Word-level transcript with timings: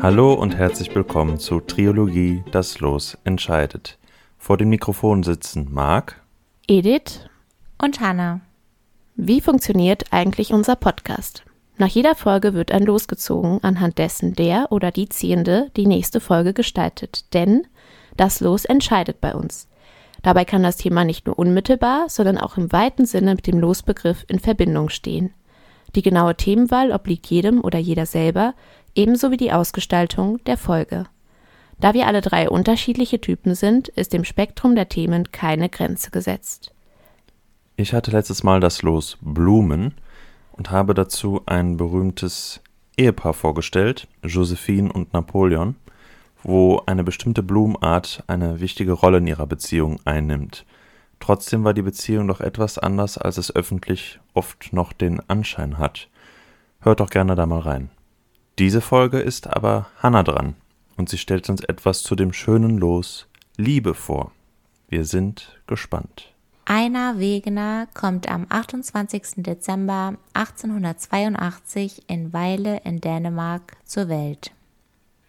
Hallo 0.00 0.32
und 0.32 0.56
herzlich 0.56 0.94
willkommen 0.94 1.40
zu 1.40 1.58
Triologie 1.58 2.44
Das 2.52 2.78
Los 2.78 3.18
entscheidet. 3.24 3.98
Vor 4.38 4.56
dem 4.56 4.68
Mikrofon 4.68 5.24
sitzen 5.24 5.66
Marc, 5.72 6.22
Edith 6.68 7.28
und 7.82 8.00
Hannah. 8.00 8.40
Wie 9.16 9.40
funktioniert 9.40 10.04
eigentlich 10.12 10.52
unser 10.52 10.76
Podcast? 10.76 11.42
Nach 11.78 11.88
jeder 11.88 12.14
Folge 12.14 12.54
wird 12.54 12.70
ein 12.70 12.84
Los 12.84 13.08
gezogen, 13.08 13.58
anhand 13.62 13.98
dessen 13.98 14.34
der 14.34 14.70
oder 14.70 14.92
die 14.92 15.08
Ziehende 15.08 15.72
die 15.76 15.86
nächste 15.86 16.20
Folge 16.20 16.52
gestaltet. 16.52 17.34
Denn 17.34 17.66
das 18.16 18.38
Los 18.38 18.66
entscheidet 18.66 19.20
bei 19.20 19.34
uns. 19.34 19.66
Dabei 20.22 20.44
kann 20.44 20.62
das 20.62 20.76
Thema 20.76 21.04
nicht 21.04 21.26
nur 21.26 21.36
unmittelbar, 21.36 22.08
sondern 22.08 22.38
auch 22.38 22.56
im 22.56 22.70
weiten 22.70 23.04
Sinne 23.04 23.34
mit 23.34 23.48
dem 23.48 23.58
Losbegriff 23.58 24.24
in 24.28 24.38
Verbindung 24.38 24.90
stehen. 24.90 25.34
Die 25.94 26.02
genaue 26.02 26.36
Themenwahl 26.36 26.92
obliegt 26.92 27.26
jedem 27.28 27.64
oder 27.64 27.78
jeder 27.78 28.06
selber, 28.06 28.54
ebenso 28.94 29.30
wie 29.30 29.36
die 29.36 29.52
Ausgestaltung 29.52 30.42
der 30.44 30.56
Folge. 30.56 31.06
Da 31.80 31.94
wir 31.94 32.06
alle 32.06 32.20
drei 32.20 32.48
unterschiedliche 32.48 33.20
Typen 33.20 33.54
sind, 33.54 33.88
ist 33.88 34.12
dem 34.12 34.24
Spektrum 34.24 34.74
der 34.74 34.88
Themen 34.88 35.30
keine 35.30 35.68
Grenze 35.68 36.10
gesetzt. 36.10 36.72
Ich 37.76 37.92
hatte 37.92 38.10
letztes 38.10 38.42
Mal 38.42 38.58
das 38.58 38.82
Los 38.82 39.16
Blumen 39.20 39.94
und 40.52 40.72
habe 40.72 40.94
dazu 40.94 41.42
ein 41.46 41.76
berühmtes 41.76 42.60
Ehepaar 42.96 43.34
vorgestellt, 43.34 44.08
Josephine 44.24 44.92
und 44.92 45.12
Napoleon, 45.12 45.76
wo 46.42 46.82
eine 46.86 47.04
bestimmte 47.04 47.44
Blumenart 47.44 48.24
eine 48.26 48.58
wichtige 48.58 48.92
Rolle 48.92 49.18
in 49.18 49.28
ihrer 49.28 49.46
Beziehung 49.46 50.00
einnimmt. 50.04 50.66
Trotzdem 51.20 51.62
war 51.62 51.74
die 51.74 51.82
Beziehung 51.82 52.26
doch 52.26 52.40
etwas 52.40 52.78
anders, 52.78 53.18
als 53.18 53.38
es 53.38 53.54
öffentlich 53.54 54.18
oft 54.34 54.72
noch 54.72 54.92
den 54.92 55.20
Anschein 55.28 55.78
hat. 55.78 56.08
Hört 56.80 56.98
doch 56.98 57.10
gerne 57.10 57.36
da 57.36 57.46
mal 57.46 57.60
rein. 57.60 57.90
Diese 58.58 58.80
Folge 58.80 59.20
ist 59.20 59.46
aber 59.46 59.86
Hannah 60.02 60.24
dran 60.24 60.56
und 60.96 61.08
sie 61.08 61.18
stellt 61.18 61.48
uns 61.48 61.62
etwas 61.62 62.02
zu 62.02 62.16
dem 62.16 62.32
schönen 62.32 62.76
Los 62.76 63.28
Liebe 63.56 63.94
vor. 63.94 64.32
Wir 64.88 65.04
sind 65.04 65.60
gespannt. 65.68 66.34
Einer 66.64 67.20
Wegener 67.20 67.86
kommt 67.94 68.28
am 68.28 68.46
28. 68.48 69.44
Dezember 69.44 70.16
1882 70.34 72.02
in 72.08 72.32
Weile 72.32 72.80
in 72.82 73.00
Dänemark 73.00 73.76
zur 73.84 74.08
Welt. 74.08 74.50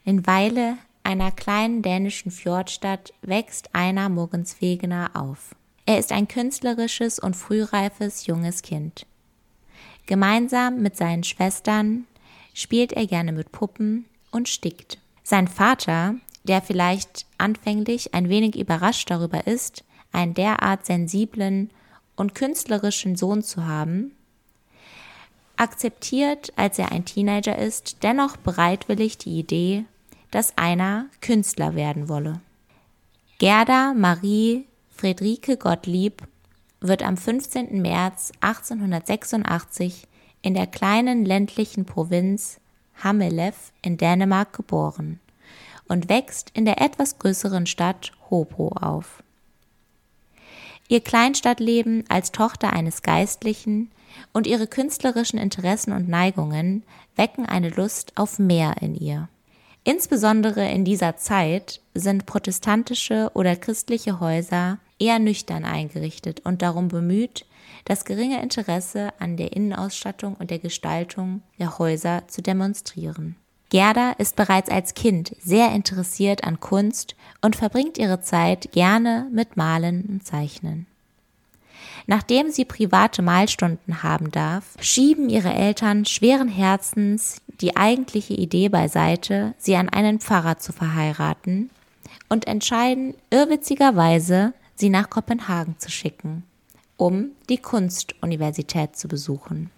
In 0.06 0.26
Weile, 0.26 0.78
einer 1.04 1.30
kleinen 1.30 1.84
dänischen 1.84 2.32
Fjordstadt, 2.32 3.14
wächst 3.22 3.70
Einer 3.74 4.10
Mogens 4.10 4.60
Wegener 4.60 5.12
auf. 5.14 5.54
Er 5.86 6.00
ist 6.00 6.12
ein 6.12 6.28
künstlerisches 6.28 7.20
und 7.20 7.36
frühreifes 7.36 8.26
junges 8.26 8.64
Kind. 8.64 9.06
Gemeinsam 10.08 10.82
mit 10.82 10.98
seinen 10.98 11.24
Schwestern 11.24 12.08
spielt 12.60 12.92
er 12.92 13.08
gerne 13.08 13.32
mit 13.32 13.54
Puppen 13.54 14.06
und 14.32 14.50
stickt. 14.50 14.98
Sein 15.24 15.48
Vater, 15.48 16.16
der 16.44 16.62
vielleicht 16.62 17.26
anfänglich 17.38 18.14
ein 18.14 18.28
wenig 18.28 18.60
überrascht 18.60 19.10
darüber 19.10 19.48
ist, 19.48 19.86
einen 20.12 20.34
derart 20.34 20.86
sensiblen 20.86 21.70
und 22.18 22.36
künstlerischen 22.36 23.16
Sohn 23.16 23.44
zu 23.44 23.66
haben, 23.66 24.12
akzeptiert, 25.56 26.52
als 26.58 26.78
er 26.80 26.92
ein 26.92 27.06
Teenager 27.06 27.58
ist, 27.58 28.04
dennoch 28.04 28.36
bereitwillig 28.36 29.18
die 29.18 29.40
Idee, 29.40 29.86
dass 30.30 30.58
einer 30.58 31.06
Künstler 31.22 31.76
werden 31.76 32.10
wolle. 32.10 32.42
Gerda 33.38 33.94
Marie 33.94 34.66
Friederike 34.90 35.56
Gottlieb 35.56 36.24
wird 36.82 37.04
am 37.04 37.16
15. 37.16 37.82
März 37.82 38.34
1886 38.42 40.09
in 40.42 40.54
der 40.54 40.68
kleinen 40.68 41.26
ländlichen 41.26 41.86
Provinz 41.86 42.60
Hammelev 43.04 43.72
in 43.82 43.98
Dänemark 43.98 44.54
geboren 44.54 45.20
und 45.88 46.10
wächst 46.10 46.52
in 46.54 46.66
der 46.66 46.82
etwas 46.82 47.20
größeren 47.20 47.66
Stadt 47.66 48.12
Hobro 48.30 48.70
auf. 48.70 49.24
Ihr 50.88 51.02
Kleinstadtleben 51.02 52.04
als 52.10 52.32
Tochter 52.32 52.74
eines 52.74 53.02
Geistlichen 53.02 53.92
und 54.34 54.48
ihre 54.48 54.68
künstlerischen 54.68 55.38
Interessen 55.38 55.94
und 55.94 56.10
Neigungen 56.10 56.84
wecken 57.16 57.46
eine 57.46 57.70
Lust 57.70 58.14
auf 58.16 58.40
mehr 58.40 58.76
in 58.82 58.96
ihr. 58.96 59.30
Insbesondere 59.84 60.70
in 60.70 60.86
dieser 60.86 61.16
Zeit 61.18 61.82
sind 61.94 62.26
protestantische 62.26 63.32
oder 63.34 63.56
christliche 63.56 64.20
Häuser 64.20 64.80
eher 65.00 65.20
nüchtern 65.20 65.64
eingerichtet 65.64 66.42
und 66.42 66.62
darum 66.62 66.90
bemüht, 66.90 67.46
das 67.86 68.06
geringe 68.06 68.42
Interesse 68.42 69.14
an 69.20 69.38
der 69.38 69.54
Innenausstattung 69.54 70.36
und 70.36 70.52
der 70.52 70.60
Gestaltung 70.60 71.42
der 71.60 71.78
Häuser 71.78 72.24
zu 72.28 72.42
demonstrieren. 72.42 73.36
Gerda 73.70 74.12
ist 74.14 74.36
bereits 74.36 74.70
als 74.70 74.96
Kind 74.96 75.36
sehr 75.40 75.72
interessiert 75.72 76.44
an 76.44 76.60
Kunst 76.60 77.16
und 77.42 77.56
verbringt 77.56 77.98
ihre 77.98 78.20
Zeit 78.20 78.72
gerne 78.72 79.28
mit 79.32 79.58
Malen 79.58 80.06
und 80.10 80.26
Zeichnen. 80.26 80.88
Nachdem 82.08 82.50
sie 82.50 82.66
private 82.66 83.22
Malstunden 83.22 84.02
haben 84.02 84.32
darf, 84.32 84.74
schieben 84.80 85.30
ihre 85.30 85.54
Eltern 85.54 86.06
schweren 86.06 86.48
Herzens 86.48 87.42
die 87.62 87.78
eigentliche 87.78 88.34
Idee 88.34 88.70
beiseite, 88.70 89.54
sie 89.60 89.76
an 89.76 89.90
einen 89.90 90.20
Pfarrer 90.20 90.58
zu 90.58 90.74
verheiraten 90.74 91.70
und 92.28 92.48
entscheiden 92.48 93.14
irrwitzigerweise, 93.30 94.54
sie 94.76 94.90
nach 94.90 95.12
Kopenhagen 95.12 95.78
zu 95.78 95.92
schicken 95.92 96.44
um 97.00 97.32
die 97.48 97.58
Kunstuniversität 97.58 98.98
zu 98.98 99.08
besuchen. 99.08 99.72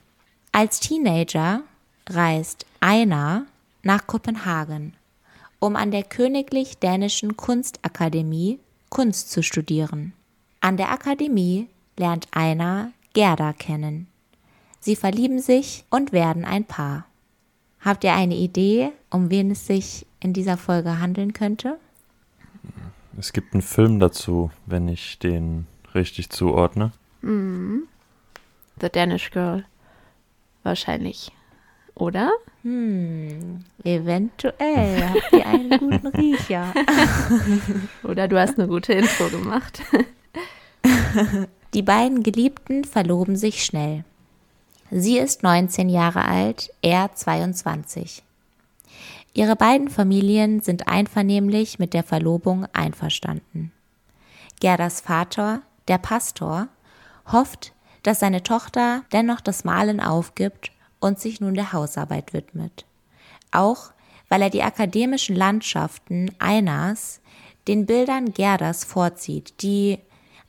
Als 0.51 0.79
Teenager 0.79 1.61
reist 2.09 2.65
Einar 2.79 3.43
nach 3.83 4.07
Kopenhagen, 4.07 4.95
um 5.59 5.75
an 5.75 5.91
der 5.91 6.03
Königlich 6.03 6.79
Dänischen 6.79 7.37
Kunstakademie 7.37 8.59
Kunst 8.89 9.31
zu 9.31 9.43
studieren. 9.43 10.13
An 10.61 10.77
der 10.77 10.91
Akademie 10.91 11.67
lernt 11.95 12.27
Einar 12.31 12.91
Gerda 13.13 13.53
kennen. 13.53 14.07
Sie 14.79 14.95
verlieben 14.95 15.39
sich 15.39 15.85
und 15.91 16.11
werden 16.11 16.43
ein 16.43 16.65
Paar. 16.65 17.05
Habt 17.81 18.03
ihr 18.03 18.13
eine 18.13 18.35
Idee, 18.35 18.91
um 19.11 19.29
wen 19.29 19.51
es 19.51 19.67
sich 19.67 20.07
in 20.19 20.33
dieser 20.33 20.57
Folge 20.57 20.99
handeln 20.99 21.33
könnte? 21.33 21.77
Es 23.15 23.31
gibt 23.31 23.53
einen 23.53 23.61
Film 23.61 23.99
dazu, 23.99 24.49
wenn 24.65 24.87
ich 24.87 25.19
den 25.19 25.67
richtig 25.93 26.31
zuordne. 26.31 26.91
Mhm. 27.21 27.87
The 28.79 28.89
Danish 28.89 29.31
Girl. 29.31 29.65
Wahrscheinlich. 30.63 31.31
Oder? 31.95 32.31
Hm, 32.63 33.63
eventuell 33.83 35.09
habt 35.09 35.33
ihr 35.33 35.45
einen 35.45 35.69
guten 35.79 36.07
Riecher. 36.07 36.73
Oder 38.03 38.27
du 38.27 38.39
hast 38.39 38.57
eine 38.57 38.67
gute 38.67 38.93
Intro 38.93 39.29
gemacht. 39.29 39.81
Die 41.73 41.81
beiden 41.81 42.23
Geliebten 42.23 42.83
verloben 42.85 43.35
sich 43.35 43.63
schnell. 43.63 44.03
Sie 44.89 45.17
ist 45.17 45.43
19 45.43 45.89
Jahre 45.89 46.25
alt, 46.25 46.71
er 46.81 47.13
22. 47.13 48.23
Ihre 49.33 49.55
beiden 49.55 49.87
Familien 49.87 50.59
sind 50.59 50.87
einvernehmlich 50.87 51.79
mit 51.79 51.93
der 51.93 52.03
Verlobung 52.03 52.67
einverstanden. 52.73 53.71
Gerdas 54.59 54.99
Vater, 55.01 55.61
der 55.87 55.97
Pastor, 55.97 56.67
hofft, 57.31 57.73
dass 58.03 58.19
seine 58.19 58.43
Tochter 58.43 59.03
dennoch 59.11 59.41
das 59.41 59.63
Malen 59.63 59.99
aufgibt 59.99 60.71
und 60.99 61.19
sich 61.19 61.41
nun 61.41 61.53
der 61.53 61.73
Hausarbeit 61.73 62.33
widmet. 62.33 62.85
Auch 63.51 63.91
weil 64.29 64.43
er 64.43 64.49
die 64.49 64.63
akademischen 64.63 65.35
Landschaften 65.35 66.31
Einas 66.39 67.19
den 67.67 67.85
Bildern 67.85 68.33
Gerdas 68.33 68.85
vorzieht, 68.85 69.61
die 69.61 69.99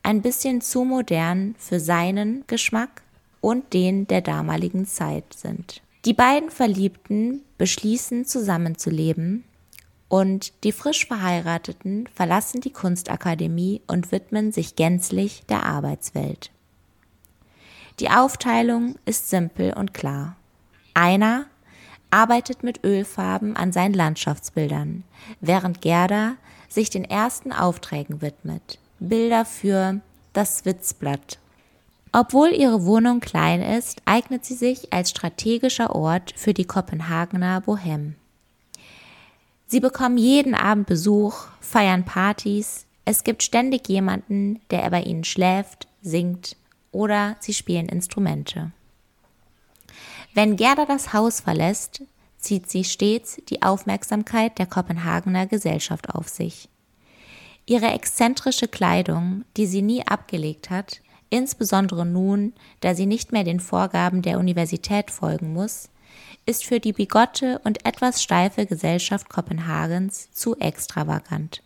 ein 0.03 0.23
bisschen 0.23 0.61
zu 0.61 0.85
modern 0.85 1.57
für 1.59 1.81
seinen 1.81 2.45
Geschmack 2.47 3.03
und 3.41 3.73
den 3.73 4.07
der 4.07 4.21
damaligen 4.21 4.87
Zeit 4.87 5.35
sind. 5.35 5.83
Die 6.05 6.15
beiden 6.15 6.51
Verliebten 6.51 7.43
beschließen 7.59 8.25
zusammenzuleben 8.25 9.45
und 10.09 10.53
die 10.65 10.73
frisch 10.73 11.07
Verheirateten 11.07 12.09
verlassen 12.15 12.61
die 12.61 12.73
Kunstakademie 12.73 13.83
und 13.87 14.13
widmen 14.13 14.53
sich 14.53 14.77
gänzlich 14.77 15.43
der 15.49 15.65
Arbeitswelt. 15.65 16.51
Die 18.01 18.11
Aufteilung 18.11 18.97
ist 19.05 19.31
simpel 19.31 19.73
und 19.75 19.95
klar. 19.95 20.37
Einer 20.95 21.47
arbeitet 22.11 22.63
mit 22.63 22.85
Ölfarben 22.85 23.57
an 23.57 23.73
seinen 23.73 23.95
Landschaftsbildern, 23.95 25.05
während 25.41 25.81
Gerda 25.81 26.35
sich 26.69 26.91
den 26.91 27.05
ersten 27.05 27.53
Aufträgen 27.53 28.23
widmet. 28.23 28.79
Bilder 28.99 29.45
für 29.45 30.01
das 30.33 30.65
Witzblatt. 30.65 31.39
Obwohl 32.13 32.51
ihre 32.51 32.85
Wohnung 32.85 33.21
klein 33.21 33.63
ist, 33.63 34.03
eignet 34.05 34.45
sie 34.45 34.55
sich 34.55 34.93
als 34.93 35.11
strategischer 35.11 35.95
Ort 35.95 36.35
für 36.37 36.53
die 36.53 36.67
Kopenhagener 36.67 37.63
Bohème. 37.65 38.13
Sie 39.67 39.81
bekommen 39.81 40.19
jeden 40.19 40.55
Abend 40.55 40.87
Besuch, 40.87 41.47
feiern 41.61 42.05
Partys, 42.05 42.85
es 43.05 43.25
gibt 43.25 43.43
ständig 43.43 43.89
jemanden, 43.89 44.61
der 44.71 44.89
bei 44.91 45.03
ihnen 45.03 45.25
schläft, 45.25 45.89
singt 46.03 46.57
oder 46.93 47.37
sie 47.41 47.55
spielen 47.55 47.89
Instrumente. 47.89 48.71
Wenn 50.35 50.57
Gerda 50.57 50.87
das 50.87 51.13
Haus 51.13 51.41
verlässt, 51.41 52.03
zieht 52.39 52.71
sie 52.71 52.85
stets 52.85 53.41
die 53.49 53.63
Aufmerksamkeit 53.63 54.59
der 54.59 54.67
Kopenhagener 54.67 55.47
Gesellschaft 55.47 56.15
auf 56.15 56.29
sich. 56.29 56.69
Ihre 57.67 57.87
exzentrische 57.87 58.69
Kleidung, 58.69 59.45
die 59.57 59.67
sie 59.67 59.83
nie 59.83 60.07
abgelegt 60.07 60.71
hat, 60.71 61.01
insbesondere 61.31 62.05
nun, 62.05 62.53
da 62.81 62.95
sie 62.95 63.07
nicht 63.07 63.33
mehr 63.33 63.45
den 63.45 63.61
Vorgaben 63.61 64.23
der 64.23 64.39
Universität 64.39 65.11
folgen 65.11 65.53
muss, 65.53 65.89
ist 66.45 66.65
für 66.65 66.81
die 66.81 66.93
bigotte 66.93 67.61
und 67.65 67.87
etwas 67.87 68.23
steife 68.23 68.67
Gesellschaft 68.67 69.29
Kopenhagens 69.29 70.33
zu 70.33 70.57
extravagant. 70.59 71.63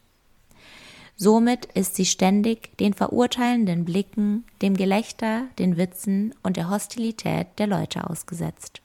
Somit 1.19 1.65
ist 1.73 1.97
sie 1.97 2.05
ständig 2.05 2.77
den 2.77 2.93
verurteilenden 2.93 3.87
Blicken, 3.87 4.45
dem 4.61 4.77
Gelächter, 4.77 5.45
den 5.59 5.79
Witzen 5.79 6.35
und 6.43 6.59
der 6.59 6.69
Hostilität 6.69 7.47
der 7.59 7.67
Leute 7.67 8.09
ausgesetzt. 8.11 8.83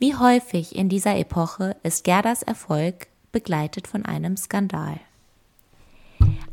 Wie 0.00 0.16
häufig 0.16 0.74
in 0.74 0.88
dieser 0.88 1.16
Epoche 1.16 1.76
ist 1.84 2.02
Gerdas 2.02 2.42
Erfolg 2.42 3.06
begleitet 3.30 3.86
von 3.86 4.04
einem 4.04 4.36
Skandal. 4.36 4.98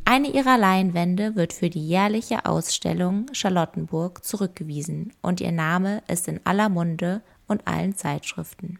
Eine 0.07 0.27
ihrer 0.27 0.59
Leinwände 0.59 1.35
wird 1.35 1.53
für 1.53 1.71
die 1.71 1.87
jährliche 1.87 2.45
Ausstellung 2.45 3.25
Charlottenburg 3.31 4.23
zurückgewiesen 4.23 5.11
und 5.23 5.41
ihr 5.41 5.51
Name 5.51 6.03
ist 6.07 6.27
in 6.27 6.39
aller 6.43 6.69
Munde 6.69 7.23
und 7.47 7.65
allen 7.67 7.95
Zeitschriften. 7.95 8.77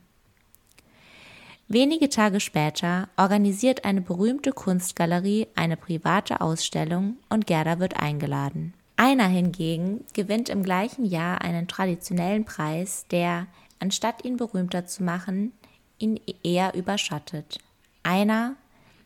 Wenige 1.68 2.10
Tage 2.10 2.40
später 2.40 3.10
organisiert 3.18 3.86
eine 3.86 4.02
berühmte 4.02 4.52
Kunstgalerie 4.52 5.48
eine 5.56 5.78
private 5.78 6.42
Ausstellung 6.42 7.18
und 7.28 7.48
Gerda 7.48 7.80
wird 7.80 8.00
eingeladen. 8.00 8.76
Einer 8.98 9.28
hingegen 9.28 10.06
gewinnt 10.14 10.50
im 10.50 10.62
gleichen 10.62 11.06
Jahr 11.06 11.42
einen 11.42 11.68
traditionellen 11.68 12.46
Preis, 12.46 13.08
der, 13.10 13.48
anstatt 13.80 14.24
ihn 14.24 14.38
berühmter 14.38 14.86
zu 14.86 15.04
machen, 15.04 15.54
ihn 15.98 16.20
eher 16.44 16.76
überschattet. 16.76 17.58
Einer, 18.04 18.56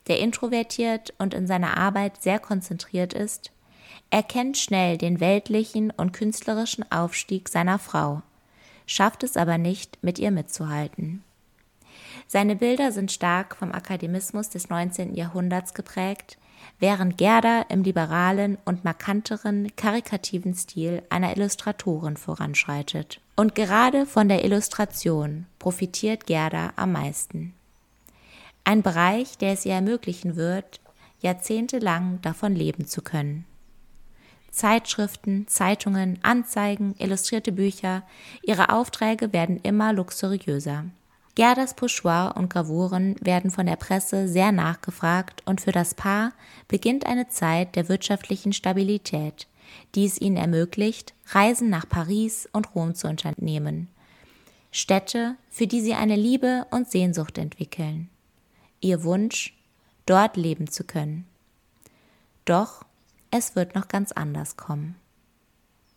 der 0.08 0.20
introvertiert 0.20 1.14
und 1.18 1.34
in 1.34 1.48
seiner 1.48 1.78
Arbeit 1.78 2.22
sehr 2.22 2.40
konzentriert 2.40 3.14
ist, 3.14 3.52
erkennt 4.10 4.58
schnell 4.58 4.98
den 4.98 5.22
weltlichen 5.22 5.92
und 5.92 6.12
künstlerischen 6.12 6.92
Aufstieg 6.92 7.48
seiner 7.48 7.80
Frau, 7.80 8.22
schafft 8.86 9.24
es 9.24 9.38
aber 9.38 9.58
nicht, 9.58 9.98
mit 10.04 10.20
ihr 10.20 10.32
mitzuhalten. 10.32 11.24
Seine 12.32 12.56
Bilder 12.56 12.92
sind 12.92 13.12
stark 13.12 13.56
vom 13.56 13.72
Akademismus 13.72 14.50
des 14.50 14.70
19. 14.70 15.16
Jahrhunderts 15.16 15.74
geprägt, 15.74 16.38
während 16.78 17.18
Gerda 17.18 17.64
im 17.70 17.82
liberalen 17.82 18.60
und 18.66 18.84
markanteren 18.84 19.76
karikativen 19.76 20.54
Stil 20.54 21.02
einer 21.10 21.36
Illustratorin 21.36 22.18
voranschreitet. 22.18 23.20
Und 23.36 23.56
gerade 23.56 24.06
von 24.06 24.30
der 24.30 24.46
Illustration 24.46 25.48
profitiert 25.58 26.28
Gerda 26.28 26.74
am 26.76 26.92
meisten. 26.92 27.56
Ein 28.64 28.84
Bereich, 28.84 29.40
der 29.40 29.54
es 29.54 29.66
ihr 29.66 29.74
ermöglichen 29.74 30.36
wird, 30.36 30.82
jahrzehntelang 31.22 32.22
davon 32.22 32.54
leben 32.54 32.86
zu 32.86 33.02
können. 33.02 33.46
Zeitschriften, 34.52 35.48
Zeitungen, 35.48 36.20
Anzeigen, 36.22 36.94
illustrierte 37.00 37.52
Bücher, 37.52 38.04
ihre 38.44 38.70
Aufträge 38.70 39.34
werden 39.34 39.60
immer 39.64 39.94
luxuriöser. 39.94 40.86
Gerdas 41.36 41.74
Pochoir 41.74 42.34
und 42.36 42.50
Gravuren 42.50 43.16
werden 43.22 43.52
von 43.52 43.66
der 43.66 43.76
Presse 43.76 44.28
sehr 44.28 44.52
nachgefragt 44.52 45.42
und 45.46 45.62
für 45.62 45.72
das 45.72 45.94
Paar 45.94 46.34
beginnt 46.68 47.06
eine 47.06 47.30
Zeit 47.30 47.76
der 47.76 47.88
wirtschaftlichen 47.88 48.52
Stabilität, 48.52 49.48
die 49.96 50.06
es 50.06 50.20
ihnen 50.20 50.38
ermöglicht, 50.38 51.14
Reisen 51.28 51.70
nach 51.70 51.88
Paris 51.88 52.50
und 52.52 52.76
Rom 52.76 52.96
zu 52.96 53.08
unternehmen. 53.08 53.88
Städte, 54.72 55.36
für 55.50 55.68
die 55.68 55.82
sie 55.82 55.94
eine 55.94 56.16
Liebe 56.16 56.66
und 56.72 56.90
Sehnsucht 56.92 57.38
entwickeln. 57.38 58.10
Ihr 58.82 59.04
Wunsch, 59.04 59.56
dort 60.06 60.38
leben 60.38 60.68
zu 60.68 60.84
können. 60.84 61.26
Doch 62.46 62.84
es 63.32 63.56
wird 63.56 63.76
noch 63.76 63.88
ganz 63.88 64.12
anders 64.12 64.58
kommen. 64.58 64.96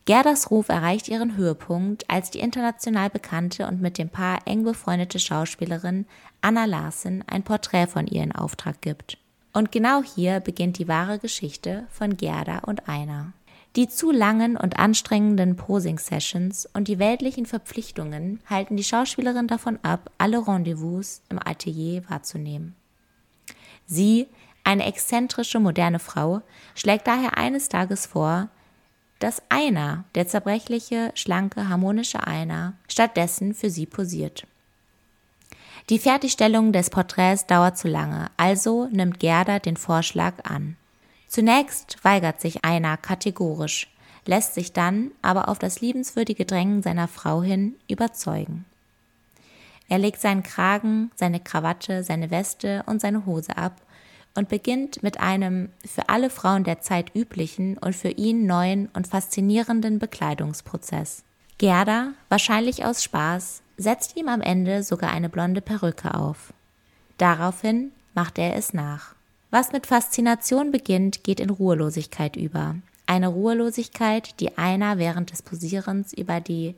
Gerdas 0.04 0.50
Ruf 0.50 0.68
erreicht 0.68 1.08
ihren 1.08 1.36
Höhepunkt, 1.36 2.10
als 2.10 2.30
die 2.30 2.40
international 2.40 3.08
bekannte 3.08 3.68
und 3.68 3.80
mit 3.80 3.98
dem 3.98 4.08
Paar 4.08 4.40
eng 4.46 4.64
befreundete 4.64 5.20
Schauspielerin 5.20 6.06
Anna 6.40 6.64
Larsen 6.64 7.22
ein 7.28 7.44
Porträt 7.44 7.86
von 7.86 8.08
ihr 8.08 8.24
in 8.24 8.32
Auftrag 8.32 8.80
gibt. 8.80 9.18
Und 9.52 9.70
genau 9.70 10.02
hier 10.02 10.40
beginnt 10.40 10.78
die 10.78 10.88
wahre 10.88 11.20
Geschichte 11.20 11.86
von 11.90 12.16
Gerda 12.16 12.60
und 12.60 12.88
Einer. 12.88 13.32
Die 13.76 13.88
zu 13.88 14.10
langen 14.10 14.56
und 14.56 14.78
anstrengenden 14.78 15.56
Posing-Sessions 15.56 16.68
und 16.74 16.88
die 16.88 16.98
weltlichen 16.98 17.46
Verpflichtungen 17.46 18.40
halten 18.46 18.76
die 18.76 18.84
Schauspielerin 18.84 19.46
davon 19.46 19.78
ab, 19.82 20.10
alle 20.18 20.46
Rendezvous 20.46 21.22
im 21.30 21.38
Atelier 21.38 22.02
wahrzunehmen. 22.08 22.74
Sie, 23.86 24.26
eine 24.64 24.84
exzentrische 24.84 25.60
moderne 25.60 26.00
Frau, 26.00 26.42
schlägt 26.74 27.06
daher 27.06 27.38
eines 27.38 27.68
Tages 27.68 28.04
vor, 28.06 28.48
dass 29.22 29.40
einer, 29.48 30.04
der 30.16 30.26
zerbrechliche, 30.26 31.12
schlanke, 31.14 31.68
harmonische 31.68 32.26
Einer, 32.26 32.72
stattdessen 32.88 33.54
für 33.54 33.70
sie 33.70 33.86
posiert. 33.86 34.46
Die 35.90 36.00
Fertigstellung 36.00 36.72
des 36.72 36.90
Porträts 36.90 37.46
dauert 37.46 37.78
zu 37.78 37.86
lange, 37.86 38.30
also 38.36 38.88
nimmt 38.90 39.20
Gerda 39.20 39.60
den 39.60 39.76
Vorschlag 39.76 40.34
an. 40.44 40.76
Zunächst 41.28 41.98
weigert 42.02 42.40
sich 42.40 42.64
Einer 42.64 42.96
kategorisch, 42.96 43.88
lässt 44.26 44.54
sich 44.54 44.72
dann 44.72 45.12
aber 45.22 45.48
auf 45.48 45.58
das 45.58 45.80
liebenswürdige 45.80 46.44
Drängen 46.44 46.82
seiner 46.82 47.06
Frau 47.06 47.42
hin 47.42 47.76
überzeugen. 47.88 48.64
Er 49.88 49.98
legt 49.98 50.20
seinen 50.20 50.42
Kragen, 50.42 51.12
seine 51.14 51.38
Krawatte, 51.38 52.02
seine 52.02 52.30
Weste 52.30 52.82
und 52.86 53.00
seine 53.00 53.24
Hose 53.24 53.56
ab 53.56 53.80
und 54.34 54.48
beginnt 54.48 55.02
mit 55.02 55.20
einem 55.20 55.68
für 55.84 56.08
alle 56.08 56.30
Frauen 56.30 56.64
der 56.64 56.80
Zeit 56.80 57.14
üblichen 57.14 57.78
und 57.78 57.94
für 57.94 58.10
ihn 58.10 58.46
neuen 58.46 58.88
und 58.94 59.06
faszinierenden 59.06 59.98
Bekleidungsprozess. 59.98 61.22
Gerda, 61.58 62.12
wahrscheinlich 62.28 62.84
aus 62.84 63.02
Spaß, 63.04 63.62
setzt 63.76 64.16
ihm 64.16 64.28
am 64.28 64.40
Ende 64.40 64.82
sogar 64.82 65.10
eine 65.10 65.28
blonde 65.28 65.60
Perücke 65.60 66.14
auf. 66.14 66.52
Daraufhin 67.18 67.92
macht 68.14 68.38
er 68.38 68.56
es 68.56 68.72
nach. 68.72 69.14
Was 69.50 69.72
mit 69.72 69.86
Faszination 69.86 70.72
beginnt, 70.72 71.24
geht 71.24 71.38
in 71.38 71.50
Ruhelosigkeit 71.50 72.36
über. 72.36 72.76
Eine 73.06 73.28
Ruhelosigkeit, 73.28 74.40
die 74.40 74.56
einer 74.56 74.98
während 74.98 75.30
des 75.30 75.42
Posierens 75.42 76.12
über 76.14 76.40
die 76.40 76.74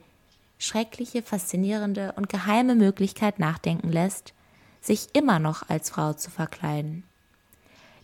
schreckliche, 0.58 1.22
faszinierende 1.22 2.12
und 2.16 2.28
geheime 2.28 2.74
Möglichkeit 2.74 3.38
nachdenken 3.38 3.90
lässt, 3.90 4.32
sich 4.80 5.08
immer 5.12 5.38
noch 5.38 5.68
als 5.68 5.90
Frau 5.90 6.12
zu 6.14 6.30
verkleiden. 6.30 7.04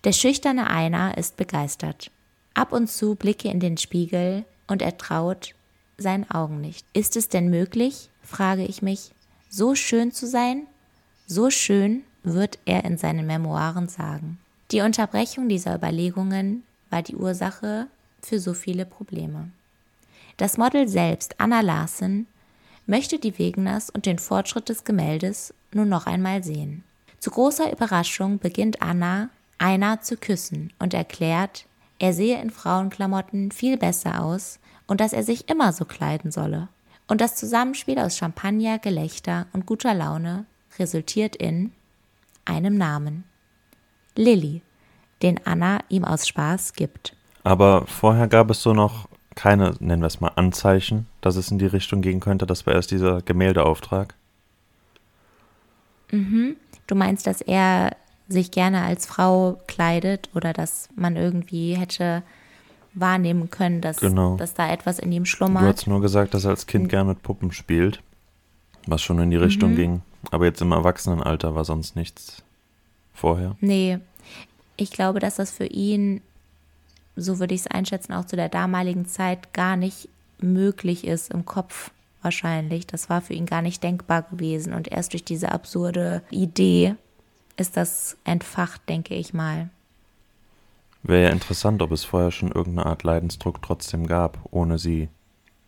Der 0.04 0.12
schüchterne 0.12 0.70
Einer 0.70 1.18
ist 1.18 1.36
begeistert. 1.36 2.10
Ab 2.54 2.72
und 2.72 2.88
zu 2.88 3.14
blicke 3.14 3.48
in 3.48 3.60
den 3.60 3.76
Spiegel 3.76 4.44
und 4.66 4.80
er 4.80 4.96
traut 4.96 5.54
seinen 5.98 6.30
Augen 6.30 6.60
nicht. 6.60 6.86
Ist 6.94 7.16
es 7.16 7.28
denn 7.28 7.50
möglich, 7.50 8.08
frage 8.22 8.64
ich 8.64 8.80
mich, 8.80 9.12
so 9.50 9.74
schön 9.74 10.12
zu 10.12 10.26
sein? 10.26 10.66
So 11.26 11.50
schön 11.50 12.02
wird 12.22 12.58
er 12.64 12.84
in 12.84 12.96
seinen 12.96 13.26
Memoiren 13.26 13.88
sagen. 13.88 14.38
Die 14.70 14.80
Unterbrechung 14.80 15.48
dieser 15.48 15.74
Überlegungen 15.74 16.62
war 16.88 17.02
die 17.02 17.16
Ursache 17.16 17.86
für 18.22 18.38
so 18.38 18.54
viele 18.54 18.86
Probleme. 18.86 19.50
Das 20.36 20.56
Model 20.56 20.88
selbst, 20.88 21.38
Anna 21.38 21.60
Larsen, 21.60 22.26
möchte 22.86 23.18
die 23.18 23.38
Wegners 23.38 23.90
und 23.90 24.06
den 24.06 24.18
Fortschritt 24.18 24.68
des 24.68 24.84
Gemäldes 24.84 25.52
nun 25.72 25.88
noch 25.88 26.06
einmal 26.06 26.42
sehen. 26.42 26.84
Zu 27.18 27.30
großer 27.30 27.70
Überraschung 27.70 28.38
beginnt 28.38 28.80
Anna 28.80 29.28
einer 29.60 30.00
zu 30.00 30.16
küssen 30.16 30.72
und 30.78 30.94
erklärt, 30.94 31.66
er 31.98 32.14
sehe 32.14 32.40
in 32.40 32.50
Frauenklamotten 32.50 33.52
viel 33.52 33.76
besser 33.76 34.24
aus 34.24 34.58
und 34.86 35.00
dass 35.00 35.12
er 35.12 35.22
sich 35.22 35.48
immer 35.48 35.72
so 35.72 35.84
kleiden 35.84 36.32
solle. 36.32 36.68
Und 37.06 37.20
das 37.20 37.36
Zusammenspiel 37.36 37.98
aus 37.98 38.16
Champagner, 38.16 38.78
Gelächter 38.78 39.46
und 39.52 39.66
guter 39.66 39.94
Laune 39.94 40.46
resultiert 40.78 41.36
in 41.36 41.72
einem 42.44 42.76
Namen. 42.76 43.24
Lilly, 44.16 44.62
den 45.22 45.44
Anna 45.44 45.80
ihm 45.88 46.04
aus 46.04 46.26
Spaß 46.26 46.72
gibt. 46.72 47.14
Aber 47.42 47.86
vorher 47.86 48.28
gab 48.28 48.50
es 48.50 48.62
so 48.62 48.72
noch 48.72 49.08
keine, 49.34 49.74
nennen 49.80 50.02
wir 50.02 50.06
es 50.06 50.20
mal, 50.20 50.32
Anzeichen, 50.36 51.06
dass 51.20 51.36
es 51.36 51.50
in 51.50 51.58
die 51.58 51.66
Richtung 51.66 52.00
gehen 52.00 52.20
könnte. 52.20 52.46
Das 52.46 52.66
war 52.66 52.74
erst 52.74 52.90
dieser 52.90 53.22
Gemäldeauftrag. 53.22 54.14
Mhm. 56.10 56.56
Du 56.86 56.94
meinst, 56.94 57.26
dass 57.26 57.40
er 57.40 57.96
sich 58.30 58.50
gerne 58.50 58.82
als 58.82 59.06
Frau 59.06 59.60
kleidet 59.66 60.30
oder 60.34 60.52
dass 60.52 60.88
man 60.94 61.16
irgendwie 61.16 61.74
hätte 61.74 62.22
wahrnehmen 62.94 63.50
können, 63.50 63.80
dass, 63.80 63.98
genau. 63.98 64.36
dass 64.36 64.54
da 64.54 64.70
etwas 64.72 64.98
in 64.98 65.12
ihm 65.12 65.24
schlummert. 65.24 65.62
Du 65.62 65.68
hast 65.68 65.86
nur 65.86 66.00
gesagt, 66.00 66.34
dass 66.34 66.44
er 66.44 66.50
als 66.50 66.66
Kind 66.66 66.88
gerne 66.88 67.10
mit 67.10 67.22
Puppen 67.22 67.52
spielt, 67.52 68.02
was 68.86 69.02
schon 69.02 69.18
in 69.20 69.30
die 69.30 69.36
Richtung 69.36 69.72
mhm. 69.72 69.76
ging. 69.76 70.02
Aber 70.30 70.44
jetzt 70.44 70.60
im 70.60 70.72
Erwachsenenalter 70.72 71.54
war 71.54 71.64
sonst 71.64 71.96
nichts 71.96 72.42
vorher. 73.14 73.56
Nee, 73.60 73.98
ich 74.76 74.90
glaube, 74.90 75.18
dass 75.18 75.36
das 75.36 75.50
für 75.50 75.66
ihn, 75.66 76.20
so 77.16 77.38
würde 77.38 77.54
ich 77.54 77.62
es 77.62 77.66
einschätzen, 77.66 78.12
auch 78.12 78.24
zu 78.24 78.36
der 78.36 78.48
damaligen 78.48 79.06
Zeit 79.06 79.52
gar 79.52 79.76
nicht 79.76 80.08
möglich 80.40 81.06
ist, 81.06 81.32
im 81.32 81.44
Kopf 81.44 81.90
wahrscheinlich. 82.22 82.86
Das 82.86 83.08
war 83.08 83.22
für 83.22 83.34
ihn 83.34 83.46
gar 83.46 83.62
nicht 83.62 83.82
denkbar 83.82 84.22
gewesen. 84.22 84.74
Und 84.74 84.88
erst 84.88 85.12
durch 85.12 85.24
diese 85.24 85.52
absurde 85.52 86.22
Idee 86.30 86.96
ist 87.60 87.76
das 87.76 88.16
entfacht, 88.24 88.88
denke 88.88 89.14
ich 89.14 89.34
mal. 89.34 89.68
Wäre 91.02 91.24
ja 91.24 91.28
interessant, 91.30 91.80
ob 91.82 91.92
es 91.92 92.04
vorher 92.04 92.30
schon 92.30 92.50
irgendeine 92.50 92.86
Art 92.86 93.04
Leidensdruck 93.04 93.62
trotzdem 93.62 94.06
gab, 94.06 94.38
ohne 94.50 94.78
sie 94.78 95.08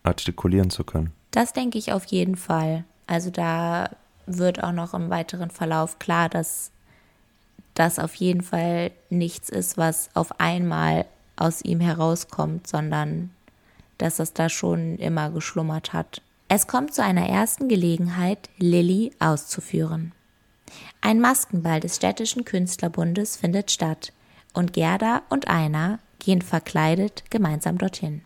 artikulieren 0.03 0.69
zu 0.69 0.83
können. 0.83 1.13
Das 1.31 1.53
denke 1.53 1.77
ich 1.77 1.93
auf 1.93 2.05
jeden 2.05 2.35
Fall. 2.35 2.83
Also 3.07 3.29
da 3.29 3.89
wird 4.25 4.63
auch 4.63 4.71
noch 4.71 4.93
im 4.93 5.09
weiteren 5.09 5.49
Verlauf 5.49 5.99
klar, 5.99 6.29
dass 6.29 6.71
das 7.73 7.97
auf 7.97 8.13
jeden 8.15 8.41
Fall 8.41 8.91
nichts 9.09 9.49
ist, 9.49 9.77
was 9.77 10.09
auf 10.13 10.39
einmal 10.39 11.05
aus 11.35 11.63
ihm 11.63 11.79
herauskommt, 11.79 12.67
sondern 12.67 13.31
dass 13.97 14.17
das 14.17 14.33
da 14.33 14.49
schon 14.49 14.97
immer 14.97 15.31
geschlummert 15.31 15.93
hat. 15.93 16.21
Es 16.47 16.67
kommt 16.67 16.93
zu 16.93 17.03
einer 17.03 17.27
ersten 17.27 17.67
Gelegenheit, 17.67 18.49
Lilly 18.57 19.11
auszuführen. 19.19 20.11
Ein 21.01 21.19
Maskenball 21.19 21.79
des 21.79 21.97
städtischen 21.97 22.45
Künstlerbundes 22.45 23.35
findet 23.35 23.71
statt 23.71 24.13
und 24.53 24.73
Gerda 24.73 25.21
und 25.29 25.47
Einer 25.47 25.99
gehen 26.19 26.41
verkleidet 26.41 27.23
gemeinsam 27.29 27.77
dorthin. 27.77 28.21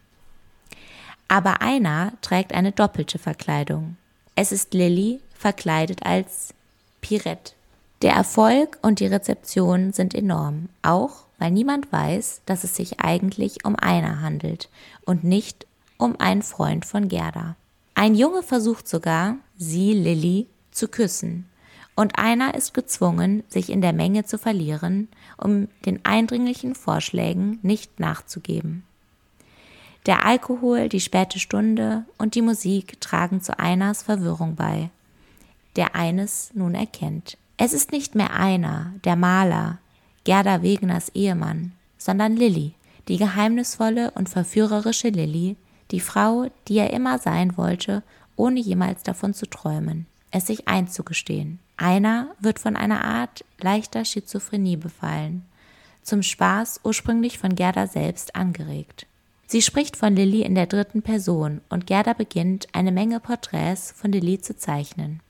Aber 1.27 1.61
Einer 1.61 2.13
trägt 2.21 2.53
eine 2.53 2.71
doppelte 2.71 3.19
Verkleidung. 3.19 3.97
Es 4.35 4.51
ist 4.51 4.73
Lilly 4.73 5.19
verkleidet 5.33 6.05
als 6.05 6.53
Pirette. 7.01 7.53
Der 8.01 8.13
Erfolg 8.13 8.77
und 8.81 8.99
die 8.99 9.07
Rezeption 9.07 9.91
sind 9.91 10.13
enorm, 10.13 10.69
auch 10.83 11.25
weil 11.39 11.51
niemand 11.51 11.91
weiß, 11.91 12.41
dass 12.45 12.63
es 12.63 12.75
sich 12.75 12.99
eigentlich 12.99 13.65
um 13.65 13.75
Einer 13.75 14.21
handelt 14.21 14.69
und 15.05 15.23
nicht 15.23 15.65
um 15.97 16.19
einen 16.19 16.43
Freund 16.43 16.85
von 16.85 17.07
Gerda. 17.07 17.55
Ein 17.95 18.13
Junge 18.13 18.43
versucht 18.43 18.87
sogar, 18.87 19.37
sie, 19.57 19.93
Lilly, 19.93 20.47
zu 20.71 20.87
küssen, 20.87 21.49
und 21.97 22.19
einer 22.19 22.53
ist 22.53 22.75
gezwungen, 22.75 23.43
sich 23.49 23.71
in 23.71 23.81
der 23.81 23.91
Menge 23.91 24.23
zu 24.23 24.37
verlieren, 24.37 25.09
um 25.35 25.67
den 25.83 26.05
eindringlichen 26.05 26.75
Vorschlägen 26.75 27.57
nicht 27.63 27.99
nachzugeben. 27.99 28.83
Der 30.05 30.23
Alkohol, 30.23 30.89
die 30.89 30.99
späte 30.99 31.39
Stunde 31.39 32.05
und 32.19 32.35
die 32.35 32.43
Musik 32.43 33.01
tragen 33.01 33.41
zu 33.41 33.57
Einers 33.57 34.03
Verwirrung 34.03 34.55
bei, 34.55 34.91
der 35.75 35.95
eines 35.95 36.51
nun 36.53 36.75
erkennt. 36.75 37.35
Es 37.57 37.73
ist 37.73 37.91
nicht 37.91 38.13
mehr 38.13 38.31
einer, 38.31 38.93
der 39.03 39.15
Maler, 39.15 39.79
Gerda 40.23 40.61
Wegeners 40.61 41.09
Ehemann, 41.15 41.71
sondern 41.97 42.35
Lilly, 42.35 42.75
die 43.07 43.17
geheimnisvolle 43.17 44.11
und 44.11 44.29
verführerische 44.29 45.09
Lilly, 45.09 45.55
die 45.89 45.99
Frau, 45.99 46.45
die 46.67 46.77
er 46.77 46.93
immer 46.93 47.17
sein 47.17 47.57
wollte, 47.57 48.03
ohne 48.35 48.59
jemals 48.59 49.01
davon 49.01 49.33
zu 49.33 49.47
träumen, 49.47 50.05
es 50.29 50.45
sich 50.45 50.67
einzugestehen. 50.67 51.59
Einer 51.77 52.35
wird 52.39 52.57
von 52.59 52.75
einer 52.75 53.05
Art 53.05 53.45
leichter 53.59 54.03
Schizophrenie 54.03 54.77
befallen, 54.77 55.45
zum 56.01 56.23
Spaß 56.23 56.81
ursprünglich 56.83 57.37
von 57.37 57.53
Gerda 57.55 57.85
selbst 57.85 58.35
angeregt. 58.35 59.05
Sie 59.45 59.61
spricht 59.61 59.95
von 59.95 60.15
Lilly 60.15 60.41
in 60.41 60.55
der 60.55 60.65
dritten 60.65 61.03
Person 61.03 61.61
und 61.69 61.87
Gerda 61.87 62.13
beginnt, 62.13 62.67
eine 62.73 62.91
Menge 62.91 63.19
Porträts 63.19 63.93
von 63.95 64.11
Lilly 64.11 64.41
zu 64.41 64.57
zeichnen. 64.57 65.21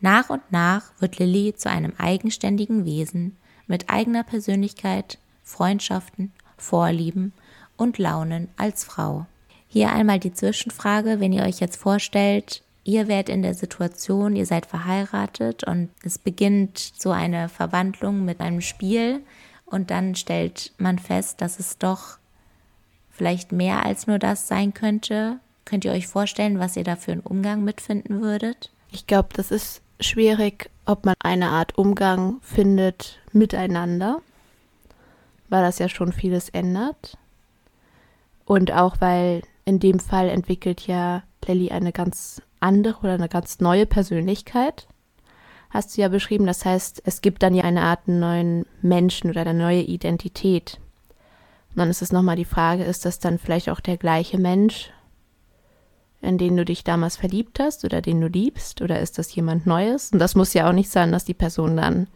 Nach 0.00 0.30
und 0.30 0.50
nach 0.50 0.90
wird 0.98 1.18
Lilly 1.18 1.54
zu 1.54 1.70
einem 1.70 1.92
eigenständigen 1.98 2.84
Wesen 2.86 3.36
mit 3.66 3.90
eigener 3.90 4.24
Persönlichkeit, 4.24 5.18
Freundschaften, 5.44 6.32
Vorlieben 6.56 7.32
und 7.76 7.98
Launen 7.98 8.48
als 8.56 8.84
Frau. 8.84 9.26
Hier 9.68 9.92
einmal 9.92 10.18
die 10.18 10.32
Zwischenfrage, 10.32 11.20
wenn 11.20 11.32
ihr 11.32 11.44
euch 11.44 11.60
jetzt 11.60 11.76
vorstellt, 11.76 12.62
ihr 12.90 13.06
werdet 13.06 13.28
in 13.28 13.42
der 13.42 13.54
Situation, 13.54 14.34
ihr 14.34 14.46
seid 14.46 14.66
verheiratet 14.66 15.62
und 15.64 15.90
es 16.02 16.18
beginnt 16.18 16.78
so 16.78 17.10
eine 17.12 17.48
Verwandlung 17.48 18.24
mit 18.24 18.40
einem 18.40 18.60
Spiel 18.60 19.20
und 19.64 19.92
dann 19.92 20.16
stellt 20.16 20.72
man 20.76 20.98
fest, 20.98 21.40
dass 21.40 21.60
es 21.60 21.78
doch 21.78 22.18
vielleicht 23.10 23.52
mehr 23.52 23.86
als 23.86 24.08
nur 24.08 24.18
das 24.18 24.48
sein 24.48 24.74
könnte. 24.74 25.38
Könnt 25.64 25.84
ihr 25.84 25.92
euch 25.92 26.08
vorstellen, 26.08 26.58
was 26.58 26.76
ihr 26.76 26.82
da 26.82 26.96
für 26.96 27.12
einen 27.12 27.20
Umgang 27.20 27.62
mitfinden 27.62 28.22
würdet? 28.22 28.72
Ich 28.90 29.06
glaube, 29.06 29.28
das 29.34 29.52
ist 29.52 29.82
schwierig, 30.00 30.68
ob 30.84 31.04
man 31.04 31.14
eine 31.22 31.50
Art 31.50 31.78
Umgang 31.78 32.40
findet 32.42 33.20
miteinander, 33.32 34.20
weil 35.48 35.62
das 35.62 35.78
ja 35.78 35.88
schon 35.88 36.12
vieles 36.12 36.48
ändert. 36.48 37.16
Und 38.46 38.72
auch 38.72 38.96
weil 38.98 39.42
in 39.64 39.78
dem 39.78 40.00
Fall 40.00 40.28
entwickelt 40.28 40.88
ja 40.88 41.22
Lilly 41.46 41.70
eine 41.70 41.92
ganz 41.92 42.42
andere 42.60 43.00
oder 43.00 43.14
eine 43.14 43.28
ganz 43.28 43.60
neue 43.60 43.86
Persönlichkeit. 43.86 44.86
Hast 45.70 45.96
du 45.96 46.02
ja 46.02 46.08
beschrieben, 46.08 46.46
das 46.46 46.64
heißt, 46.64 47.02
es 47.04 47.20
gibt 47.20 47.42
dann 47.42 47.54
ja 47.54 47.64
eine 47.64 47.82
Art 47.82 48.08
neuen 48.08 48.66
Menschen 48.82 49.30
oder 49.30 49.42
eine 49.42 49.54
neue 49.54 49.82
Identität. 49.82 50.80
Und 51.70 51.78
dann 51.78 51.90
ist 51.90 52.02
es 52.02 52.12
nochmal 52.12 52.36
die 52.36 52.44
Frage, 52.44 52.84
ist 52.84 53.04
das 53.04 53.20
dann 53.20 53.38
vielleicht 53.38 53.70
auch 53.70 53.80
der 53.80 53.96
gleiche 53.96 54.38
Mensch, 54.38 54.90
in 56.20 56.38
den 56.38 56.56
du 56.56 56.64
dich 56.64 56.84
damals 56.84 57.16
verliebt 57.16 57.60
hast 57.60 57.84
oder 57.84 58.02
den 58.02 58.20
du 58.20 58.26
liebst? 58.26 58.82
Oder 58.82 59.00
ist 59.00 59.18
das 59.18 59.34
jemand 59.34 59.66
Neues? 59.66 60.10
Und 60.12 60.18
das 60.18 60.34
muss 60.34 60.54
ja 60.54 60.68
auch 60.68 60.72
nicht 60.72 60.90
sein, 60.90 61.12
dass 61.12 61.24
die 61.24 61.34
Person 61.34 61.76
dann 61.76 62.08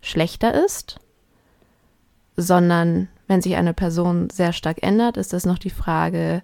schlechter 0.00 0.64
ist, 0.64 1.00
sondern 2.36 3.08
wenn 3.26 3.42
sich 3.42 3.56
eine 3.56 3.74
Person 3.74 4.30
sehr 4.30 4.52
stark 4.52 4.82
ändert, 4.82 5.16
ist 5.16 5.32
das 5.32 5.44
noch 5.44 5.58
die 5.58 5.70
Frage, 5.70 6.42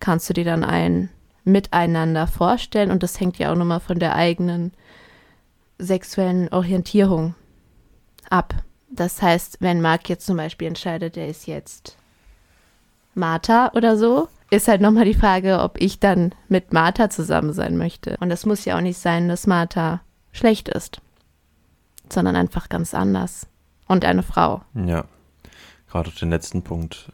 kannst 0.00 0.28
du 0.28 0.34
dir 0.34 0.44
dann 0.44 0.64
ein 0.64 1.10
Miteinander 1.44 2.26
vorstellen? 2.26 2.90
Und 2.90 3.02
das 3.02 3.18
hängt 3.20 3.38
ja 3.38 3.52
auch 3.52 3.56
nochmal 3.56 3.80
von 3.80 3.98
der 3.98 4.14
eigenen 4.14 4.72
sexuellen 5.78 6.48
Orientierung 6.52 7.34
ab. 8.30 8.54
Das 8.90 9.22
heißt, 9.22 9.58
wenn 9.60 9.80
Marc 9.80 10.08
jetzt 10.08 10.26
zum 10.26 10.36
Beispiel 10.36 10.68
entscheidet, 10.68 11.16
der 11.16 11.28
ist 11.28 11.46
jetzt 11.46 11.96
Martha 13.14 13.70
oder 13.74 13.96
so, 13.96 14.28
ist 14.50 14.68
halt 14.68 14.82
nochmal 14.82 15.06
die 15.06 15.14
Frage, 15.14 15.60
ob 15.60 15.80
ich 15.80 15.98
dann 15.98 16.34
mit 16.48 16.72
Martha 16.72 17.08
zusammen 17.08 17.54
sein 17.54 17.78
möchte. 17.78 18.16
Und 18.20 18.28
das 18.28 18.44
muss 18.44 18.64
ja 18.66 18.76
auch 18.76 18.82
nicht 18.82 18.98
sein, 18.98 19.28
dass 19.28 19.46
Martha 19.46 20.00
schlecht 20.30 20.68
ist, 20.68 21.00
sondern 22.10 22.36
einfach 22.36 22.68
ganz 22.68 22.92
anders. 22.94 23.46
Und 23.88 24.04
eine 24.04 24.22
Frau. 24.22 24.62
Ja, 24.74 25.04
gerade 25.90 26.10
den 26.10 26.30
letzten 26.30 26.62
Punkt, 26.62 27.10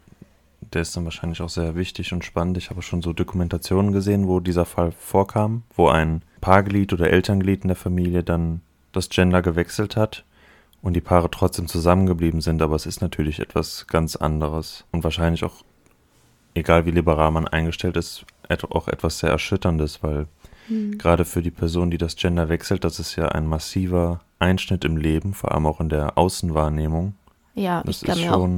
der 0.60 0.82
ist 0.82 0.96
dann 0.96 1.04
wahrscheinlich 1.04 1.40
auch 1.40 1.48
sehr 1.48 1.74
wichtig 1.76 2.12
und 2.12 2.24
spannend. 2.24 2.58
Ich 2.58 2.70
habe 2.70 2.82
schon 2.82 3.02
so 3.02 3.12
Dokumentationen 3.12 3.92
gesehen, 3.92 4.28
wo 4.28 4.40
dieser 4.40 4.64
Fall 4.64 4.92
vorkam, 4.92 5.62
wo 5.74 5.88
ein 5.88 6.22
Paarglied 6.40 6.92
oder 6.92 7.10
Elternglied 7.10 7.62
in 7.62 7.68
der 7.68 7.76
Familie 7.76 8.22
dann 8.22 8.60
das 8.92 9.08
Gender 9.08 9.42
gewechselt 9.42 9.96
hat 9.96 10.24
und 10.82 10.94
die 10.94 11.00
Paare 11.00 11.30
trotzdem 11.30 11.66
zusammengeblieben 11.66 12.40
sind, 12.40 12.62
aber 12.62 12.76
es 12.76 12.86
ist 12.86 13.00
natürlich 13.00 13.40
etwas 13.40 13.86
ganz 13.86 14.16
anderes 14.16 14.84
und 14.92 15.04
wahrscheinlich 15.04 15.44
auch 15.44 15.64
egal 16.54 16.86
wie 16.86 16.90
liberal 16.90 17.30
man 17.30 17.48
eingestellt 17.48 17.96
ist, 17.96 18.24
auch 18.70 18.88
etwas 18.88 19.18
sehr 19.18 19.30
Erschütterndes, 19.30 20.02
weil 20.02 20.26
mhm. 20.68 20.98
gerade 20.98 21.24
für 21.24 21.42
die 21.42 21.50
Person, 21.50 21.90
die 21.90 21.98
das 21.98 22.16
Gender 22.16 22.48
wechselt, 22.48 22.84
das 22.84 22.98
ist 22.98 23.16
ja 23.16 23.28
ein 23.28 23.46
massiver 23.46 24.20
Einschnitt 24.38 24.84
im 24.84 24.96
Leben, 24.96 25.34
vor 25.34 25.52
allem 25.52 25.66
auch 25.66 25.80
in 25.80 25.88
der 25.88 26.16
Außenwahrnehmung. 26.16 27.14
Ja, 27.54 27.82
das 27.84 28.02
ich 28.02 28.08
kann 28.08 28.20
mir 28.20 28.34
auch, 28.34 28.48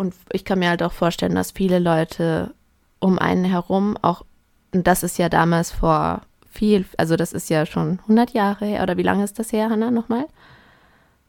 und 0.00 0.14
ich 0.32 0.46
kann 0.46 0.60
mir 0.60 0.70
halt 0.70 0.82
auch 0.82 0.92
vorstellen, 0.92 1.34
dass 1.34 1.50
viele 1.50 1.78
Leute 1.78 2.54
um 3.00 3.18
einen 3.18 3.44
herum 3.44 3.98
auch, 4.00 4.24
und 4.72 4.86
das 4.86 5.02
ist 5.02 5.18
ja 5.18 5.28
damals 5.28 5.72
vor 5.72 6.22
viel, 6.50 6.86
also 6.96 7.16
das 7.16 7.34
ist 7.34 7.50
ja 7.50 7.66
schon 7.66 7.98
100 8.04 8.30
Jahre 8.30 8.64
her, 8.64 8.82
oder 8.82 8.96
wie 8.96 9.02
lange 9.02 9.24
ist 9.24 9.38
das 9.38 9.52
her, 9.52 9.68
Hanna, 9.68 9.90
nochmal? 9.90 10.26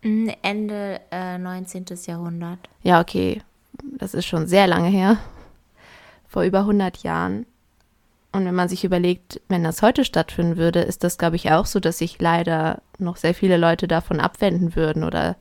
Hm, 0.03 0.31
Ende 0.41 1.01
äh, 1.11 1.37
19. 1.37 1.83
Jahrhundert. 2.05 2.59
Ja, 2.81 3.01
okay, 3.01 3.41
das 3.97 4.13
ist 4.13 4.25
schon 4.25 4.47
sehr 4.47 4.67
lange 4.67 4.87
her 4.87 5.17
vor 6.29 6.43
über 6.43 6.59
100 6.59 6.99
Jahren. 6.99 7.45
Und 8.31 8.45
wenn 8.45 8.55
man 8.55 8.69
sich 8.69 8.85
überlegt, 8.85 9.41
wenn 9.49 9.65
das 9.65 9.81
heute 9.81 10.05
stattfinden 10.05 10.55
würde, 10.55 10.79
ist 10.79 11.03
das, 11.03 11.17
glaube 11.17 11.35
ich, 11.35 11.51
auch 11.51 11.65
so, 11.65 11.81
dass 11.81 11.97
sich 11.97 12.21
leider 12.21 12.81
noch 12.99 13.17
sehr 13.17 13.33
viele 13.33 13.57
Leute 13.57 13.89
davon 13.89 14.21
abwenden 14.21 14.77
würden 14.77 15.03
oder 15.03 15.35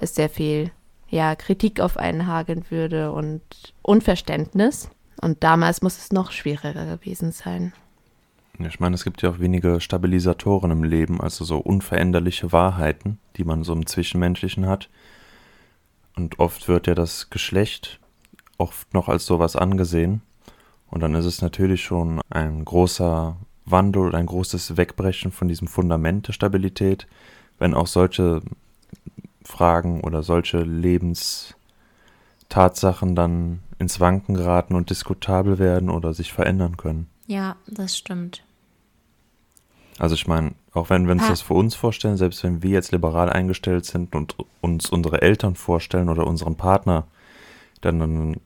es 0.00 0.14
sehr 0.14 0.30
viel 0.30 0.70
ja, 1.14 1.36
Kritik 1.36 1.78
auf 1.78 1.96
einen 1.96 2.26
hageln 2.26 2.64
würde 2.70 3.12
und 3.12 3.40
Unverständnis. 3.82 4.90
Und 5.20 5.44
damals 5.44 5.80
muss 5.80 5.96
es 5.96 6.10
noch 6.10 6.32
schwieriger 6.32 6.86
gewesen 6.86 7.30
sein. 7.30 7.72
Ich 8.58 8.80
meine, 8.80 8.96
es 8.96 9.04
gibt 9.04 9.22
ja 9.22 9.30
auch 9.30 9.38
wenige 9.38 9.80
Stabilisatoren 9.80 10.72
im 10.72 10.82
Leben, 10.82 11.20
also 11.20 11.44
so 11.44 11.58
unveränderliche 11.58 12.50
Wahrheiten, 12.50 13.20
die 13.36 13.44
man 13.44 13.62
so 13.62 13.72
im 13.72 13.86
Zwischenmenschlichen 13.86 14.66
hat. 14.66 14.90
Und 16.16 16.40
oft 16.40 16.66
wird 16.66 16.88
ja 16.88 16.96
das 16.96 17.30
Geschlecht 17.30 18.00
oft 18.58 18.92
noch 18.92 19.08
als 19.08 19.24
sowas 19.24 19.54
angesehen. 19.54 20.20
Und 20.90 21.00
dann 21.00 21.14
ist 21.14 21.26
es 21.26 21.42
natürlich 21.42 21.84
schon 21.84 22.20
ein 22.28 22.64
großer 22.64 23.36
Wandel 23.66 24.02
oder 24.02 24.18
ein 24.18 24.26
großes 24.26 24.76
Wegbrechen 24.76 25.30
von 25.30 25.46
diesem 25.46 25.68
Fundament 25.68 26.26
der 26.26 26.32
Stabilität, 26.32 27.06
wenn 27.58 27.72
auch 27.72 27.86
solche 27.86 28.42
Fragen 29.44 30.00
oder 30.02 30.22
solche 30.22 30.60
Lebenstatsachen 30.60 33.14
dann 33.14 33.60
ins 33.78 34.00
Wanken 34.00 34.34
geraten 34.34 34.74
und 34.74 34.90
diskutabel 34.90 35.58
werden 35.58 35.90
oder 35.90 36.14
sich 36.14 36.32
verändern 36.32 36.76
können. 36.76 37.08
Ja, 37.26 37.56
das 37.66 37.96
stimmt. 37.96 38.42
Also 39.98 40.14
ich 40.14 40.26
meine, 40.26 40.52
auch 40.72 40.90
wenn 40.90 41.06
wir 41.06 41.12
uns 41.12 41.24
Ah. 41.24 41.28
das 41.28 41.42
für 41.42 41.54
uns 41.54 41.74
vorstellen, 41.74 42.16
selbst 42.16 42.42
wenn 42.42 42.62
wir 42.62 42.70
jetzt 42.70 42.92
liberal 42.92 43.30
eingestellt 43.30 43.84
sind 43.84 44.14
und 44.14 44.36
uns 44.60 44.90
unsere 44.90 45.22
Eltern 45.22 45.54
vorstellen 45.54 46.08
oder 46.08 46.26
unseren 46.26 46.56
Partner, 46.56 47.06
dann, 47.80 48.00
dann 48.00 48.36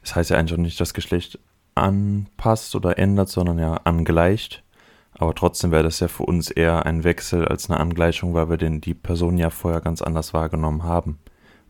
das 0.00 0.16
heißt 0.16 0.30
ja 0.30 0.38
eigentlich 0.38 0.58
auch 0.58 0.62
nicht, 0.62 0.80
das 0.80 0.94
Geschlecht 0.94 1.38
anpasst 1.74 2.74
oder 2.74 2.98
ändert, 2.98 3.28
sondern 3.28 3.58
ja 3.58 3.74
angleicht. 3.84 4.62
Aber 5.18 5.34
trotzdem 5.34 5.70
wäre 5.70 5.82
das 5.82 6.00
ja 6.00 6.08
für 6.08 6.24
uns 6.24 6.50
eher 6.50 6.86
ein 6.86 7.04
Wechsel 7.04 7.46
als 7.46 7.70
eine 7.70 7.78
Angleichung, 7.78 8.34
weil 8.34 8.48
wir 8.48 8.56
den, 8.56 8.80
die 8.80 8.94
Person 8.94 9.38
ja 9.38 9.50
vorher 9.50 9.80
ganz 9.80 10.02
anders 10.02 10.32
wahrgenommen 10.32 10.84
haben. 10.84 11.18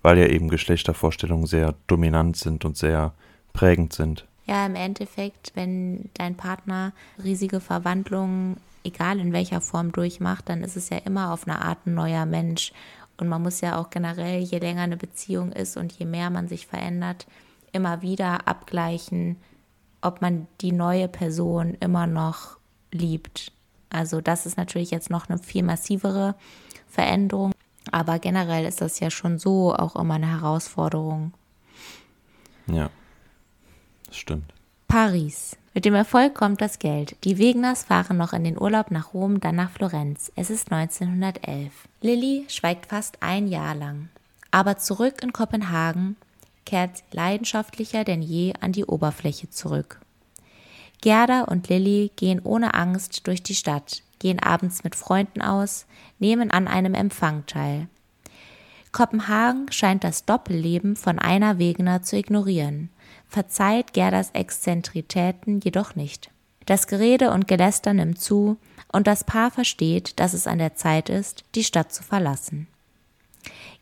Weil 0.00 0.18
ja 0.18 0.26
eben 0.26 0.48
Geschlechtervorstellungen 0.48 1.46
sehr 1.46 1.74
dominant 1.86 2.36
sind 2.36 2.64
und 2.64 2.76
sehr 2.76 3.14
prägend 3.52 3.92
sind. 3.92 4.26
Ja, 4.46 4.66
im 4.66 4.74
Endeffekt, 4.74 5.52
wenn 5.54 6.10
dein 6.14 6.36
Partner 6.36 6.92
riesige 7.22 7.60
Verwandlungen, 7.60 8.56
egal 8.84 9.20
in 9.20 9.32
welcher 9.32 9.60
Form, 9.60 9.92
durchmacht, 9.92 10.48
dann 10.48 10.64
ist 10.64 10.76
es 10.76 10.88
ja 10.88 10.98
immer 10.98 11.32
auf 11.32 11.46
eine 11.46 11.62
Art 11.62 11.86
ein 11.86 11.94
neuer 11.94 12.26
Mensch. 12.26 12.72
Und 13.18 13.28
man 13.28 13.42
muss 13.42 13.60
ja 13.60 13.78
auch 13.78 13.90
generell, 13.90 14.40
je 14.40 14.58
länger 14.58 14.82
eine 14.82 14.96
Beziehung 14.96 15.52
ist 15.52 15.76
und 15.76 15.92
je 15.92 16.06
mehr 16.06 16.30
man 16.30 16.48
sich 16.48 16.66
verändert, 16.66 17.26
immer 17.72 18.02
wieder 18.02 18.48
abgleichen, 18.48 19.36
ob 20.00 20.20
man 20.20 20.48
die 20.60 20.72
neue 20.72 21.06
Person 21.06 21.76
immer 21.80 22.06
noch 22.06 22.58
liebt. 22.92 23.52
Also 23.90 24.20
das 24.20 24.46
ist 24.46 24.56
natürlich 24.56 24.90
jetzt 24.90 25.10
noch 25.10 25.28
eine 25.28 25.38
viel 25.38 25.62
massivere 25.62 26.34
Veränderung, 26.88 27.52
aber 27.90 28.18
generell 28.18 28.64
ist 28.64 28.80
das 28.80 29.00
ja 29.00 29.10
schon 29.10 29.38
so 29.38 29.74
auch 29.74 29.96
immer 29.96 30.14
eine 30.14 30.30
Herausforderung. 30.30 31.32
Ja, 32.66 32.90
das 34.06 34.16
stimmt. 34.16 34.52
Paris. 34.88 35.56
Mit 35.74 35.86
dem 35.86 35.94
Erfolg 35.94 36.34
kommt 36.34 36.60
das 36.60 36.78
Geld. 36.78 37.16
Die 37.24 37.38
Wegners 37.38 37.84
fahren 37.84 38.18
noch 38.18 38.34
in 38.34 38.44
den 38.44 38.60
Urlaub 38.60 38.90
nach 38.90 39.14
Rom, 39.14 39.40
dann 39.40 39.56
nach 39.56 39.70
Florenz. 39.70 40.30
Es 40.36 40.50
ist 40.50 40.70
1911. 40.70 41.72
Lilly 42.02 42.44
schweigt 42.48 42.86
fast 42.86 43.22
ein 43.22 43.48
Jahr 43.48 43.74
lang. 43.74 44.10
Aber 44.50 44.76
zurück 44.76 45.22
in 45.22 45.32
Kopenhagen 45.32 46.16
kehrt 46.66 46.98
sie 46.98 47.04
leidenschaftlicher 47.12 48.04
denn 48.04 48.20
je 48.20 48.52
an 48.60 48.72
die 48.72 48.84
Oberfläche 48.84 49.48
zurück. 49.48 50.00
Gerda 51.02 51.42
und 51.42 51.68
Lilly 51.68 52.12
gehen 52.16 52.40
ohne 52.42 52.74
Angst 52.74 53.26
durch 53.26 53.42
die 53.42 53.56
Stadt, 53.56 54.02
gehen 54.20 54.38
abends 54.38 54.84
mit 54.84 54.94
Freunden 54.94 55.42
aus, 55.42 55.86
nehmen 56.18 56.50
an 56.50 56.68
einem 56.68 56.94
Empfang 56.94 57.44
teil. 57.46 57.88
Kopenhagen 58.92 59.70
scheint 59.72 60.04
das 60.04 60.24
Doppelleben 60.24 60.96
von 60.96 61.18
einer 61.18 61.58
Wegener 61.58 62.02
zu 62.02 62.16
ignorieren, 62.16 62.90
verzeiht 63.26 63.94
Gerdas 63.94 64.30
Exzentritäten 64.32 65.60
jedoch 65.60 65.96
nicht. 65.96 66.30
Das 66.66 66.86
Gerede 66.86 67.32
und 67.32 67.48
Geläster 67.48 67.92
nimmt 67.92 68.20
zu, 68.20 68.56
und 68.92 69.06
das 69.06 69.24
Paar 69.24 69.50
versteht, 69.50 70.20
dass 70.20 70.34
es 70.34 70.46
an 70.46 70.58
der 70.58 70.74
Zeit 70.74 71.08
ist, 71.08 71.44
die 71.54 71.64
Stadt 71.64 71.92
zu 71.92 72.02
verlassen. 72.02 72.68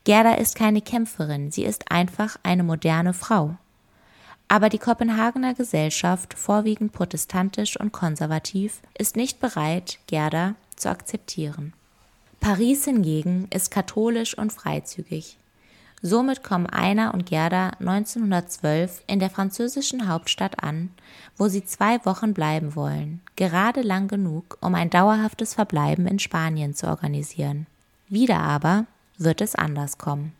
Gerda 0.04 0.34
ist 0.34 0.54
keine 0.54 0.80
Kämpferin, 0.80 1.50
sie 1.50 1.64
ist 1.64 1.90
einfach 1.90 2.38
eine 2.42 2.62
moderne 2.62 3.12
Frau. 3.12 3.56
Aber 4.50 4.68
die 4.68 4.78
Kopenhagener 4.78 5.54
Gesellschaft, 5.54 6.34
vorwiegend 6.34 6.92
protestantisch 6.92 7.78
und 7.78 7.92
konservativ, 7.92 8.82
ist 8.98 9.14
nicht 9.14 9.38
bereit, 9.38 10.00
Gerda 10.08 10.56
zu 10.74 10.90
akzeptieren. 10.90 11.72
Paris 12.40 12.84
hingegen 12.84 13.46
ist 13.54 13.70
katholisch 13.70 14.36
und 14.36 14.52
freizügig. 14.52 15.38
Somit 16.02 16.42
kommen 16.42 16.66
Einer 16.66 17.14
und 17.14 17.26
Gerda 17.26 17.68
1912 17.78 19.04
in 19.06 19.20
der 19.20 19.30
französischen 19.30 20.08
Hauptstadt 20.08 20.64
an, 20.64 20.90
wo 21.36 21.46
sie 21.46 21.64
zwei 21.64 22.04
Wochen 22.04 22.34
bleiben 22.34 22.74
wollen, 22.74 23.20
gerade 23.36 23.82
lang 23.82 24.08
genug, 24.08 24.58
um 24.60 24.74
ein 24.74 24.90
dauerhaftes 24.90 25.54
Verbleiben 25.54 26.08
in 26.08 26.18
Spanien 26.18 26.74
zu 26.74 26.88
organisieren. 26.88 27.68
Wieder 28.08 28.40
aber 28.40 28.86
wird 29.16 29.42
es 29.42 29.54
anders 29.54 29.96
kommen. 29.96 30.32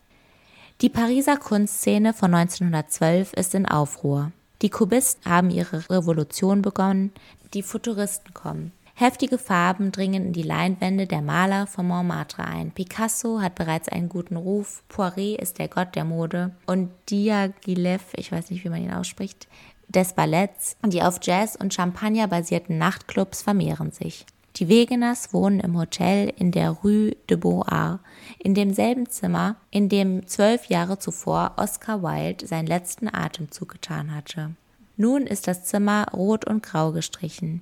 Die 0.81 0.89
Pariser 0.89 1.37
Kunstszene 1.37 2.11
von 2.11 2.33
1912 2.33 3.33
ist 3.33 3.53
in 3.53 3.67
Aufruhr. 3.67 4.31
Die 4.63 4.71
Kubisten 4.71 5.29
haben 5.29 5.51
ihre 5.51 5.87
Revolution 5.91 6.63
begonnen, 6.63 7.11
die 7.53 7.61
Futuristen 7.61 8.33
kommen. 8.33 8.71
Heftige 8.95 9.37
Farben 9.37 9.91
dringen 9.91 10.25
in 10.25 10.33
die 10.33 10.41
Leinwände 10.41 11.05
der 11.05 11.21
Maler 11.21 11.67
von 11.67 11.87
Montmartre 11.87 12.45
ein. 12.45 12.71
Picasso 12.71 13.41
hat 13.41 13.53
bereits 13.53 13.89
einen 13.89 14.09
guten 14.09 14.37
Ruf, 14.37 14.81
Poiret 14.89 15.39
ist 15.39 15.59
der 15.59 15.67
Gott 15.67 15.93
der 15.93 16.03
Mode 16.03 16.49
und 16.65 16.89
Diaghilev, 17.11 18.01
ich 18.15 18.31
weiß 18.31 18.49
nicht, 18.49 18.63
wie 18.63 18.69
man 18.69 18.81
ihn 18.81 18.93
ausspricht, 18.93 19.47
des 19.87 20.13
Balletts, 20.13 20.77
die 20.83 21.03
auf 21.03 21.19
Jazz 21.21 21.55
und 21.55 21.75
Champagner 21.75 22.27
basierten 22.27 22.79
Nachtclubs 22.79 23.43
vermehren 23.43 23.91
sich. 23.91 24.25
Die 24.57 24.67
Wegeners 24.67 25.33
wohnen 25.33 25.59
im 25.61 25.77
Hotel 25.77 26.33
in 26.37 26.51
der 26.51 26.71
Rue 26.71 27.15
de 27.29 27.37
Beauart, 27.37 27.99
in 28.37 28.53
demselben 28.53 29.09
Zimmer, 29.09 29.55
in 29.69 29.87
dem 29.87 30.27
zwölf 30.27 30.65
Jahre 30.65 30.99
zuvor 30.99 31.53
Oscar 31.57 32.03
Wilde 32.03 32.45
seinen 32.45 32.67
letzten 32.67 33.07
Atemzug 33.13 33.69
getan 33.69 34.13
hatte. 34.13 34.51
Nun 34.97 35.25
ist 35.25 35.47
das 35.47 35.63
Zimmer 35.63 36.07
rot 36.13 36.45
und 36.45 36.63
grau 36.63 36.91
gestrichen, 36.91 37.61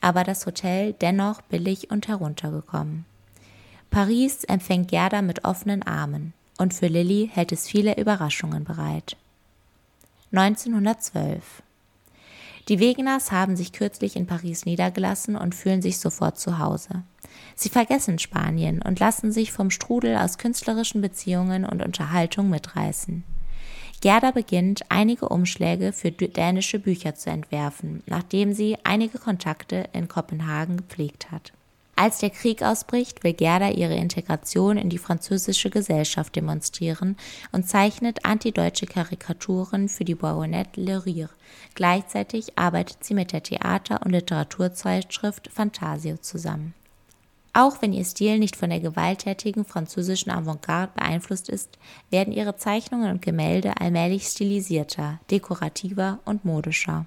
aber 0.00 0.24
das 0.24 0.44
Hotel 0.44 0.92
dennoch 0.92 1.40
billig 1.42 1.90
und 1.90 2.06
heruntergekommen. 2.06 3.06
Paris 3.90 4.44
empfängt 4.44 4.88
Gerda 4.88 5.22
mit 5.22 5.44
offenen 5.44 5.82
Armen 5.82 6.34
und 6.58 6.74
für 6.74 6.88
Lilly 6.88 7.30
hält 7.32 7.50
es 7.52 7.66
viele 7.66 7.98
Überraschungen 7.98 8.64
bereit. 8.64 9.16
1912 10.32 11.62
die 12.68 12.80
Wegeners 12.80 13.30
haben 13.30 13.56
sich 13.56 13.72
kürzlich 13.72 14.16
in 14.16 14.26
Paris 14.26 14.64
niedergelassen 14.64 15.36
und 15.36 15.54
fühlen 15.54 15.82
sich 15.82 15.98
sofort 15.98 16.38
zu 16.38 16.58
Hause. 16.58 17.04
Sie 17.54 17.68
vergessen 17.68 18.18
Spanien 18.18 18.82
und 18.82 18.98
lassen 18.98 19.30
sich 19.30 19.52
vom 19.52 19.70
Strudel 19.70 20.16
aus 20.16 20.38
künstlerischen 20.38 21.00
Beziehungen 21.00 21.64
und 21.64 21.84
Unterhaltung 21.84 22.50
mitreißen. 22.50 23.24
Gerda 24.00 24.30
beginnt, 24.30 24.82
einige 24.90 25.28
Umschläge 25.28 25.92
für 25.92 26.10
dänische 26.10 26.78
Bücher 26.78 27.14
zu 27.14 27.30
entwerfen, 27.30 28.02
nachdem 28.06 28.52
sie 28.52 28.76
einige 28.84 29.18
Kontakte 29.18 29.88
in 29.92 30.06
Kopenhagen 30.06 30.76
gepflegt 30.76 31.30
hat. 31.30 31.52
Als 31.98 32.18
der 32.18 32.28
Krieg 32.28 32.62
ausbricht, 32.62 33.24
will 33.24 33.32
Gerda 33.32 33.70
ihre 33.70 33.94
Integration 33.94 34.76
in 34.76 34.90
die 34.90 34.98
französische 34.98 35.70
Gesellschaft 35.70 36.36
demonstrieren 36.36 37.16
und 37.52 37.66
zeichnet 37.66 38.26
antideutsche 38.26 38.84
Karikaturen 38.84 39.88
für 39.88 40.04
die 40.04 40.14
Baronette 40.14 40.78
Le 40.78 41.06
Rire. 41.06 41.30
Gleichzeitig 41.74 42.58
arbeitet 42.58 43.02
sie 43.02 43.14
mit 43.14 43.32
der 43.32 43.42
Theater- 43.42 44.02
und 44.04 44.12
Literaturzeitschrift 44.12 45.48
Fantasio 45.50 46.18
zusammen. 46.18 46.74
Auch 47.54 47.80
wenn 47.80 47.94
ihr 47.94 48.04
Stil 48.04 48.38
nicht 48.38 48.56
von 48.56 48.68
der 48.68 48.80
gewalttätigen 48.80 49.64
französischen 49.64 50.30
Avantgarde 50.30 50.92
beeinflusst 50.94 51.48
ist, 51.48 51.78
werden 52.10 52.34
ihre 52.34 52.56
Zeichnungen 52.56 53.10
und 53.10 53.22
Gemälde 53.22 53.80
allmählich 53.80 54.26
stilisierter, 54.26 55.20
dekorativer 55.30 56.18
und 56.26 56.44
modischer. 56.44 57.06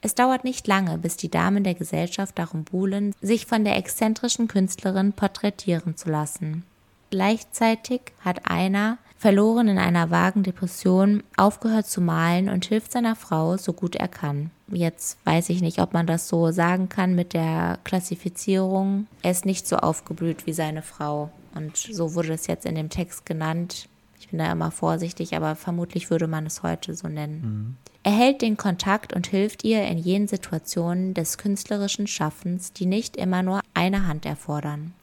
Es 0.00 0.14
dauert 0.14 0.44
nicht 0.44 0.66
lange, 0.66 0.98
bis 0.98 1.16
die 1.16 1.30
Damen 1.30 1.64
der 1.64 1.74
Gesellschaft 1.74 2.38
darum 2.38 2.64
buhlen, 2.64 3.14
sich 3.20 3.46
von 3.46 3.64
der 3.64 3.76
exzentrischen 3.76 4.48
Künstlerin 4.48 5.12
porträtieren 5.12 5.96
zu 5.96 6.10
lassen. 6.10 6.64
Gleichzeitig 7.10 8.00
hat 8.20 8.50
einer, 8.50 8.98
verloren 9.16 9.66
in 9.68 9.78
einer 9.78 10.10
vagen 10.10 10.42
Depression, 10.42 11.22
aufgehört 11.36 11.86
zu 11.86 12.00
malen 12.00 12.48
und 12.48 12.66
hilft 12.66 12.92
seiner 12.92 13.16
Frau 13.16 13.56
so 13.56 13.72
gut 13.72 13.96
er 13.96 14.08
kann. 14.08 14.50
Jetzt 14.68 15.18
weiß 15.24 15.48
ich 15.48 15.62
nicht, 15.62 15.80
ob 15.80 15.94
man 15.94 16.06
das 16.06 16.28
so 16.28 16.50
sagen 16.50 16.88
kann 16.88 17.14
mit 17.14 17.32
der 17.32 17.78
Klassifizierung. 17.84 19.06
Er 19.22 19.30
ist 19.30 19.46
nicht 19.46 19.66
so 19.66 19.76
aufgeblüht 19.76 20.46
wie 20.46 20.52
seine 20.52 20.82
Frau. 20.82 21.30
Und 21.54 21.76
so 21.76 22.14
wurde 22.14 22.34
es 22.34 22.46
jetzt 22.46 22.66
in 22.66 22.74
dem 22.74 22.90
Text 22.90 23.26
genannt. 23.26 23.88
Ich 24.20 24.28
bin 24.28 24.38
da 24.38 24.52
immer 24.52 24.70
vorsichtig, 24.70 25.34
aber 25.34 25.56
vermutlich 25.56 26.10
würde 26.10 26.26
man 26.26 26.46
es 26.46 26.62
heute 26.62 26.94
so 26.94 27.08
nennen. 27.08 27.78
Er 28.08 28.14
hält 28.14 28.40
den 28.40 28.56
Kontakt 28.56 29.12
und 29.12 29.26
hilft 29.26 29.64
ihr 29.64 29.82
in 29.82 29.98
jenen 29.98 30.28
Situationen 30.28 31.12
des 31.12 31.36
künstlerischen 31.36 32.06
Schaffens, 32.06 32.72
die 32.72 32.86
nicht 32.86 33.18
immer 33.18 33.42
nur 33.42 33.60
eine 33.74 34.06
Hand 34.06 34.24
erfordern. 34.24 34.94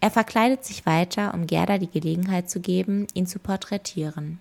Er 0.00 0.10
verkleidet 0.10 0.64
sich 0.64 0.86
weiter, 0.86 1.32
um 1.34 1.46
Gerda 1.46 1.78
die 1.78 1.86
Gelegenheit 1.86 2.50
zu 2.50 2.58
geben, 2.58 3.06
ihn 3.14 3.28
zu 3.28 3.38
porträtieren. 3.38 4.40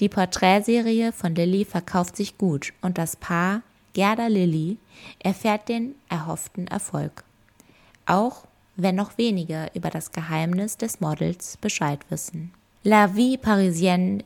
Die 0.00 0.08
Porträtserie 0.08 1.12
von 1.12 1.36
Lilly 1.36 1.64
verkauft 1.64 2.16
sich 2.16 2.36
gut 2.36 2.72
und 2.82 2.98
das 2.98 3.14
Paar 3.14 3.62
Gerda 3.92 4.26
Lilly 4.26 4.76
erfährt 5.20 5.68
den 5.68 5.94
erhofften 6.08 6.66
Erfolg. 6.66 7.22
Auch 8.06 8.42
wenn 8.74 8.96
noch 8.96 9.18
wenige 9.18 9.70
über 9.74 9.90
das 9.90 10.10
Geheimnis 10.10 10.76
des 10.76 11.00
Models 11.00 11.58
Bescheid 11.58 12.00
wissen. 12.08 12.52
La 12.82 13.14
Vie 13.14 13.36
Parisienne 13.36 14.24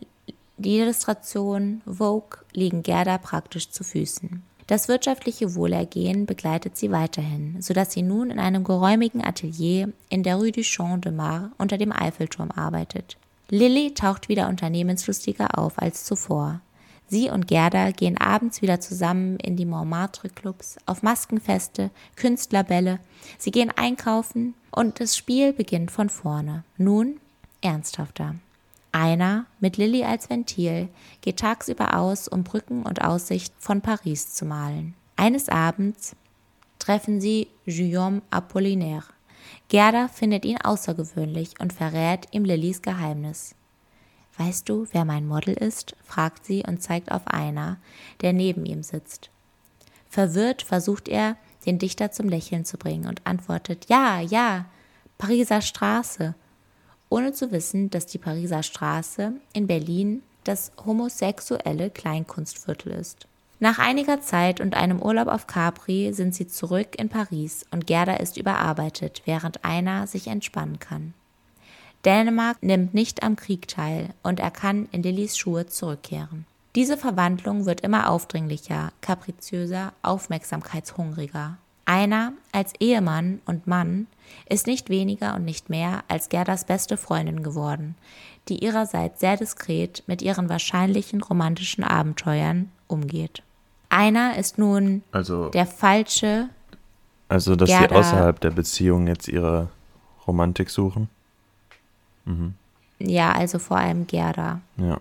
die 0.57 0.79
Illustration 0.79 1.83
Vogue 1.85 2.39
liegen 2.53 2.83
Gerda 2.83 3.19
praktisch 3.19 3.71
zu 3.71 3.83
Füßen. 3.85 4.43
Das 4.67 4.89
wirtschaftliche 4.89 5.55
Wohlergehen 5.55 6.25
begleitet 6.25 6.77
sie 6.77 6.91
weiterhin, 6.91 7.61
sodass 7.61 7.93
sie 7.93 8.03
nun 8.03 8.31
in 8.31 8.39
einem 8.39 8.65
geräumigen 8.65 9.23
Atelier 9.23 9.93
in 10.09 10.23
der 10.23 10.37
Rue 10.37 10.53
du 10.53 10.63
Champ 10.63 11.03
de 11.03 11.13
Mars 11.13 11.51
unter 11.59 11.77
dem 11.77 11.93
Eiffelturm 11.93 12.51
arbeitet. 12.51 13.19
Lilly 13.51 13.93
taucht 13.93 14.31
wieder 14.31 14.49
unternehmenslustiger 14.49 15.59
auf 15.59 15.79
als 15.79 16.05
zuvor. 16.05 16.61
Sie 17.09 17.29
und 17.29 17.47
Gerda 17.47 17.91
gehen 17.91 18.17
abends 18.17 18.63
wieder 18.63 18.81
zusammen 18.81 19.37
in 19.37 19.57
die 19.57 19.67
Montmartre-Clubs, 19.67 20.79
auf 20.87 21.03
Maskenfeste, 21.03 21.91
Künstlerbälle. 22.17 23.01
Sie 23.39 23.51
gehen 23.51 23.71
einkaufen 23.77 24.55
und 24.71 24.99
das 25.01 25.15
Spiel 25.15 25.53
beginnt 25.53 25.91
von 25.91 26.09
vorne. 26.09 26.65
Nun 26.79 27.21
ernsthafter. 27.61 28.37
Einer, 28.95 29.47
mit 29.59 29.77
Lilly 29.77 30.05
als 30.05 30.31
Ventil, 30.31 30.89
geht 31.21 31.41
tagsüber 31.41 31.99
aus, 31.99 32.29
um 32.29 32.45
Brücken 32.45 32.85
und 32.85 33.03
Aussicht 33.03 33.53
von 33.59 33.81
Paris 33.81 34.33
zu 34.33 34.45
malen. 34.45 34.95
Eines 35.17 35.49
Abends 35.49 36.15
treffen 36.79 37.21
sie 37.21 37.49
Guillaume 37.67 38.23
Apollinaire. 38.31 39.09
Gerda 39.67 40.07
findet 40.07 40.45
ihn 40.45 40.61
außergewöhnlich 40.61 41.55
und 41.59 41.73
verrät 41.73 42.29
ihm 42.31 42.45
Lillys 42.45 42.83
Geheimnis. 42.83 43.57
Weißt 44.39 44.69
du, 44.69 44.87
wer 44.93 45.05
mein 45.05 45.27
Model 45.27 45.55
ist? 45.55 45.97
fragt 46.05 46.47
sie 46.47 46.63
und 46.65 46.81
zeigt 46.81 47.11
auf 47.11 47.27
einer, 47.27 47.79
der 48.21 48.33
neben 48.33 48.65
ihm 48.65 48.85
sitzt. 48.85 49.29
Verwirrt 50.09 50.63
versucht 50.63 51.09
er, 51.09 51.37
den 51.67 51.81
Dichter 51.81 52.13
zum 52.13 52.29
Lächeln 52.29 52.65
zu 52.65 52.79
bringen 52.79 53.09
und 53.09 53.27
antwortet 53.27 53.87
Ja, 53.89 54.21
ja, 54.21 54.67
Pariser 55.19 55.63
Straße, 55.63 56.37
ohne 57.15 57.33
zu 57.33 57.53
wissen, 57.53 57.91
dass 57.91 58.07
die 58.07 58.19
Pariser 58.19 58.65
Straße 58.65 59.35
in 59.53 59.69
Berlin 59.69 60.23
das 60.43 60.73
homosexuelle 60.85 61.89
Kleinkunstviertel 61.91 62.91
ist. 62.91 63.29
Nach 63.61 63.79
einiger 63.79 64.21
Zeit 64.21 64.61
und 64.61 64.75
einem 64.75 65.01
Urlaub 65.01 65.29
auf 65.29 65.47
Capri 65.47 66.13
sind 66.13 66.35
sie 66.35 66.49
zurück 66.49 66.99
in 66.99 67.09
Paris 67.09 67.67
und 67.71 67.87
Gerda 67.87 68.15
ist 68.15 68.37
überarbeitet, 68.37 69.23
während 69.27 69.65
einer 69.65 70.09
sich 70.09 70.27
entspannen 70.27 70.81
kann. 70.81 71.15
Dänemark 72.05 72.61
nimmt 72.63 72.95
nicht 72.95 73.23
am 73.23 73.37
Krieg 73.37 73.69
teil 73.69 74.09
und 74.25 74.41
er 74.41 74.51
kann 74.51 74.89
in 74.91 75.05
Lillys 75.05 75.39
Schuhe 75.39 75.67
zurückkehren. 75.67 76.47
Diese 76.75 76.97
Verwandlung 76.97 77.65
wird 77.65 77.83
immer 77.83 78.11
aufdringlicher, 78.11 78.93
kapriziöser, 79.03 79.93
aufmerksamkeitshungriger. 80.03 81.59
Einer 81.87 82.33
als 82.53 82.73
Ehemann 82.81 83.41
und 83.45 83.67
Mann 83.67 84.07
ist 84.49 84.67
nicht 84.67 84.89
weniger 84.89 85.35
und 85.35 85.45
nicht 85.45 85.69
mehr 85.71 86.03
als 86.09 86.29
Gerdas 86.29 86.65
beste 86.65 86.97
Freundin 86.97 87.43
geworden, 87.43 87.95
die 88.49 88.65
ihrerseits 88.65 89.21
sehr 89.21 89.37
diskret 89.37 90.03
mit 90.07 90.23
ihren 90.23 90.49
wahrscheinlichen 90.49 91.21
romantischen 91.23 91.85
Abenteuern 91.85 92.71
umgeht. 92.87 93.43
Einer 93.91 94.37
ist 94.39 94.59
nun 94.59 95.03
Also, 95.13 95.51
der 95.51 95.67
falsche, 95.67 96.49
also 97.29 97.55
dass 97.55 97.69
sie 97.69 97.77
Gerda- 97.77 97.97
außerhalb 97.97 98.41
der 98.41 98.51
Beziehung 98.51 99.07
jetzt 99.07 99.29
ihre 99.29 99.69
Romantik 100.27 100.71
suchen? 100.71 101.09
ja, 102.99 103.33
also 103.33 103.59
vor 103.59 103.77
allem 103.77 104.07
Gerda. 104.07 104.63
Ja. 104.79 104.99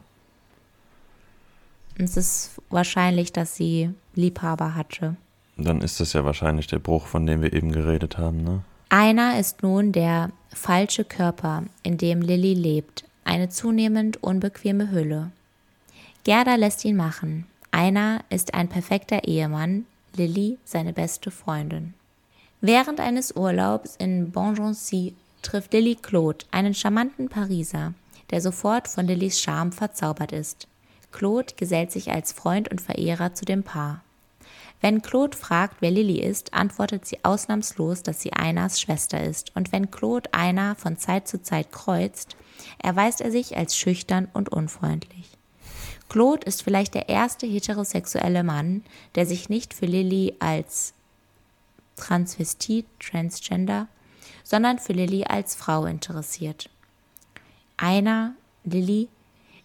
Und 1.98 2.06
es 2.06 2.18
ist 2.18 2.62
wahrscheinlich, 2.70 3.32
dass 3.32 3.56
sie 3.56 3.92
Liebhaber 4.16 4.76
hatte. 4.76 5.16
Dann 5.58 5.82
ist 5.82 6.00
das 6.00 6.14
ja 6.14 6.26
wahrscheinlich 6.26 6.68
der 6.68 6.80
Bruch, 6.80 7.08
von 7.08 7.26
dem 7.26 7.42
wir 7.42 7.54
eben 7.54 7.72
geredet 7.72 8.18
haben, 8.18 8.44
ne? 8.44 8.62
Einer 8.90 9.40
ist 9.40 9.64
nun 9.64 9.92
der 9.92 10.30
falsche 10.54 11.04
Körper, 11.04 11.64
in 11.82 11.98
dem 11.98 12.22
Lilly 12.22 12.54
lebt, 12.54 13.06
eine 13.24 13.50
zunehmend 13.50 14.22
unbequeme 14.22 14.92
Hülle. 14.92 15.32
Gerda 16.24 16.56
lässt 16.56 16.86
ihn 16.86 16.96
machen. 16.96 17.48
Einer 17.72 18.20
ist 18.30 18.54
ein 18.54 18.70
perfekter 18.70 19.24
Ehemann, 19.24 19.86
Lilly 20.16 20.60
seine 20.64 20.94
beste 20.94 21.32
Freundin. 21.32 21.96
Während 22.62 23.00
eines 23.00 23.36
Urlaubs 23.36 23.96
in 23.96 24.32
Bongency 24.32 25.16
trifft 25.42 25.74
Lilly 25.74 25.96
Claude, 25.96 26.46
einen 26.52 26.74
charmanten 26.74 27.30
Pariser, 27.30 27.94
der 28.30 28.42
sofort 28.42 28.88
von 28.88 29.08
Lillys 29.08 29.40
Charme 29.40 29.72
verzaubert 29.72 30.32
ist. 30.32 30.68
Claude 31.12 31.54
gesellt 31.58 31.92
sich 31.92 32.12
als 32.12 32.32
Freund 32.32 32.70
und 32.70 32.80
Verehrer 32.80 33.34
zu 33.34 33.44
dem 33.44 33.64
Paar. 33.64 34.02
Wenn 34.84 35.02
Claude 35.02 35.38
fragt, 35.38 35.78
wer 35.80 35.92
Lilly 35.92 36.20
ist, 36.20 36.54
antwortet 36.54 37.06
sie 37.06 37.24
ausnahmslos, 37.24 38.04
dass 38.04 38.20
sie 38.20 38.34
Einas 38.34 38.82
Schwester 38.82 39.24
ist. 39.24 39.56
Und 39.56 39.72
wenn 39.72 39.92
Claude 39.92 40.34
Einer 40.34 40.76
von 40.76 40.98
Zeit 40.98 41.26
zu 41.26 41.42
Zeit 41.42 41.72
kreuzt, 41.72 42.36
erweist 42.80 43.22
er 43.22 43.32
sich 43.32 43.56
als 43.56 43.78
schüchtern 43.78 44.28
und 44.34 44.50
unfreundlich. 44.50 45.30
Claude 46.10 46.46
ist 46.46 46.64
vielleicht 46.64 46.96
der 46.96 47.08
erste 47.08 47.48
heterosexuelle 47.48 48.44
Mann, 48.44 48.84
der 49.16 49.26
sich 49.26 49.48
nicht 49.48 49.74
für 49.74 49.86
Lilly 49.86 50.36
als 50.40 50.94
Transvestit, 51.96 52.86
Transgender, 53.00 53.88
sondern 54.44 54.80
für 54.80 54.92
Lilly 54.92 55.24
als 55.24 55.56
Frau 55.56 55.86
interessiert. 55.86 56.70
Einer, 57.78 58.34
Lilly, 58.66 59.08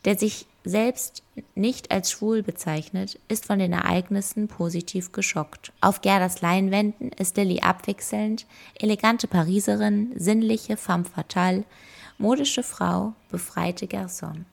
der 0.05 0.17
sich 0.17 0.47
selbst 0.69 1.23
nicht 1.55 1.91
als 1.91 2.11
schwul 2.11 2.43
bezeichnet, 2.43 3.19
ist 3.29 3.47
von 3.47 3.59
den 3.59 3.73
Ereignissen 3.73 4.49
positiv 4.49 5.13
geschockt. 5.13 5.73
Auf 5.81 6.03
Gerdas 6.03 6.43
Leinwänden 6.43 7.11
ist 7.13 7.37
Lilly 7.37 7.61
abwechselnd 7.61 8.47
elegante 8.75 9.27
Pariserin, 9.27 10.13
sinnliche 10.17 10.77
femme 10.77 11.05
fatale, 11.05 11.65
modische 12.19 12.63
Frau, 12.63 13.15
befreite 13.31 13.87
Garçon. 13.87 14.45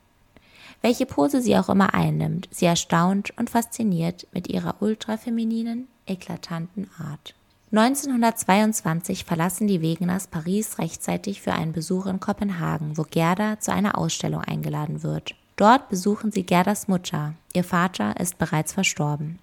Welche 0.80 1.06
Pose 1.06 1.42
sie 1.42 1.56
auch 1.56 1.68
immer 1.68 1.94
einnimmt, 1.94 2.48
sie 2.50 2.66
erstaunt 2.66 3.36
und 3.36 3.50
fasziniert 3.50 4.26
mit 4.32 4.48
ihrer 4.48 4.76
ultrafemininen, 4.80 5.88
eklatanten 6.06 6.88
Art. 6.98 7.34
1922 7.72 9.24
verlassen 9.24 9.66
die 9.66 9.82
Wegeners 9.82 10.28
Paris 10.28 10.78
rechtzeitig 10.78 11.42
für 11.42 11.52
einen 11.52 11.72
Besuch 11.72 12.06
in 12.06 12.20
Kopenhagen, 12.20 12.96
wo 12.96 13.02
Gerda 13.02 13.58
zu 13.58 13.72
einer 13.72 13.98
Ausstellung 13.98 14.42
eingeladen 14.42 15.02
wird. 15.02 15.34
Dort 15.56 15.88
besuchen 15.88 16.30
sie 16.30 16.44
Gerdas 16.44 16.86
Mutter. 16.86 17.34
Ihr 17.54 17.64
Vater 17.64 18.20
ist 18.20 18.38
bereits 18.38 18.74
verstorben. 18.74 19.38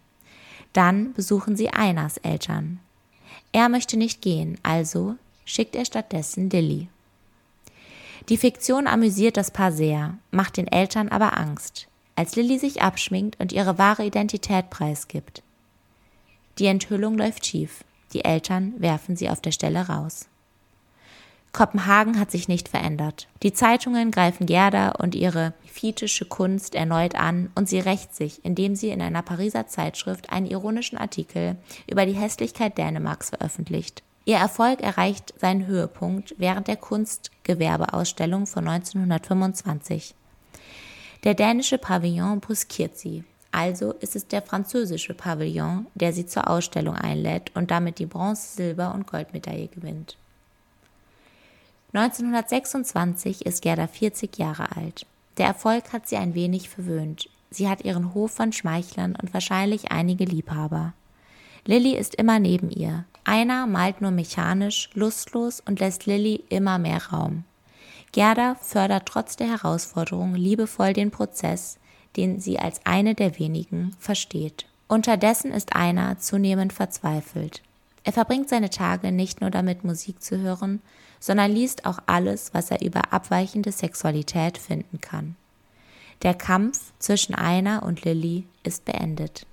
Dann 0.72 1.14
besuchen 1.14 1.56
sie 1.56 1.70
Einas 1.70 2.18
Eltern. 2.18 2.80
Er 3.52 3.68
möchte 3.70 3.98
nicht 3.98 4.22
gehen, 4.22 4.58
also 4.64 5.16
schickt 5.46 5.76
er 5.76 5.86
stattdessen 5.86 6.50
Lilly. 6.50 6.88
Die 8.30 8.38
Fiktion 8.38 8.88
amüsiert 8.88 9.38
das 9.38 9.52
Paar 9.52 9.72
sehr, 9.72 10.18
macht 10.32 10.58
den 10.58 10.68
Eltern 10.68 11.10
aber 11.10 11.38
Angst, 11.38 11.88
als 12.16 12.36
Lilly 12.36 12.58
sich 12.58 12.82
abschminkt 12.82 13.40
und 13.40 13.52
ihre 13.52 13.78
wahre 13.78 14.06
Identität 14.06 14.70
preisgibt. 14.70 15.44
Die 16.60 16.68
Enthüllung 16.68 17.18
läuft 17.18 17.46
schief. 17.46 17.84
Die 18.14 18.24
Eltern 18.24 18.74
werfen 18.78 19.16
sie 19.16 19.30
auf 19.30 19.42
der 19.42 19.52
Stelle 19.52 19.88
raus. 19.88 20.28
Kopenhagen 21.54 22.20
hat 22.20 22.32
sich 22.32 22.48
nicht 22.48 22.68
verändert. 22.68 23.28
Die 23.44 23.54
Zeitungen 23.54 24.10
greifen 24.10 24.48
Gerda 24.48 24.90
und 24.90 25.14
ihre 25.14 25.54
fitische 25.66 26.26
Kunst 26.26 26.74
erneut 26.74 27.14
an 27.14 27.52
und 27.54 27.70
sie 27.70 27.80
rächt 27.80 28.16
sich, 28.16 28.44
indem 28.44 28.76
sie 28.76 28.90
in 28.90 29.04
einer 29.04 29.22
Pariser 29.22 29.68
Zeitschrift 29.68 30.32
einen 30.32 30.48
ironischen 30.48 30.98
Artikel 30.98 31.58
über 31.88 32.08
die 32.08 32.14
Hässlichkeit 32.14 32.80
Dänemarks 32.80 33.30
veröffentlicht. 33.30 34.02
Ihr 34.26 34.38
Erfolg 34.38 34.82
erreicht 34.82 35.36
seinen 35.40 35.68
Höhepunkt 35.68 36.34
während 36.40 36.68
der 36.68 36.78
Kunstgewerbeausstellung 36.78 38.48
von 38.48 38.68
1925. 38.68 40.16
Der 41.24 41.36
dänische 41.36 41.78
Pavillon 41.78 42.40
brüskiert 42.40 42.98
sie. 42.98 43.26
Also 43.52 43.92
ist 43.92 44.16
es 44.16 44.28
der 44.28 44.42
französische 44.42 45.14
Pavillon, 45.14 45.86
der 45.94 46.14
sie 46.14 46.26
zur 46.26 46.50
Ausstellung 46.50 46.96
einlädt 46.96 47.52
und 47.56 47.70
damit 47.70 48.00
die 48.00 48.08
Bronze-, 48.08 48.56
Silber- 48.56 48.96
und 48.96 49.06
Goldmedaille 49.06 49.68
gewinnt. 49.68 50.18
1926 51.94 53.46
ist 53.46 53.62
Gerda 53.62 53.86
40 53.86 54.38
Jahre 54.40 54.76
alt. 54.76 55.06
Der 55.38 55.46
Erfolg 55.46 55.94
hat 55.94 56.08
sie 56.08 56.18
ein 56.18 56.34
wenig 56.34 56.70
verwöhnt. 56.70 57.30
Sie 57.52 57.70
hat 57.70 57.86
ihren 57.86 58.16
Hof 58.16 58.32
von 58.32 58.52
Schmeichlern 58.52 59.16
und 59.22 59.32
wahrscheinlich 59.34 59.92
einige 59.92 60.26
Liebhaber. 60.26 60.94
Lilly 61.66 61.96
ist 61.96 62.16
immer 62.16 62.40
neben 62.40 62.72
ihr. 62.72 63.06
Einer 63.24 63.68
malt 63.68 64.02
nur 64.02 64.10
mechanisch, 64.10 64.90
lustlos 64.96 65.62
und 65.62 65.80
lässt 65.80 66.08
Lilly 66.08 66.44
immer 66.50 66.80
mehr 66.80 67.12
Raum. 67.12 67.44
Gerda 68.12 68.56
fördert 68.56 69.08
trotz 69.08 69.36
der 69.36 69.48
Herausforderung 69.48 70.34
liebevoll 70.34 70.94
den 70.94 71.12
Prozess, 71.12 71.78
den 72.18 72.40
sie 72.40 72.58
als 72.58 72.82
eine 72.86 73.14
der 73.14 73.38
wenigen 73.38 73.96
versteht. 74.00 74.66
Unterdessen 74.88 75.52
ist 75.52 75.76
einer 75.76 76.18
zunehmend 76.20 76.74
verzweifelt. 76.74 77.62
Er 78.04 78.14
verbringt 78.14 78.50
seine 78.50 78.70
Tage 78.70 79.12
nicht 79.12 79.42
nur 79.42 79.50
damit, 79.50 79.84
Musik 79.84 80.22
zu 80.22 80.38
hören, 80.38 80.82
sondern 81.20 81.52
liest 81.52 81.86
auch 81.86 82.00
alles, 82.06 82.54
was 82.54 82.70
er 82.70 82.82
über 82.82 83.14
abweichende 83.14 83.72
Sexualität 83.72 84.58
finden 84.58 85.00
kann. 85.00 85.36
Der 86.22 86.34
Kampf 86.34 86.92
zwischen 87.00 87.34
einer 87.34 87.84
und 87.84 88.04
Lilly 88.04 88.46
ist 88.64 88.86
beendet. 88.86 89.46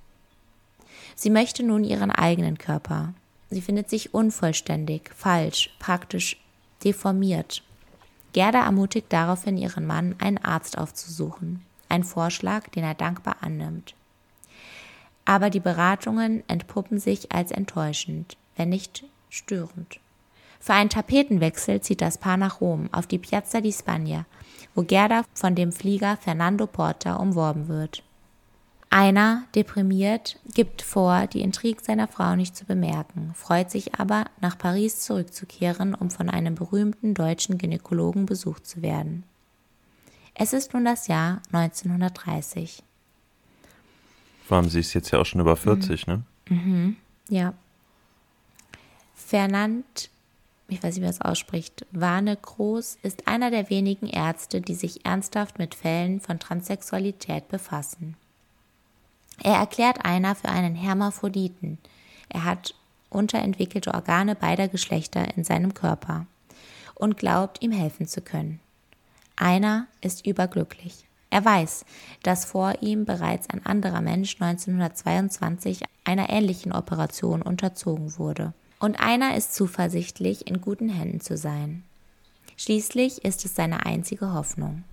Sie 1.15 1.29
möchte 1.29 1.63
nun 1.63 1.83
ihren 1.83 2.11
eigenen 2.11 2.57
Körper. 2.57 3.13
Sie 3.49 3.61
findet 3.61 3.89
sich 3.89 4.13
unvollständig, 4.13 5.11
falsch, 5.15 5.69
praktisch 5.79 6.37
deformiert. 6.83 7.63
Gerda 8.33 8.63
ermutigt 8.63 9.07
daraufhin 9.09 9.57
ihren 9.57 9.85
Mann, 9.85 10.15
einen 10.19 10.37
Arzt 10.37 10.77
aufzusuchen. 10.77 11.61
Ein 11.89 12.03
Vorschlag, 12.03 12.69
den 12.69 12.83
er 12.83 12.95
dankbar 12.95 13.37
annimmt. 13.41 13.93
Aber 15.25 15.49
die 15.49 15.59
Beratungen 15.59 16.43
entpuppen 16.47 16.99
sich 16.99 17.31
als 17.31 17.51
enttäuschend, 17.51 18.37
wenn 18.61 18.69
nicht 18.69 19.03
störend. 19.31 19.99
Für 20.59 20.73
einen 20.73 20.91
Tapetenwechsel 20.91 21.81
zieht 21.81 21.99
das 21.99 22.19
Paar 22.19 22.37
nach 22.37 22.61
Rom 22.61 22.89
auf 22.91 23.07
die 23.07 23.17
Piazza 23.17 23.59
di 23.59 23.73
Spagna, 23.73 24.25
wo 24.75 24.83
Gerda 24.83 25.23
von 25.33 25.55
dem 25.55 25.71
Flieger 25.71 26.15
Fernando 26.17 26.67
Porta 26.67 27.15
umworben 27.15 27.67
wird. 27.67 28.03
Einer, 28.91 29.45
deprimiert, 29.55 30.37
gibt 30.53 30.83
vor, 30.83 31.25
die 31.25 31.41
Intrig 31.41 31.81
seiner 31.81 32.07
Frau 32.07 32.35
nicht 32.35 32.55
zu 32.55 32.65
bemerken, 32.65 33.33
freut 33.33 33.71
sich 33.71 33.95
aber, 33.95 34.25
nach 34.41 34.59
Paris 34.59 34.99
zurückzukehren, 34.99 35.95
um 35.95 36.11
von 36.11 36.29
einem 36.29 36.53
berühmten 36.53 37.15
deutschen 37.15 37.57
Gynäkologen 37.57 38.27
besucht 38.27 38.67
zu 38.67 38.83
werden. 38.83 39.23
Es 40.35 40.53
ist 40.53 40.75
nun 40.75 40.85
das 40.85 41.07
Jahr 41.07 41.41
1930. 41.51 42.83
Vor 44.45 44.57
allem, 44.57 44.69
sie 44.69 44.81
ist 44.81 44.93
jetzt 44.93 45.09
ja 45.09 45.19
auch 45.19 45.25
schon 45.25 45.41
über 45.41 45.55
40, 45.55 46.05
mhm. 46.05 46.13
ne? 46.13 46.23
Mhm. 46.49 46.95
Ja. 47.29 47.53
Fernand, 49.31 50.09
ich 50.67 50.83
weiß 50.83 50.95
nicht, 50.95 50.97
wie 50.97 51.05
man 51.05 51.09
es 51.11 51.21
ausspricht, 51.21 51.85
Warne 51.91 52.35
Groß 52.35 52.97
ist 53.01 53.29
einer 53.29 53.49
der 53.49 53.69
wenigen 53.69 54.07
Ärzte, 54.07 54.59
die 54.59 54.75
sich 54.75 55.05
ernsthaft 55.05 55.57
mit 55.57 55.73
Fällen 55.73 56.19
von 56.19 56.37
Transsexualität 56.37 57.47
befassen. 57.47 58.17
Er 59.41 59.53
erklärt 59.53 60.03
einer 60.03 60.35
für 60.35 60.49
einen 60.49 60.75
Hermaphroditen. 60.75 61.77
Er 62.27 62.43
hat 62.43 62.75
unterentwickelte 63.09 63.93
Organe 63.93 64.35
beider 64.35 64.67
Geschlechter 64.67 65.37
in 65.37 65.45
seinem 65.45 65.73
Körper 65.73 66.25
und 66.93 67.15
glaubt, 67.15 67.63
ihm 67.63 67.71
helfen 67.71 68.07
zu 68.07 68.19
können. 68.19 68.59
Einer 69.37 69.87
ist 70.01 70.27
überglücklich. 70.27 71.05
Er 71.29 71.45
weiß, 71.45 71.85
dass 72.21 72.43
vor 72.43 72.81
ihm 72.81 73.05
bereits 73.05 73.49
ein 73.49 73.65
anderer 73.65 74.01
Mensch 74.01 74.35
1922 74.41 75.83
einer 76.03 76.29
ähnlichen 76.29 76.73
Operation 76.73 77.41
unterzogen 77.41 78.17
wurde. 78.17 78.53
Und 78.81 78.99
einer 78.99 79.37
ist 79.37 79.55
zuversichtlich, 79.55 80.47
in 80.47 80.59
guten 80.59 80.89
Händen 80.89 81.21
zu 81.21 81.37
sein. 81.37 81.83
Schließlich 82.57 83.23
ist 83.23 83.45
es 83.45 83.55
seine 83.55 83.85
einzige 83.85 84.33
Hoffnung. 84.33 84.83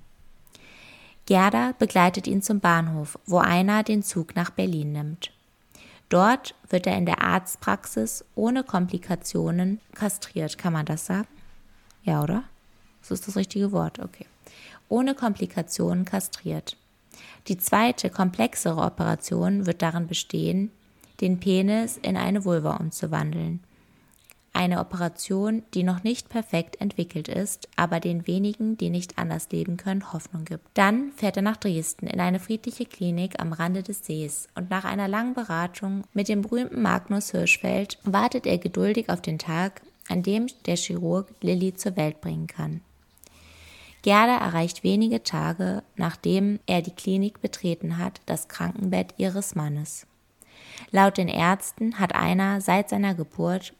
Gerda 1.27 1.73
begleitet 1.79 2.29
ihn 2.29 2.41
zum 2.41 2.61
Bahnhof, 2.61 3.19
wo 3.27 3.39
einer 3.39 3.83
den 3.83 4.05
Zug 4.05 4.37
nach 4.37 4.51
Berlin 4.51 4.93
nimmt. 4.93 5.33
Dort 6.09 6.55
wird 6.69 6.87
er 6.87 6.97
in 6.97 7.07
der 7.07 7.23
Arztpraxis 7.23 8.25
ohne 8.37 8.63
Komplikationen 8.63 9.81
kastriert, 9.95 10.57
kann 10.57 10.73
man 10.73 10.87
das 10.87 11.07
sagen? 11.07 11.29
Ja, 12.05 12.23
oder? 12.23 12.45
Das 13.01 13.11
ist 13.11 13.27
das 13.27 13.37
richtige 13.37 13.73
Wort, 13.73 13.99
okay 13.99 14.27
ohne 14.89 15.15
Komplikationen 15.15 16.05
kastriert. 16.05 16.77
Die 17.49 17.59
zweite, 17.59 18.11
komplexere 18.11 18.81
Operation 18.81 19.67
wird 19.67 19.83
darin 19.83 20.07
bestehen, 20.07 20.71
den 21.21 21.41
Penis 21.41 21.99
in 21.99 22.17
eine 22.17 22.45
Vulva 22.45 22.77
umzuwandeln. 22.77 23.61
Eine 24.53 24.81
Operation, 24.81 25.63
die 25.75 25.83
noch 25.83 26.03
nicht 26.03 26.29
perfekt 26.29 26.81
entwickelt 26.81 27.29
ist, 27.29 27.69
aber 27.77 28.01
den 28.01 28.27
wenigen, 28.27 28.77
die 28.77 28.91
nicht 28.91 29.19
anders 29.19 29.49
leben 29.51 29.77
können, 29.77 30.13
Hoffnung 30.13 30.45
gibt. 30.45 30.67
Dann 30.75 31.13
fährt 31.13 31.37
er 31.37 31.43
nach 31.43 31.57
Dresden 31.57 32.07
in 32.07 32.21
eine 32.21 32.41
friedliche 32.41 32.87
Klinik 32.87 33.41
am 33.41 33.53
Rande 33.53 33.83
des 33.83 34.05
Sees 34.05 34.49
und 34.55 34.71
nach 34.71 34.85
einer 34.85 35.07
langen 35.07 35.35
Beratung 35.35 36.05
mit 36.13 36.29
dem 36.29 36.43
berühmten 36.43 36.83
Magnus 36.83 37.31
Hirschfeld 37.31 37.99
wartet 38.05 38.47
er 38.47 38.59
geduldig 38.59 39.11
auf 39.11 39.21
den 39.21 39.39
Tag, 39.39 39.83
an 40.09 40.23
dem 40.23 40.47
der 40.67 40.77
Chirurg 40.77 41.29
Lilly 41.41 41.75
zur 41.75 41.97
Welt 41.97 42.21
bringen 42.21 42.47
kann. 42.47 42.81
Gerda 44.03 44.39
erreicht 44.39 44.85
wenige 44.85 45.23
Tage, 45.23 45.83
nachdem 45.97 46.61
er 46.67 46.83
die 46.83 46.95
Klinik 46.95 47.41
betreten 47.41 47.99
hat, 47.99 48.21
das 48.27 48.49
Krankenbett 48.49 49.15
ihres 49.19 49.55
Mannes. 49.55 50.07
Laut 50.91 51.19
den 51.19 51.29
Ärzten 51.29 51.99
hat 51.99 52.15
einer 52.15 52.61
seit 52.61 52.89
seiner 52.89 53.15
Geburt 53.15 53.75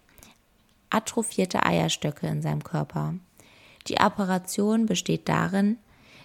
atrophierte 0.91 1.65
Eierstöcke 1.65 2.27
in 2.27 2.43
seinem 2.43 2.65
Körper. 2.65 3.15
Die 3.87 4.01
Operation 4.01 4.87
besteht 4.87 5.29
darin, 5.29 5.79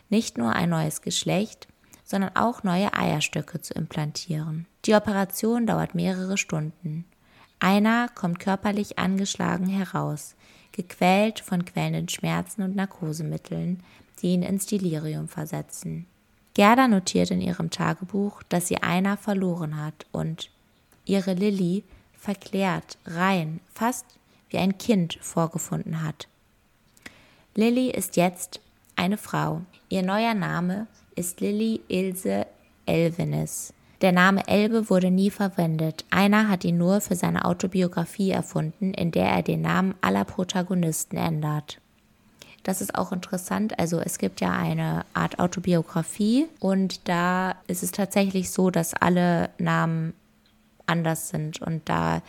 nicht 0.10 0.38
nur 0.38 0.54
ein 0.54 0.69
neues 0.69 1.02
Geschlecht, 1.02 1.67
sondern 2.04 2.36
auch 2.36 2.63
neue 2.63 2.93
Eierstöcke 2.93 3.62
zu 3.62 3.73
implantieren. 3.73 4.67
Die 4.86 4.93
Operation 4.93 5.65
dauert 5.65 5.95
mehrere 5.95 6.38
Stunden. 6.38 7.06
Einer 7.60 8.10
kommt 8.10 8.39
körperlich 8.39 8.99
angeschlagen 8.99 9.67
heraus, 9.67 10.36
gequält 10.73 11.39
von 11.39 11.63
quälenden 11.63 12.10
Schmerzen 12.10 12.62
und 12.63 12.76
Narkosemitteln, 12.76 13.82
die 14.21 14.34
ihn 14.34 14.43
ins 14.43 14.65
Delirium 14.65 15.28
versetzen. 15.28 16.06
Gerda 16.54 16.88
notiert 16.88 17.32
in 17.32 17.41
ihrem 17.41 17.69
Tagebuch, 17.69 18.43
dass 18.49 18.67
sie 18.67 18.84
einer 18.84 19.17
verloren 19.17 19.82
hat 19.82 20.06
und 20.12 20.52
ihre 21.06 21.34
Lilly 21.34 21.84
verklärt, 22.13 22.97
rein, 23.06 23.60
fast 23.73 24.06
wie 24.54 24.60
ein 24.60 24.78
Kind 24.78 25.18
vorgefunden 25.22 26.04
hat. 26.04 26.28
Lilly 27.56 27.89
ist 27.89 28.16
jetzt 28.16 28.62
eine 28.96 29.18
Frau. 29.18 29.62
Ihr 29.89 30.04
neuer 30.04 30.34
Name 30.34 30.88
ist 31.16 31.42
Lilly 31.42 31.82
Ilse 31.88 32.48
Elvenes. 32.86 33.74
Der 34.02 34.12
Name 34.12 34.48
Elbe 34.48 34.89
wurde 34.89 35.12
nie 35.12 35.30
verwendet. 35.30 36.06
Einer 36.10 36.50
hat 36.50 36.66
ihn 36.66 36.78
nur 36.78 37.00
für 37.02 37.16
seine 37.16 37.46
Autobiografie 37.46 38.32
erfunden, 38.32 38.94
in 38.94 39.12
der 39.12 39.28
er 39.28 39.44
den 39.44 39.62
Namen 39.62 39.96
aller 40.02 40.26
Protagonisten 40.26 41.18
ändert. 41.18 41.80
Das 42.63 42.82
ist 42.82 42.96
auch 42.96 43.12
interessant. 43.12 43.78
Also 43.80 44.00
es 44.00 44.18
gibt 44.18 44.42
ja 44.42 44.52
eine 44.52 45.06
Art 45.13 45.39
Autobiografie 45.39 46.48
und 46.60 47.08
da 47.08 47.56
ist 47.68 47.84
es 47.84 47.92
tatsächlich 47.92 48.52
so, 48.52 48.72
dass 48.72 48.94
alle 48.94 49.50
Namen 49.58 50.13
anders 50.86 51.30
sind 51.30 51.62
und 51.62 51.88
da 51.88 52.22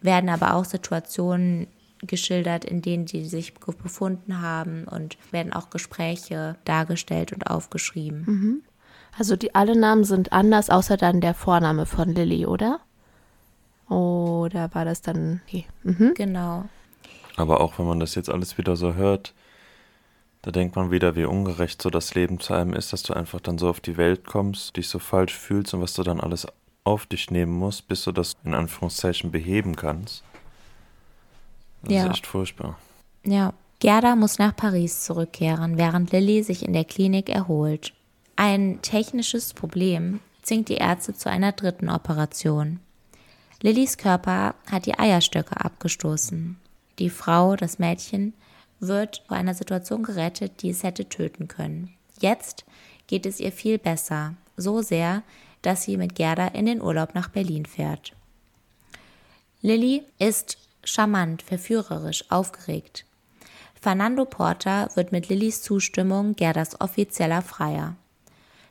werden 0.00 0.30
aber 0.30 0.54
auch 0.54 0.64
Situationen 0.64 1.66
geschildert, 2.02 2.64
in 2.64 2.82
denen 2.82 3.06
die 3.06 3.24
sich 3.26 3.54
befunden 3.54 4.40
haben 4.40 4.84
und 4.84 5.18
werden 5.32 5.52
auch 5.52 5.70
Gespräche 5.70 6.56
dargestellt 6.64 7.32
und 7.32 7.46
aufgeschrieben. 7.46 8.24
Mhm. 8.26 8.62
Also 9.18 9.36
die 9.36 9.54
alle 9.54 9.78
Namen 9.78 10.04
sind 10.04 10.32
anders, 10.32 10.70
außer 10.70 10.96
dann 10.96 11.20
der 11.20 11.34
Vorname 11.34 11.84
von 11.84 12.08
Lilly, 12.14 12.46
oder? 12.46 12.80
Oder 13.88 14.72
war 14.72 14.84
das 14.84 15.02
dann 15.02 15.42
okay. 15.46 15.66
Mhm. 15.82 16.14
Genau. 16.14 16.64
Aber 17.36 17.60
auch 17.60 17.78
wenn 17.78 17.86
man 17.86 18.00
das 18.00 18.14
jetzt 18.14 18.30
alles 18.30 18.56
wieder 18.56 18.76
so 18.76 18.94
hört, 18.94 19.34
da 20.42 20.50
denkt 20.50 20.76
man 20.76 20.90
wieder, 20.90 21.16
wie 21.16 21.24
ungerecht 21.24 21.82
so 21.82 21.90
das 21.90 22.14
Leben 22.14 22.40
zu 22.40 22.54
einem 22.54 22.72
ist, 22.72 22.92
dass 22.92 23.02
du 23.02 23.12
einfach 23.12 23.40
dann 23.40 23.58
so 23.58 23.68
auf 23.68 23.80
die 23.80 23.96
Welt 23.98 24.26
kommst, 24.26 24.76
dich 24.76 24.88
so 24.88 24.98
falsch 24.98 25.36
fühlst 25.36 25.74
und 25.74 25.82
was 25.82 25.92
du 25.92 26.02
dann 26.02 26.20
alles 26.20 26.46
auf 26.84 27.06
dich 27.06 27.30
nehmen 27.30 27.52
musst, 27.52 27.88
bis 27.88 28.04
du 28.04 28.12
das 28.12 28.36
in 28.44 28.54
Anführungszeichen 28.54 29.30
beheben 29.30 29.76
kannst. 29.76 30.22
Das 31.82 31.92
ja. 31.92 32.04
ist 32.04 32.10
echt 32.10 32.26
furchtbar. 32.26 32.78
Ja. 33.24 33.52
Gerda 33.80 34.14
muss 34.14 34.38
nach 34.38 34.54
Paris 34.54 35.04
zurückkehren, 35.04 35.78
während 35.78 36.12
Lilly 36.12 36.42
sich 36.42 36.66
in 36.66 36.74
der 36.74 36.84
Klinik 36.84 37.30
erholt. 37.30 37.94
Ein 38.36 38.82
technisches 38.82 39.54
Problem 39.54 40.20
zwingt 40.42 40.68
die 40.68 40.74
Ärzte 40.74 41.14
zu 41.14 41.30
einer 41.30 41.52
dritten 41.52 41.88
Operation. 41.88 42.80
Lillys 43.62 43.96
Körper 43.96 44.54
hat 44.70 44.84
die 44.84 44.98
Eierstöcke 44.98 45.64
abgestoßen. 45.64 46.58
Die 46.98 47.08
Frau, 47.08 47.56
das 47.56 47.78
Mädchen, 47.78 48.34
wird 48.80 49.22
vor 49.26 49.36
einer 49.36 49.54
Situation 49.54 50.02
gerettet, 50.02 50.62
die 50.62 50.70
es 50.70 50.82
hätte 50.82 51.08
töten 51.08 51.48
können. 51.48 51.94
Jetzt 52.20 52.64
geht 53.06 53.24
es 53.24 53.40
ihr 53.40 53.52
viel 53.52 53.78
besser, 53.78 54.34
so 54.56 54.82
sehr, 54.82 55.22
dass 55.62 55.82
sie 55.82 55.96
mit 55.96 56.14
Gerda 56.14 56.48
in 56.48 56.66
den 56.66 56.80
Urlaub 56.82 57.14
nach 57.14 57.28
Berlin 57.28 57.66
fährt. 57.66 58.12
Lilly 59.62 60.04
ist 60.18 60.58
charmant, 60.84 61.42
verführerisch, 61.42 62.24
aufgeregt. 62.30 63.04
Fernando 63.80 64.24
Porter 64.24 64.90
wird 64.94 65.12
mit 65.12 65.28
Lillys 65.28 65.62
Zustimmung 65.62 66.34
Gerdas 66.34 66.80
offizieller 66.80 67.42
Freier. 67.42 67.96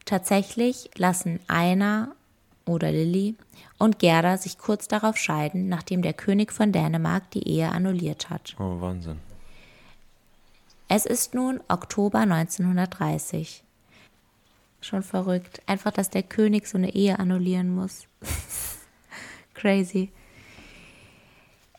Tatsächlich 0.06 0.90
lassen 0.96 1.40
Einer 1.48 2.16
oder 2.66 2.92
Lilly 2.92 3.36
und 3.78 4.00
Gerda 4.00 4.38
sich 4.38 4.58
kurz 4.58 4.88
darauf 4.88 5.18
scheiden, 5.18 5.68
nachdem 5.70 6.02
der 6.02 6.14
König 6.14 6.52
von 6.52 6.72
Dänemark 6.72 7.30
die 7.32 7.48
Ehe 7.48 7.70
annulliert 7.70 8.30
hat. 8.30 8.56
Oh, 8.60 8.82
Wahnsinn. 8.82 9.20
Es 10.88 11.06
ist 11.06 11.36
nun 11.36 11.62
Oktober 11.68 12.20
1930. 12.20 13.64
Schon 14.82 15.04
verrückt. 15.04 15.62
Einfach, 15.66 15.92
dass 15.92 16.10
der 16.10 16.24
König 16.24 16.68
so 16.68 16.78
eine 16.78 16.94
Ehe 16.94 17.20
annullieren 17.20 17.74
muss. 17.74 18.06
Crazy. 19.54 20.12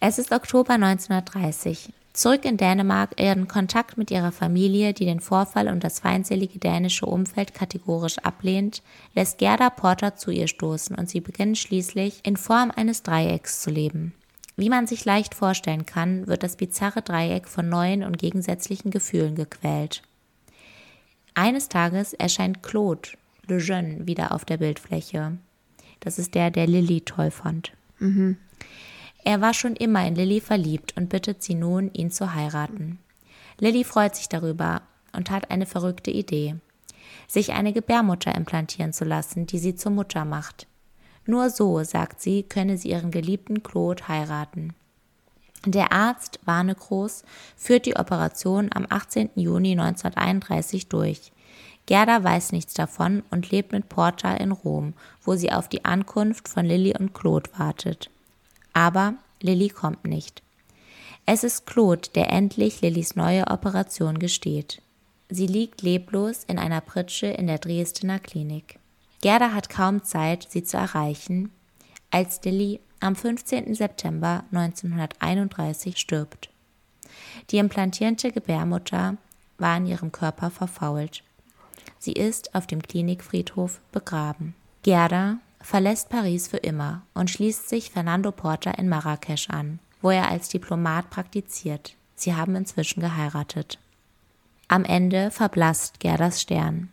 Es 0.00 0.18
ist 0.18 0.32
Oktober 0.32 0.74
1930. 0.74 1.92
Zurück 2.12 2.44
in 2.44 2.56
Dänemark 2.56 3.20
ihren 3.20 3.46
Kontakt 3.46 3.96
mit 3.96 4.10
ihrer 4.10 4.32
Familie, 4.32 4.92
die 4.92 5.04
den 5.04 5.20
Vorfall 5.20 5.68
und 5.68 5.84
das 5.84 6.00
feindselige 6.00 6.58
dänische 6.58 7.06
Umfeld 7.06 7.54
kategorisch 7.54 8.18
ablehnt, 8.18 8.82
lässt 9.14 9.38
Gerda 9.38 9.70
Porter 9.70 10.16
zu 10.16 10.30
ihr 10.30 10.48
stoßen 10.48 10.96
und 10.96 11.08
sie 11.08 11.20
beginnen 11.20 11.54
schließlich 11.54 12.20
in 12.24 12.36
Form 12.36 12.72
eines 12.74 13.02
Dreiecks 13.02 13.60
zu 13.60 13.70
leben. 13.70 14.12
Wie 14.56 14.68
man 14.68 14.86
sich 14.86 15.04
leicht 15.04 15.34
vorstellen 15.34 15.86
kann, 15.86 16.26
wird 16.26 16.42
das 16.42 16.56
bizarre 16.56 17.00
Dreieck 17.00 17.46
von 17.48 17.68
neuen 17.68 18.02
und 18.02 18.18
gegensätzlichen 18.18 18.90
Gefühlen 18.90 19.34
gequält. 19.36 20.02
Eines 21.34 21.68
Tages 21.68 22.12
erscheint 22.12 22.62
Claude 22.62 23.10
Le 23.46 23.58
Jeune 23.58 24.06
wieder 24.06 24.32
auf 24.32 24.44
der 24.44 24.58
Bildfläche. 24.58 25.38
Das 26.00 26.18
ist 26.18 26.34
der, 26.34 26.50
der 26.50 26.66
Lilly 26.66 27.00
toll 27.02 27.30
fand. 27.30 27.72
Mhm. 27.98 28.36
Er 29.24 29.40
war 29.40 29.52
schon 29.52 29.76
immer 29.76 30.06
in 30.06 30.14
Lilly 30.14 30.40
verliebt 30.40 30.96
und 30.96 31.08
bittet 31.08 31.42
sie 31.42 31.54
nun, 31.54 31.92
ihn 31.92 32.10
zu 32.10 32.34
heiraten. 32.34 32.98
Lilly 33.58 33.84
freut 33.84 34.16
sich 34.16 34.28
darüber 34.28 34.82
und 35.12 35.30
hat 35.30 35.50
eine 35.50 35.66
verrückte 35.66 36.10
Idee. 36.10 36.56
sich 37.26 37.52
eine 37.52 37.72
Gebärmutter 37.72 38.34
implantieren 38.34 38.92
zu 38.92 39.04
lassen, 39.04 39.46
die 39.46 39.58
sie 39.58 39.74
zur 39.74 39.92
Mutter 39.92 40.24
macht. 40.24 40.66
Nur 41.26 41.50
so, 41.50 41.82
sagt 41.84 42.20
sie, 42.20 42.42
könne 42.42 42.76
sie 42.76 42.90
ihren 42.90 43.10
geliebten 43.10 43.62
Claude 43.62 44.08
heiraten. 44.08 44.74
Der 45.66 45.92
Arzt 45.92 46.40
Warnekroos 46.44 47.22
führt 47.54 47.84
die 47.84 47.96
Operation 47.96 48.70
am 48.72 48.86
18. 48.88 49.30
Juni 49.34 49.72
1931 49.72 50.88
durch. 50.88 51.32
Gerda 51.84 52.24
weiß 52.24 52.52
nichts 52.52 52.72
davon 52.72 53.22
und 53.30 53.50
lebt 53.50 53.72
mit 53.72 53.88
Porta 53.88 54.34
in 54.34 54.52
Rom, 54.52 54.94
wo 55.22 55.34
sie 55.34 55.52
auf 55.52 55.68
die 55.68 55.84
Ankunft 55.84 56.48
von 56.48 56.64
Lilly 56.64 56.94
und 56.96 57.12
Claude 57.12 57.50
wartet. 57.58 58.10
Aber 58.72 59.14
Lilly 59.42 59.68
kommt 59.68 60.04
nicht. 60.04 60.42
Es 61.26 61.44
ist 61.44 61.66
Claude, 61.66 62.08
der 62.14 62.30
endlich 62.32 62.80
Lillys 62.80 63.14
neue 63.14 63.46
Operation 63.48 64.18
gesteht. 64.18 64.80
Sie 65.28 65.46
liegt 65.46 65.82
leblos 65.82 66.44
in 66.44 66.58
einer 66.58 66.80
Pritsche 66.80 67.26
in 67.26 67.46
der 67.46 67.58
Dresdner 67.58 68.18
Klinik. 68.18 68.78
Gerda 69.20 69.52
hat 69.52 69.68
kaum 69.68 70.02
Zeit, 70.02 70.46
sie 70.48 70.64
zu 70.64 70.78
erreichen, 70.78 71.52
als 72.10 72.42
Lilly 72.44 72.80
am 73.00 73.16
15. 73.16 73.74
September 73.74 74.44
1931 74.52 75.96
stirbt. 75.98 76.50
Die 77.50 77.58
implantierte 77.58 78.30
Gebärmutter 78.30 79.16
war 79.58 79.76
in 79.76 79.86
ihrem 79.86 80.12
Körper 80.12 80.50
verfault. 80.50 81.22
Sie 81.98 82.12
ist 82.12 82.54
auf 82.54 82.66
dem 82.66 82.82
Klinikfriedhof 82.82 83.80
begraben. 83.92 84.54
Gerda 84.82 85.38
verlässt 85.60 86.08
Paris 86.08 86.48
für 86.48 86.58
immer 86.58 87.02
und 87.14 87.30
schließt 87.30 87.68
sich 87.68 87.90
Fernando 87.90 88.32
Porta 88.32 88.70
in 88.72 88.88
Marrakesch 88.88 89.50
an, 89.50 89.78
wo 90.00 90.10
er 90.10 90.30
als 90.30 90.48
Diplomat 90.48 91.10
praktiziert. 91.10 91.94
Sie 92.14 92.34
haben 92.34 92.54
inzwischen 92.54 93.00
geheiratet. 93.00 93.78
Am 94.68 94.84
Ende 94.84 95.30
verblasst 95.30 96.00
Gerdas 96.00 96.40
Stern. 96.40 96.90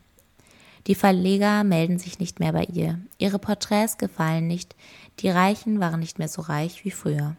Die 0.88 0.96
Verleger 0.96 1.64
melden 1.64 2.00
sich 2.00 2.18
nicht 2.20 2.40
mehr 2.40 2.54
bei 2.54 2.64
ihr. 2.64 3.00
Ihre 3.18 3.40
Porträts 3.40 3.98
gefallen 3.98 4.48
nicht. 4.48 4.74
Die 5.20 5.30
Reichen 5.30 5.80
waren 5.80 6.00
nicht 6.00 6.20
mehr 6.20 6.28
so 6.28 6.42
reich 6.42 6.86
wie 6.86 6.92
früher. 6.92 7.36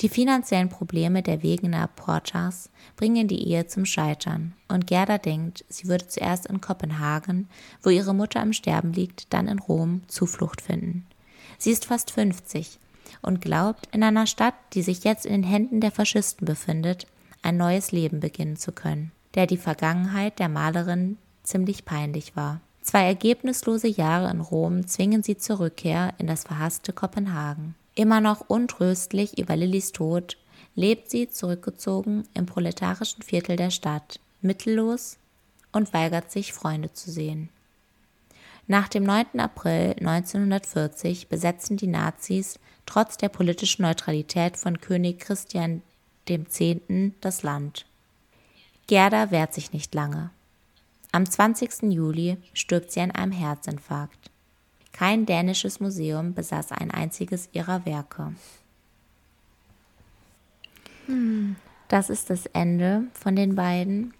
Die 0.00 0.08
finanziellen 0.08 0.68
Probleme 0.68 1.22
der 1.22 1.42
Wegener 1.42 1.88
Portas 1.88 2.70
bringen 2.96 3.28
die 3.28 3.48
Ehe 3.48 3.66
zum 3.66 3.84
Scheitern 3.84 4.54
und 4.68 4.86
Gerda 4.86 5.18
denkt, 5.18 5.64
sie 5.68 5.88
würde 5.88 6.08
zuerst 6.08 6.46
in 6.46 6.60
Kopenhagen, 6.60 7.48
wo 7.82 7.90
ihre 7.90 8.14
Mutter 8.14 8.42
im 8.42 8.52
Sterben 8.52 8.92
liegt, 8.92 9.32
dann 9.32 9.48
in 9.48 9.58
Rom 9.58 10.02
Zuflucht 10.08 10.60
finden. 10.60 11.06
Sie 11.58 11.70
ist 11.70 11.86
fast 11.86 12.10
50 12.10 12.78
und 13.22 13.40
glaubt, 13.40 13.88
in 13.92 14.02
einer 14.02 14.26
Stadt, 14.26 14.54
die 14.74 14.82
sich 14.82 15.04
jetzt 15.04 15.26
in 15.26 15.32
den 15.32 15.50
Händen 15.50 15.80
der 15.80 15.90
Faschisten 15.90 16.44
befindet, 16.44 17.06
ein 17.42 17.56
neues 17.56 17.92
Leben 17.92 18.20
beginnen 18.20 18.56
zu 18.56 18.72
können, 18.72 19.12
der 19.34 19.46
die 19.46 19.56
Vergangenheit 19.56 20.38
der 20.38 20.48
Malerin 20.48 21.16
ziemlich 21.42 21.84
peinlich 21.84 22.36
war. 22.36 22.60
Zwei 22.88 23.04
ergebnislose 23.04 23.86
Jahre 23.86 24.30
in 24.30 24.40
Rom 24.40 24.86
zwingen 24.86 25.22
sie 25.22 25.36
zur 25.36 25.60
Rückkehr 25.60 26.14
in 26.16 26.26
das 26.26 26.44
verhasste 26.44 26.94
Kopenhagen. 26.94 27.74
Immer 27.94 28.22
noch 28.22 28.48
untröstlich 28.48 29.36
über 29.36 29.56
Lillys 29.56 29.92
Tod 29.92 30.38
lebt 30.74 31.10
sie 31.10 31.28
zurückgezogen 31.28 32.26
im 32.32 32.46
proletarischen 32.46 33.22
Viertel 33.22 33.56
der 33.56 33.68
Stadt, 33.68 34.20
mittellos 34.40 35.18
und 35.70 35.92
weigert 35.92 36.32
sich, 36.32 36.54
Freunde 36.54 36.90
zu 36.94 37.10
sehen. 37.10 37.50
Nach 38.66 38.88
dem 38.88 39.04
9. 39.04 39.38
April 39.38 39.94
1940 40.00 41.28
besetzen 41.28 41.76
die 41.76 41.88
Nazis 41.88 42.58
trotz 42.86 43.18
der 43.18 43.28
politischen 43.28 43.82
Neutralität 43.82 44.56
von 44.56 44.80
König 44.80 45.20
Christian 45.20 45.82
X. 46.26 46.58
das 47.20 47.42
Land. 47.42 47.84
Gerda 48.86 49.30
wehrt 49.30 49.52
sich 49.52 49.74
nicht 49.74 49.94
lange. 49.94 50.30
Am 51.12 51.28
20. 51.28 51.90
Juli 51.92 52.36
stirbt 52.52 52.92
sie 52.92 53.00
an 53.00 53.10
einem 53.10 53.32
Herzinfarkt. 53.32 54.30
Kein 54.92 55.26
dänisches 55.26 55.80
Museum 55.80 56.34
besaß 56.34 56.72
ein 56.72 56.90
einziges 56.90 57.48
ihrer 57.52 57.86
Werke. 57.86 58.34
Hm. 61.06 61.56
Das 61.88 62.10
ist 62.10 62.28
das 62.28 62.46
Ende 62.46 63.04
von 63.14 63.34
den 63.34 63.54
beiden. 63.54 64.12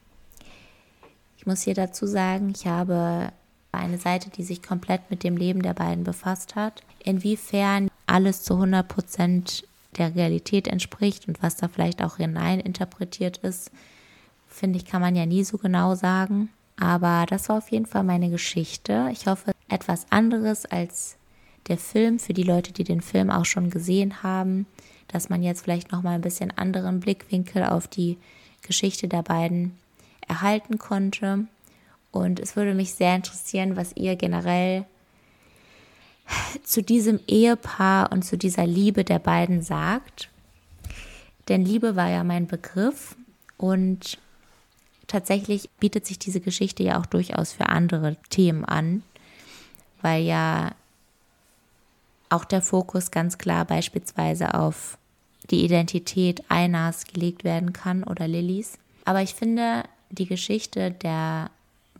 Ich 1.37 1.47
muss 1.47 1.63
hier 1.63 1.75
dazu 1.75 2.07
sagen, 2.07 2.53
ich 2.55 2.67
habe 2.67 3.33
eine 3.73 3.99
Seite, 3.99 4.31
die 4.31 4.43
sich 4.43 4.63
komplett 4.63 5.11
mit 5.11 5.23
dem 5.23 5.37
Leben 5.37 5.63
der 5.63 5.75
beiden 5.75 6.05
befasst 6.05 6.57
hat. 6.57 6.83
Inwiefern 7.05 7.91
alles 8.07 8.43
zu 8.43 8.55
100 8.55 8.89
Prozent 8.89 9.69
der 9.99 10.15
Realität 10.15 10.67
entspricht 10.67 11.29
und 11.29 11.43
was 11.43 11.57
da 11.57 11.69
vielleicht 11.69 12.03
auch 12.03 12.17
hinein 12.17 12.61
interpretiert 12.61 13.39
ist, 13.39 13.71
finde 14.49 14.79
ich, 14.79 14.87
kann 14.87 15.03
man 15.03 15.15
ja 15.15 15.27
nie 15.27 15.45
so 15.45 15.59
genau 15.59 15.95
sagen. 15.95 16.49
Aber 16.79 17.27
das 17.29 17.49
war 17.49 17.59
auf 17.59 17.71
jeden 17.71 17.87
Fall 17.87 18.05
meine 18.05 18.31
Geschichte. 18.31 19.09
Ich 19.13 19.27
hoffe, 19.27 19.53
etwas 19.69 20.07
anderes 20.11 20.65
als 20.65 21.17
der 21.67 21.77
Film 21.77 22.19
für 22.19 22.33
die 22.33 22.45
Leute, 22.45 22.73
die 22.73 22.85
den 22.85 23.01
Film 23.01 23.31
auch 23.31 23.45
schon 23.45 23.71
gesehen 23.71 24.23
haben, 24.23 24.67
dass 25.09 25.29
man 25.29 25.43
jetzt 25.43 25.63
vielleicht 25.63 25.93
noch 25.93 26.03
mal 26.03 26.15
ein 26.15 26.21
bisschen 26.21 26.57
anderen 26.57 27.01
Blickwinkel 27.01 27.65
auf 27.65 27.89
die 27.89 28.17
Geschichte 28.63 29.09
der 29.09 29.23
beiden 29.23 29.77
erhalten 30.27 30.79
konnte. 30.79 31.47
Und 32.13 32.41
es 32.41 32.57
würde 32.57 32.75
mich 32.75 32.95
sehr 32.95 33.17
interessieren, 33.17 33.77
was 33.77 33.97
ihr 33.97 34.17
generell 34.17 34.85
zu 36.63 36.83
diesem 36.83 37.21
Ehepaar 37.27 38.13
und 38.13 38.25
zu 38.25 38.39
dieser 38.39 38.67
Liebe 38.67 39.05
der 39.05 39.19
beiden 39.19 39.63
sagt. 39.63 40.31
Denn 41.49 41.65
Liebe 41.65 41.97
war 41.97 42.09
ja 42.09 42.25
mein 42.25 42.47
Begriff 42.47 43.17
und 43.57 44.19
tatsächlich 45.09 45.69
bietet 45.81 46.07
sich 46.07 46.19
diese 46.19 46.41
Geschichte 46.41 46.85
ja 46.85 47.01
auch 47.01 47.07
durchaus 47.07 47.53
für 47.53 47.69
andere 47.69 48.17
Themen 48.31 48.65
an, 48.65 49.03
weil 50.01 50.23
ja 50.23 50.73
auch 52.29 52.45
der 52.45 52.63
Fokus 52.63 53.11
ganz 53.11 53.39
klar 53.39 53.65
beispielsweise 53.65 54.55
auf 54.55 54.99
die 55.51 55.65
Identität 55.65 56.43
Einas 56.49 57.07
gelegt 57.07 57.43
werden 57.43 57.73
kann 57.73 58.05
oder 58.05 58.29
Lillys. 58.29 58.79
Aber 59.05 59.23
ich 59.23 59.35
finde 59.35 59.85
die 60.11 60.27
Geschichte 60.27 60.91
der 60.91 61.51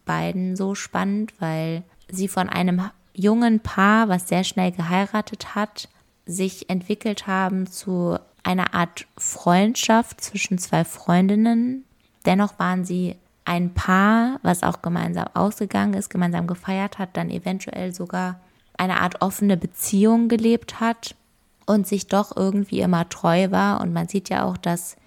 beiden 0.05 0.57
so 0.57 0.75
spannend, 0.75 1.33
weil 1.39 1.83
sie 2.09 2.29
von 2.29 2.49
einem 2.49 2.91
jungen 3.15 3.61
Paar, 3.61 4.09
was 4.09 4.29
sehr 4.29 4.45
schnell 4.45 4.73
geheiratet 4.73 5.55
hat, 5.55 5.89
sich 6.27 6.69
entwickelt 6.69 7.27
haben 7.27 7.67
zu 7.67 8.19
einer 8.43 8.75
Art 8.75 9.07
Freundschaft 9.17 10.21
zwischen 10.21 10.59
zwei 10.59 10.85
Freundinnen, 10.85 11.85
Dennoch 12.29 12.59
waren 12.59 12.85
sie 12.85 13.17
ein 13.47 13.73
Paar, 13.73 14.39
was 14.43 14.63
auch 14.63 14.83
gemeinsam 14.83 15.29
ausgegangen 15.33 15.95
ist, 15.95 16.11
gemeinsam 16.11 16.47
gefeiert 16.47 16.99
hat, 16.99 17.17
dann 17.17 17.31
eventuell 17.31 17.95
sogar 17.95 18.39
eine 18.77 19.01
Art 19.01 19.23
offene 19.23 19.57
Beziehung 19.57 20.29
gelebt 20.29 20.79
hat 20.79 21.17
und 21.65 21.87
sich 21.87 22.07
doch 22.07 22.37
irgendwie 22.37 22.81
immer 22.81 23.09
treu 23.09 23.51
war. 23.51 23.81
Und 23.81 23.95
man 23.95 24.09
sieht 24.09 24.29
ja 24.29 24.45
auch, 24.45 24.59
dass 24.59 24.99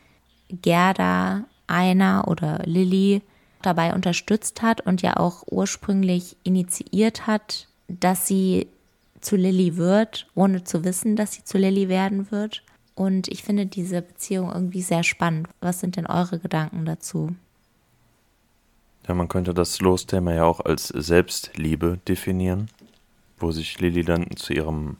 Gerda 0.49 1.43
einer 1.67 2.27
oder 2.27 2.63
Lilly 2.65 3.21
dabei 3.62 3.93
unterstützt 3.93 4.63
hat 4.63 4.81
und 4.81 5.03
ja 5.03 5.17
auch 5.17 5.43
ursprünglich 5.45 6.36
initiiert 6.41 7.27
hat, 7.27 7.67
dass 7.88 8.25
sie 8.25 8.67
zu 9.19 9.36
Lilly 9.36 9.77
wird, 9.77 10.25
ohne 10.34 10.63
zu 10.63 10.84
wissen, 10.84 11.15
dass 11.15 11.34
sie 11.34 11.43
zu 11.43 11.60
Lilly 11.60 11.88
werden 11.88 12.31
wird. 12.31 12.63
Und 13.01 13.29
ich 13.29 13.41
finde 13.41 13.65
diese 13.65 14.03
Beziehung 14.03 14.51
irgendwie 14.51 14.83
sehr 14.83 15.01
spannend. 15.01 15.47
Was 15.59 15.79
sind 15.79 15.95
denn 15.95 16.05
eure 16.05 16.37
Gedanken 16.37 16.85
dazu? 16.85 17.35
Ja, 19.07 19.15
man 19.15 19.27
könnte 19.27 19.55
das 19.55 19.81
Los-Thema 19.81 20.35
ja 20.35 20.43
auch 20.43 20.59
als 20.59 20.89
Selbstliebe 20.89 21.97
definieren, 22.07 22.69
wo 23.39 23.51
sich 23.51 23.79
Lilly 23.79 24.03
dann 24.03 24.29
zu 24.35 24.53
ihrem 24.53 24.97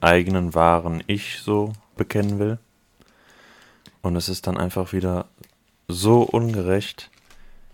eigenen 0.00 0.54
wahren 0.54 1.02
Ich 1.08 1.40
so 1.40 1.72
bekennen 1.96 2.38
will. 2.38 2.60
Und 4.00 4.14
es 4.14 4.28
ist 4.28 4.46
dann 4.46 4.56
einfach 4.56 4.92
wieder 4.92 5.26
so 5.88 6.22
ungerecht, 6.22 7.10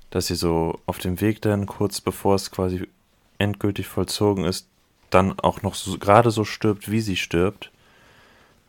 dass 0.09 0.29
sie 0.29 0.37
so 0.37 0.81
auf 0.87 0.97
dem 0.97 1.21
Weg 1.21 1.43
dann, 1.43 1.67
kurz 1.67 2.01
bevor 2.01 2.37
es 2.37 2.51
quasi 2.51 2.89
endgültig 3.37 3.89
vollzogen 3.89 4.47
ist, 4.47 4.69
dann 5.11 5.39
auch 5.39 5.61
noch 5.61 5.75
so, 5.75 5.99
gerade 5.99 6.31
so 6.31 6.47
stirbt, 6.47 6.91
wie 6.91 7.03
sie 7.03 7.17
stirbt. 7.17 7.71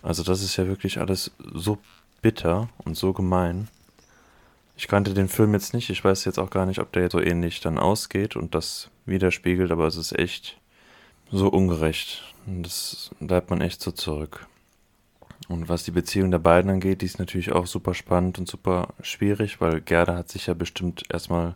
Also 0.04 0.22
das 0.22 0.44
ist 0.44 0.58
ja 0.58 0.68
wirklich 0.68 1.00
alles 1.00 1.32
so 1.54 1.80
bitter 2.22 2.70
und 2.86 2.96
so 2.96 3.14
gemein. 3.14 3.70
Ich 4.76 4.88
kannte 4.88 5.14
den 5.14 5.30
Film 5.30 5.54
jetzt 5.54 5.74
nicht, 5.74 5.90
ich 5.90 6.04
weiß 6.04 6.26
jetzt 6.26 6.40
auch 6.40 6.50
gar 6.50 6.66
nicht, 6.66 6.80
ob 6.80 6.92
der 6.92 7.10
so 7.10 7.20
ähnlich 7.20 7.62
dann 7.62 7.80
ausgeht 7.80 8.36
und 8.36 8.54
das 8.54 8.90
widerspiegelt, 9.06 9.72
aber 9.72 9.88
es 9.88 9.96
ist 9.96 10.18
echt 10.18 10.60
so 11.32 11.48
ungerecht. 11.48 12.34
Und 12.46 12.64
das 12.64 13.12
bleibt 13.20 13.50
man 13.50 13.62
echt 13.62 13.82
so 13.82 13.92
zurück. 13.92 14.46
Und 15.48 15.70
was 15.70 15.84
die 15.84 15.92
Beziehung 15.92 16.32
der 16.32 16.40
beiden 16.40 16.72
angeht, 16.72 17.02
die 17.02 17.06
ist 17.06 17.20
natürlich 17.20 17.52
auch 17.52 17.68
super 17.68 17.94
spannend 17.94 18.40
und 18.40 18.48
super 18.48 18.90
schwierig, 19.02 19.62
weil 19.62 19.82
Gerda 19.82 20.16
hat 20.16 20.30
sich 20.30 20.48
ja 20.48 20.54
bestimmt 20.54 21.04
erstmal 21.10 21.56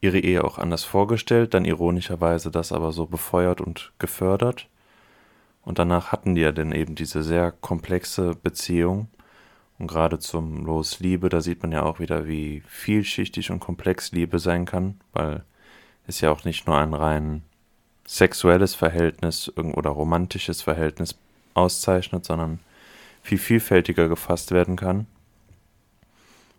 ihre 0.00 0.18
Ehe 0.18 0.44
auch 0.44 0.58
anders 0.58 0.84
vorgestellt, 0.84 1.54
dann 1.54 1.64
ironischerweise 1.64 2.50
das 2.50 2.72
aber 2.72 2.92
so 2.92 3.06
befeuert 3.06 3.60
und 3.60 3.92
gefördert. 3.98 4.68
Und 5.68 5.78
danach 5.78 6.12
hatten 6.12 6.34
die 6.34 6.40
ja 6.40 6.50
dann 6.50 6.72
eben 6.72 6.94
diese 6.94 7.22
sehr 7.22 7.52
komplexe 7.52 8.34
Beziehung. 8.34 9.08
Und 9.78 9.86
gerade 9.86 10.18
zum 10.18 10.64
Los 10.64 11.00
Liebe, 11.00 11.28
da 11.28 11.42
sieht 11.42 11.60
man 11.60 11.72
ja 11.72 11.82
auch 11.82 12.00
wieder, 12.00 12.26
wie 12.26 12.62
vielschichtig 12.66 13.50
und 13.50 13.60
komplex 13.60 14.10
Liebe 14.12 14.38
sein 14.38 14.64
kann, 14.64 14.98
weil 15.12 15.44
ist 16.06 16.22
ja 16.22 16.30
auch 16.30 16.44
nicht 16.44 16.66
nur 16.66 16.78
ein 16.78 16.94
rein 16.94 17.42
sexuelles 18.06 18.74
Verhältnis 18.74 19.52
oder 19.58 19.90
romantisches 19.90 20.62
Verhältnis 20.62 21.18
auszeichnet, 21.52 22.24
sondern 22.24 22.60
viel 23.20 23.36
vielfältiger 23.36 24.08
gefasst 24.08 24.52
werden 24.52 24.76
kann. 24.76 25.06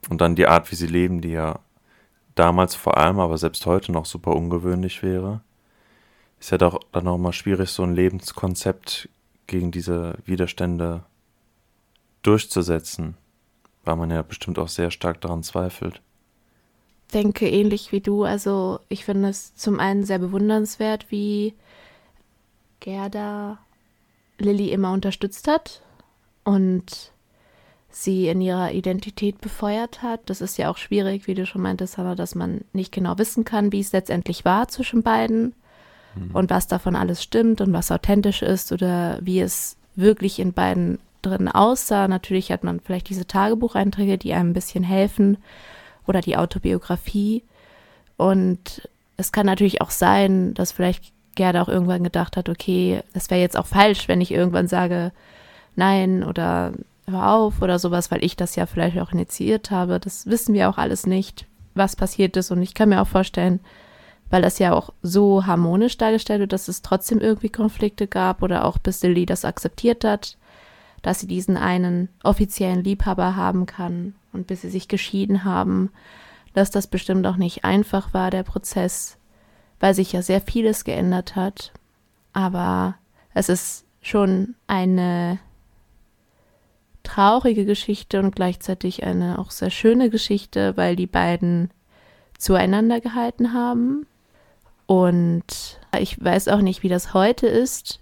Und 0.07 0.21
dann 0.21 0.35
die 0.35 0.45
Art, 0.45 0.71
wie 0.71 0.75
sie 0.75 0.85
leben, 0.85 1.21
die 1.21 1.31
ja 1.31 1.57
damals 2.35 2.75
vor 2.75 2.97
allem, 2.97 3.19
aber 3.19 3.39
selbst 3.39 3.65
heute 3.65 3.91
noch 3.91 4.05
super 4.05 4.35
ungewöhnlich 4.35 5.01
wäre, 5.01 5.41
ist 6.39 6.51
ja 6.51 6.57
doch 6.57 6.79
dann 6.91 7.07
auch 7.07 7.17
mal 7.17 7.33
schwierig, 7.33 7.69
so 7.69 7.83
ein 7.83 7.93
Lebenskonzept 7.93 9.09
gegen 9.47 9.71
diese 9.71 10.15
Widerstände 10.25 11.03
durchzusetzen, 12.21 13.17
weil 13.83 13.95
man 13.95 14.11
ja 14.11 14.21
bestimmt 14.21 14.59
auch 14.59 14.67
sehr 14.67 14.91
stark 14.91 15.21
daran 15.21 15.43
zweifelt. 15.43 16.01
Denke 17.13 17.49
ähnlich 17.49 17.91
wie 17.91 18.01
du. 18.01 18.23
Also 18.23 18.79
ich 18.87 19.05
finde 19.05 19.29
es 19.29 19.55
zum 19.55 19.79
einen 19.79 20.03
sehr 20.03 20.19
bewundernswert, 20.19 21.07
wie 21.09 21.55
Gerda 22.79 23.57
Lilly 24.37 24.69
immer 24.69 24.93
unterstützt 24.93 25.47
hat 25.47 25.81
und 26.43 27.11
sie 27.89 28.27
in 28.27 28.41
ihrer 28.41 28.71
Identität 28.71 29.41
befeuert 29.41 30.03
hat. 30.03 30.21
Das 30.29 30.41
ist 30.41 30.57
ja 30.57 30.69
auch 30.69 30.77
schwierig, 30.77 31.25
wie 31.27 31.33
du 31.33 31.45
schon 31.45 31.63
meintest, 31.63 31.97
Hannah, 31.97 32.15
dass 32.15 32.35
man 32.35 32.63
nicht 32.71 32.91
genau 32.91 33.17
wissen 33.17 33.43
kann, 33.43 33.71
wie 33.71 33.79
es 33.79 33.91
letztendlich 33.91 34.45
war 34.45 34.67
zwischen 34.67 35.01
beiden 35.01 35.55
mhm. 36.15 36.31
und 36.33 36.49
was 36.49 36.67
davon 36.67 36.95
alles 36.95 37.23
stimmt 37.23 37.61
und 37.61 37.73
was 37.73 37.91
authentisch 37.91 38.41
ist 38.41 38.71
oder 38.71 39.19
wie 39.21 39.39
es 39.39 39.77
wirklich 39.95 40.39
in 40.39 40.53
beiden 40.53 40.99
drin 41.21 41.47
aussah. 41.49 42.07
Natürlich 42.07 42.51
hat 42.51 42.63
man 42.63 42.79
vielleicht 42.79 43.09
diese 43.09 43.27
Tagebucheinträge, 43.27 44.17
die 44.17 44.33
einem 44.33 44.51
ein 44.51 44.53
bisschen 44.53 44.83
helfen 44.83 45.37
oder 46.07 46.21
die 46.21 46.37
Autobiografie. 46.37 47.43
Und 48.17 48.87
es 49.17 49.31
kann 49.31 49.45
natürlich 49.45 49.81
auch 49.81 49.91
sein, 49.91 50.53
dass 50.53 50.71
vielleicht 50.71 51.11
Gerda 51.35 51.61
auch 51.61 51.69
irgendwann 51.69 52.03
gedacht 52.03 52.37
hat, 52.37 52.49
okay, 52.49 53.01
es 53.13 53.29
wäre 53.29 53.41
jetzt 53.41 53.57
auch 53.57 53.67
falsch, 53.67 54.07
wenn 54.07 54.21
ich 54.21 54.31
irgendwann 54.31 54.67
sage, 54.67 55.11
nein 55.75 56.23
oder 56.23 56.73
hör 57.09 57.31
auf 57.31 57.61
oder 57.61 57.79
sowas, 57.79 58.11
weil 58.11 58.23
ich 58.23 58.35
das 58.35 58.55
ja 58.55 58.65
vielleicht 58.65 58.99
auch 58.99 59.11
initiiert 59.11 59.71
habe. 59.71 59.99
Das 59.99 60.25
wissen 60.25 60.53
wir 60.53 60.69
auch 60.69 60.77
alles 60.77 61.05
nicht, 61.05 61.45
was 61.75 61.95
passiert 61.95 62.35
ist. 62.37 62.51
Und 62.51 62.61
ich 62.61 62.73
kann 62.73 62.89
mir 62.89 63.01
auch 63.01 63.07
vorstellen, 63.07 63.59
weil 64.29 64.41
das 64.41 64.59
ja 64.59 64.73
auch 64.73 64.91
so 65.01 65.45
harmonisch 65.45 65.97
dargestellt 65.97 66.39
wird, 66.41 66.53
dass 66.53 66.67
es 66.67 66.81
trotzdem 66.81 67.19
irgendwie 67.19 67.49
Konflikte 67.49 68.07
gab 68.07 68.43
oder 68.43 68.65
auch 68.65 68.77
bis 68.77 69.01
Lilly 69.01 69.25
das 69.25 69.45
akzeptiert 69.45 70.03
hat, 70.03 70.37
dass 71.01 71.19
sie 71.19 71.27
diesen 71.27 71.57
einen 71.57 72.09
offiziellen 72.23 72.83
Liebhaber 72.83 73.35
haben 73.35 73.65
kann 73.65 74.15
und 74.33 74.47
bis 74.47 74.61
sie 74.61 74.69
sich 74.69 74.87
geschieden 74.87 75.43
haben, 75.43 75.91
dass 76.53 76.71
das 76.71 76.87
bestimmt 76.87 77.25
auch 77.25 77.37
nicht 77.37 77.63
einfach 77.63 78.13
war, 78.13 78.31
der 78.31 78.43
Prozess, 78.43 79.17
weil 79.79 79.93
sich 79.93 80.11
ja 80.11 80.21
sehr 80.21 80.41
vieles 80.41 80.83
geändert 80.83 81.35
hat. 81.35 81.71
Aber 82.33 82.95
es 83.33 83.49
ist 83.49 83.85
schon 84.01 84.55
eine 84.67 85.39
traurige 87.03 87.65
Geschichte 87.65 88.19
und 88.19 88.35
gleichzeitig 88.35 89.03
eine 89.03 89.39
auch 89.39 89.51
sehr 89.51 89.71
schöne 89.71 90.09
Geschichte, 90.09 90.75
weil 90.77 90.95
die 90.95 91.07
beiden 91.07 91.71
zueinander 92.37 93.01
gehalten 93.01 93.53
haben. 93.53 94.05
Und 94.89 95.79
ich 95.99 96.19
weiß 96.19 96.47
auch 96.47 96.61
nicht, 96.61 96.81
wie 96.81 96.89
das 96.89 97.13
heute 97.13 97.45
ist. 97.45 97.99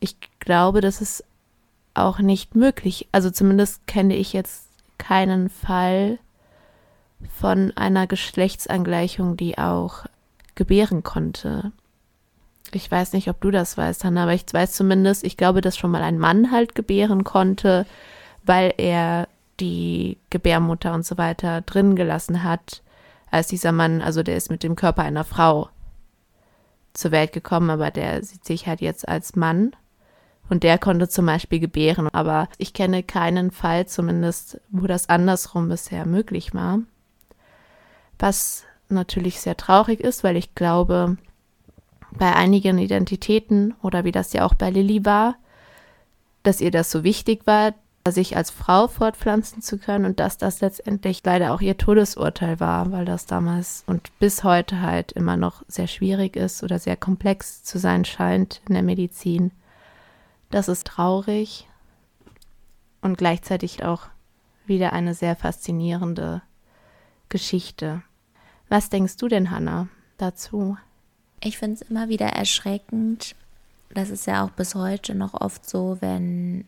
Ich 0.00 0.16
glaube, 0.38 0.82
das 0.82 1.00
ist 1.00 1.24
auch 1.94 2.18
nicht 2.18 2.54
möglich. 2.54 3.08
Also 3.10 3.30
zumindest 3.30 3.86
kenne 3.86 4.14
ich 4.14 4.34
jetzt 4.34 4.68
keinen 4.98 5.48
Fall 5.48 6.18
von 7.40 7.72
einer 7.74 8.06
Geschlechtsangleichung, 8.06 9.38
die 9.38 9.56
auch 9.56 10.04
gebären 10.56 11.04
konnte. 11.04 11.72
Ich 12.72 12.90
weiß 12.90 13.14
nicht, 13.14 13.30
ob 13.30 13.40
du 13.40 13.50
das 13.50 13.78
weißt, 13.78 14.04
Hanna, 14.04 14.24
aber 14.24 14.34
ich 14.34 14.44
weiß 14.52 14.74
zumindest, 14.74 15.24
ich 15.24 15.38
glaube, 15.38 15.62
dass 15.62 15.78
schon 15.78 15.90
mal 15.90 16.02
ein 16.02 16.18
Mann 16.18 16.52
halt 16.52 16.74
gebären 16.74 17.24
konnte, 17.24 17.86
weil 18.44 18.74
er 18.76 19.26
die 19.58 20.18
Gebärmutter 20.28 20.92
und 20.92 21.06
so 21.06 21.16
weiter 21.16 21.62
drin 21.62 21.96
gelassen 21.96 22.42
hat, 22.44 22.82
als 23.30 23.46
dieser 23.46 23.72
Mann, 23.72 24.02
also 24.02 24.22
der 24.22 24.36
ist 24.36 24.50
mit 24.50 24.62
dem 24.62 24.76
Körper 24.76 25.02
einer 25.02 25.24
Frau 25.24 25.70
zur 26.98 27.12
Welt 27.12 27.32
gekommen, 27.32 27.70
aber 27.70 27.92
der 27.92 28.24
sieht 28.24 28.44
sich 28.44 28.66
halt 28.66 28.80
jetzt 28.80 29.08
als 29.08 29.36
Mann 29.36 29.70
und 30.48 30.64
der 30.64 30.78
konnte 30.78 31.08
zum 31.08 31.26
Beispiel 31.26 31.60
gebären. 31.60 32.08
Aber 32.12 32.48
ich 32.58 32.72
kenne 32.72 33.04
keinen 33.04 33.52
Fall 33.52 33.86
zumindest, 33.86 34.60
wo 34.70 34.88
das 34.88 35.08
andersrum 35.08 35.68
bisher 35.68 36.06
möglich 36.06 36.54
war. 36.54 36.80
Was 38.18 38.64
natürlich 38.88 39.40
sehr 39.40 39.56
traurig 39.56 40.00
ist, 40.00 40.24
weil 40.24 40.36
ich 40.36 40.56
glaube, 40.56 41.18
bei 42.10 42.34
einigen 42.34 42.78
Identitäten 42.78 43.74
oder 43.80 44.04
wie 44.04 44.12
das 44.12 44.32
ja 44.32 44.44
auch 44.44 44.54
bei 44.54 44.70
Lilly 44.70 45.04
war, 45.04 45.36
dass 46.42 46.60
ihr 46.60 46.72
das 46.72 46.90
so 46.90 47.04
wichtig 47.04 47.46
war, 47.46 47.74
sich 48.12 48.36
als 48.36 48.50
Frau 48.50 48.88
fortpflanzen 48.88 49.62
zu 49.62 49.78
können 49.78 50.04
und 50.04 50.20
dass 50.20 50.38
das 50.38 50.60
letztendlich 50.60 51.22
leider 51.24 51.52
auch 51.52 51.60
ihr 51.60 51.76
Todesurteil 51.76 52.60
war, 52.60 52.92
weil 52.92 53.04
das 53.04 53.26
damals 53.26 53.84
und 53.86 54.16
bis 54.18 54.44
heute 54.44 54.80
halt 54.82 55.12
immer 55.12 55.36
noch 55.36 55.62
sehr 55.68 55.86
schwierig 55.86 56.36
ist 56.36 56.62
oder 56.62 56.78
sehr 56.78 56.96
komplex 56.96 57.62
zu 57.62 57.78
sein 57.78 58.04
scheint 58.04 58.60
in 58.68 58.74
der 58.74 58.82
Medizin. 58.82 59.50
Das 60.50 60.68
ist 60.68 60.86
traurig 60.86 61.68
und 63.00 63.18
gleichzeitig 63.18 63.84
auch 63.84 64.02
wieder 64.66 64.92
eine 64.92 65.14
sehr 65.14 65.36
faszinierende 65.36 66.42
Geschichte. 67.28 68.02
Was 68.68 68.90
denkst 68.90 69.16
du 69.16 69.28
denn, 69.28 69.50
Hannah, 69.50 69.88
dazu? 70.18 70.76
Ich 71.40 71.58
finde 71.58 71.76
es 71.76 71.82
immer 71.82 72.08
wieder 72.08 72.26
erschreckend. 72.26 73.34
Das 73.94 74.10
ist 74.10 74.26
ja 74.26 74.44
auch 74.44 74.50
bis 74.50 74.74
heute 74.74 75.14
noch 75.14 75.34
oft 75.34 75.68
so, 75.68 75.96
wenn 76.00 76.66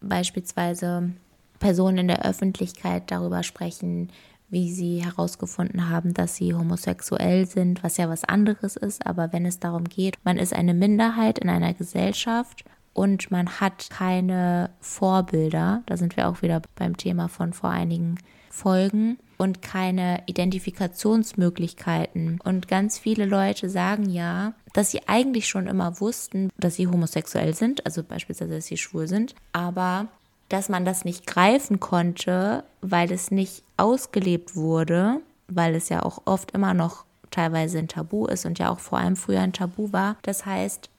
beispielsweise 0.00 1.10
Personen 1.58 1.98
in 1.98 2.08
der 2.08 2.24
Öffentlichkeit 2.24 3.10
darüber 3.10 3.42
sprechen, 3.42 4.10
wie 4.48 4.72
sie 4.72 5.04
herausgefunden 5.04 5.88
haben, 5.88 6.12
dass 6.12 6.36
sie 6.36 6.54
homosexuell 6.54 7.46
sind, 7.46 7.84
was 7.84 7.96
ja 7.96 8.08
was 8.08 8.24
anderes 8.24 8.76
ist. 8.76 9.06
Aber 9.06 9.32
wenn 9.32 9.46
es 9.46 9.60
darum 9.60 9.84
geht, 9.84 10.18
man 10.24 10.38
ist 10.38 10.52
eine 10.52 10.74
Minderheit 10.74 11.38
in 11.38 11.48
einer 11.48 11.72
Gesellschaft 11.72 12.64
und 12.92 13.30
man 13.30 13.60
hat 13.60 13.90
keine 13.90 14.70
Vorbilder, 14.80 15.82
da 15.86 15.96
sind 15.96 16.16
wir 16.16 16.28
auch 16.28 16.42
wieder 16.42 16.60
beim 16.74 16.96
Thema 16.96 17.28
von 17.28 17.52
vor 17.52 17.70
einigen 17.70 18.16
Folgen, 18.50 19.18
und 19.40 19.62
keine 19.62 20.22
Identifikationsmöglichkeiten. 20.26 22.38
Und 22.44 22.68
ganz 22.68 22.98
viele 22.98 23.24
Leute 23.24 23.70
sagen 23.70 24.10
ja, 24.10 24.52
dass 24.74 24.90
sie 24.90 25.08
eigentlich 25.08 25.48
schon 25.48 25.66
immer 25.66 25.98
wussten, 25.98 26.50
dass 26.58 26.74
sie 26.74 26.86
homosexuell 26.86 27.54
sind, 27.54 27.86
also 27.86 28.02
beispielsweise, 28.02 28.56
dass 28.56 28.66
sie 28.66 28.76
schwul 28.76 29.08
sind, 29.08 29.34
aber 29.54 30.08
dass 30.50 30.68
man 30.68 30.84
das 30.84 31.06
nicht 31.06 31.26
greifen 31.26 31.80
konnte, 31.80 32.64
weil 32.82 33.10
es 33.10 33.30
nicht 33.30 33.62
ausgelebt 33.78 34.56
wurde, 34.56 35.22
weil 35.48 35.74
es 35.74 35.88
ja 35.88 36.02
auch 36.02 36.20
oft 36.26 36.50
immer 36.50 36.74
noch 36.74 37.06
teilweise 37.30 37.78
ein 37.78 37.88
Tabu 37.88 38.26
ist 38.26 38.44
und 38.44 38.58
ja 38.58 38.68
auch 38.68 38.80
vor 38.80 38.98
allem 38.98 39.16
früher 39.16 39.40
ein 39.40 39.54
Tabu 39.54 39.90
war. 39.90 40.16
Das 40.20 40.44
heißt, 40.44 40.90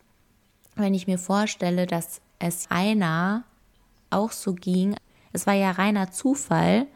wenn 0.77 0.95
ich 0.95 1.05
mir 1.05 1.19
vorstelle, 1.19 1.85
dass 1.85 2.21
es 2.39 2.65
einer 2.71 3.43
auch 4.09 4.31
so 4.31 4.55
ging, 4.55 4.95
es 5.31 5.45
war 5.45 5.53
ja 5.53 5.69
reiner 5.69 6.11
Zufall, 6.11 6.87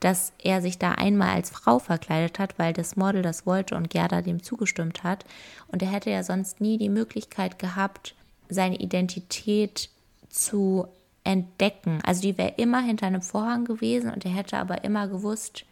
dass 0.00 0.32
er 0.42 0.60
sich 0.60 0.78
da 0.78 0.92
einmal 0.92 1.34
als 1.34 1.50
Frau 1.50 1.78
verkleidet 1.78 2.38
hat, 2.38 2.58
weil 2.58 2.72
das 2.72 2.96
Model 2.96 3.22
das 3.22 3.46
wollte 3.46 3.76
und 3.76 3.90
Gerda 3.90 4.22
dem 4.22 4.42
zugestimmt 4.42 5.02
hat. 5.02 5.24
Und 5.68 5.82
er 5.82 5.90
hätte 5.90 6.10
ja 6.10 6.22
sonst 6.22 6.60
nie 6.60 6.78
die 6.78 6.88
Möglichkeit 6.88 7.58
gehabt, 7.58 8.14
seine 8.48 8.76
Identität 8.76 9.88
zu 10.28 10.86
entdecken. 11.24 12.00
Also 12.04 12.22
die 12.22 12.36
wäre 12.36 12.54
immer 12.56 12.82
hinter 12.82 13.06
einem 13.06 13.22
Vorhang 13.22 13.64
gewesen 13.64 14.10
und 14.10 14.24
er 14.24 14.32
hätte 14.32 14.58
aber 14.58 14.84
immer 14.84 15.08
gewusst, 15.08 15.64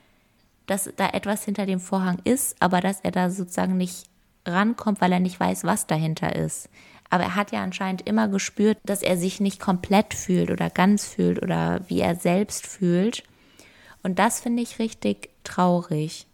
dass 0.66 0.90
da 0.96 1.10
etwas 1.10 1.44
hinter 1.44 1.66
dem 1.66 1.80
Vorhang 1.80 2.18
ist, 2.24 2.56
aber 2.60 2.80
dass 2.80 3.00
er 3.00 3.10
da 3.10 3.30
sozusagen 3.30 3.76
nicht 3.76 4.06
rankommt, 4.46 5.00
weil 5.00 5.12
er 5.12 5.20
nicht 5.20 5.38
weiß, 5.38 5.64
was 5.64 5.86
dahinter 5.86 6.34
ist. 6.34 6.68
Aber 7.10 7.24
er 7.24 7.36
hat 7.36 7.52
ja 7.52 7.62
anscheinend 7.62 8.06
immer 8.06 8.28
gespürt, 8.28 8.78
dass 8.84 9.02
er 9.02 9.18
sich 9.18 9.38
nicht 9.38 9.60
komplett 9.60 10.14
fühlt 10.14 10.50
oder 10.50 10.70
ganz 10.70 11.06
fühlt 11.06 11.42
oder 11.42 11.80
wie 11.88 12.00
er 12.00 12.16
selbst 12.16 12.66
fühlt. 12.66 13.24
Und 14.02 14.18
das 14.18 14.40
finde 14.40 14.62
ich 14.62 14.78
richtig 14.78 15.30
traurig. 15.44 16.26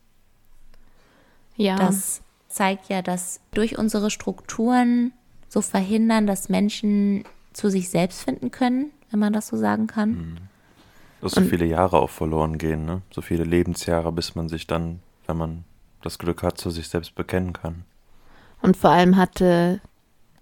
Ja. 1.57 1.77
Das 1.77 2.23
zeigt 2.49 2.89
ja, 2.89 3.03
dass 3.03 3.41
durch 3.53 3.79
unsere 3.79 4.11
Strukturen 4.11 5.13
so 5.49 5.61
verhindern, 5.61 6.27
dass 6.27 6.49
Menschen 6.49 7.25
zu 7.53 7.71
sich 7.71 7.91
selbst 7.91 8.23
finden 8.23 8.51
können, 8.51 8.91
wenn 9.11 9.21
man 9.21 9.33
das 9.33 9.49
so 9.49 9.57
sagen 9.57 9.87
kann. 9.87 10.11
Mhm. 10.11 10.37
Dass 11.21 11.33
so 11.33 11.41
viele 11.41 11.67
Jahre 11.67 11.99
auch 11.99 12.11
verloren 12.11 12.59
gehen, 12.59 12.85
ne? 12.85 13.03
So 13.11 13.23
viele 13.23 13.43
Lebensjahre, 13.43 14.13
bis 14.13 14.37
man 14.37 14.49
sich 14.49 14.69
dann, 14.69 15.01
wenn 15.27 15.37
man 15.37 15.65
das 16.01 16.19
Glück 16.19 16.45
hat, 16.45 16.59
zu 16.59 16.71
sich 16.71 16.89
selbst 16.89 17.17
bekennen 17.17 17.53
kann. 17.53 17.85
Und 18.63 18.77
vor 18.77 18.91
allem 18.91 19.17
hatte 19.17 19.81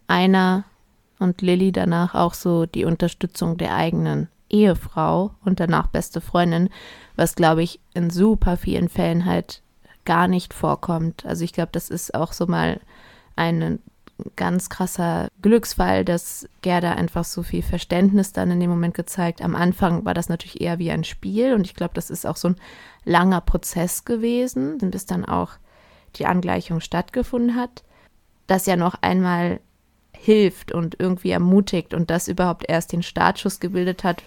einer 0.06 0.64
und 1.18 1.40
Lilly 1.40 1.72
danach 1.72 2.14
auch 2.14 2.34
so 2.34 2.66
die 2.66 2.84
Unterstützung 2.84 3.56
der 3.56 3.74
eigenen 3.74 4.28
Ehefrau 4.48 5.32
und 5.44 5.60
danach 5.60 5.88
beste 5.88 6.20
Freundin, 6.20 6.68
was 7.16 7.34
glaube 7.34 7.62
ich 7.62 7.80
in 7.94 8.10
super 8.10 8.56
vielen 8.56 8.88
Fällen 8.88 9.24
halt 9.24 9.62
gar 10.04 10.28
nicht 10.28 10.54
vorkommt. 10.54 11.26
Also 11.26 11.44
ich 11.44 11.52
glaube, 11.52 11.70
das 11.72 11.90
ist 11.90 12.14
auch 12.14 12.32
so 12.32 12.46
mal 12.46 12.80
ein 13.34 13.80
ganz 14.36 14.70
krasser 14.70 15.28
Glücksfall, 15.42 16.04
dass 16.04 16.48
Gerda 16.62 16.92
einfach 16.92 17.24
so 17.24 17.42
viel 17.42 17.62
Verständnis 17.62 18.32
dann 18.32 18.50
in 18.50 18.60
dem 18.60 18.70
Moment 18.70 18.94
gezeigt. 18.94 19.42
Am 19.42 19.54
Anfang 19.54 20.04
war 20.04 20.14
das 20.14 20.28
natürlich 20.28 20.60
eher 20.60 20.78
wie 20.78 20.90
ein 20.90 21.04
Spiel 21.04 21.52
und 21.52 21.66
ich 21.66 21.74
glaube, 21.74 21.94
das 21.94 22.08
ist 22.08 22.26
auch 22.26 22.36
so 22.36 22.48
ein 22.48 22.56
langer 23.04 23.42
Prozess 23.42 24.04
gewesen, 24.04 24.78
bis 24.78 25.04
dann 25.06 25.24
auch 25.24 25.52
die 26.16 26.26
Angleichung 26.26 26.80
stattgefunden 26.80 27.56
hat, 27.56 27.84
das 28.46 28.64
ja 28.64 28.76
noch 28.76 28.94
einmal 29.02 29.60
hilft 30.18 30.72
und 30.72 30.96
irgendwie 30.98 31.30
ermutigt 31.30 31.94
und 31.94 32.10
das 32.10 32.28
überhaupt 32.28 32.64
erst 32.68 32.92
den 32.92 33.02
Startschuss 33.02 33.60
gebildet 33.60 34.04
hat, 34.04 34.22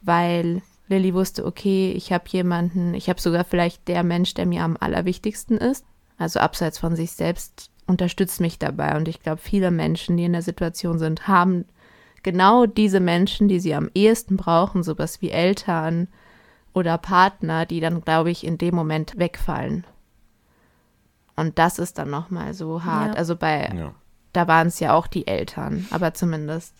weil 0.00 0.62
Lilly 0.88 1.14
wusste, 1.14 1.44
okay, 1.44 1.92
ich 1.92 2.12
habe 2.12 2.24
jemanden, 2.28 2.94
ich 2.94 3.08
habe 3.08 3.20
sogar 3.20 3.44
vielleicht 3.44 3.88
der 3.88 4.02
Mensch, 4.02 4.34
der 4.34 4.46
mir 4.46 4.62
am 4.62 4.76
allerwichtigsten 4.78 5.58
ist, 5.58 5.84
also 6.16 6.40
abseits 6.40 6.78
von 6.78 6.96
sich 6.96 7.12
selbst, 7.12 7.70
unterstützt 7.86 8.40
mich 8.40 8.58
dabei. 8.58 8.96
Und 8.96 9.08
ich 9.08 9.22
glaube, 9.22 9.40
viele 9.42 9.70
Menschen, 9.70 10.16
die 10.16 10.24
in 10.24 10.32
der 10.32 10.42
Situation 10.42 10.98
sind, 10.98 11.26
haben 11.28 11.64
genau 12.22 12.66
diese 12.66 13.00
Menschen, 13.00 13.48
die 13.48 13.60
sie 13.60 13.74
am 13.74 13.90
ehesten 13.94 14.36
brauchen, 14.36 14.82
sowas 14.82 15.22
wie 15.22 15.30
Eltern 15.30 16.08
oder 16.74 16.98
Partner, 16.98 17.66
die 17.66 17.80
dann, 17.80 18.02
glaube 18.02 18.30
ich, 18.30 18.44
in 18.44 18.58
dem 18.58 18.74
Moment 18.74 19.18
wegfallen. 19.18 19.84
Und 21.36 21.58
das 21.58 21.78
ist 21.78 21.98
dann 21.98 22.10
nochmal 22.10 22.52
so 22.52 22.84
hart. 22.84 23.14
Ja. 23.14 23.18
Also 23.18 23.36
bei, 23.36 23.72
ja. 23.74 23.94
Da 24.38 24.46
waren 24.46 24.68
es 24.68 24.78
ja 24.78 24.94
auch 24.94 25.08
die 25.08 25.26
Eltern, 25.26 25.88
aber 25.90 26.14
zumindest 26.14 26.72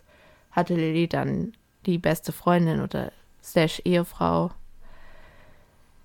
hatte 0.52 0.76
Lilly 0.76 1.08
dann 1.08 1.54
die 1.86 1.98
beste 1.98 2.30
Freundin 2.30 2.80
oder 2.80 3.10
slash 3.42 3.82
Ehefrau, 3.84 4.52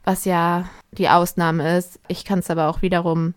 was 0.03 0.25
ja 0.25 0.67
die 0.93 1.09
Ausnahme 1.09 1.77
ist. 1.77 1.99
Ich 2.07 2.25
kann 2.25 2.39
es 2.39 2.49
aber 2.49 2.69
auch 2.69 2.81
wiederum 2.81 3.35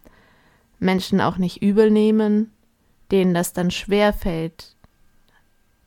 Menschen 0.79 1.21
auch 1.21 1.37
nicht 1.37 1.61
übel 1.61 1.91
nehmen, 1.91 2.51
denen 3.11 3.35
das 3.35 3.53
dann 3.53 3.71
schwer 3.71 4.15
fällt, 4.15 4.75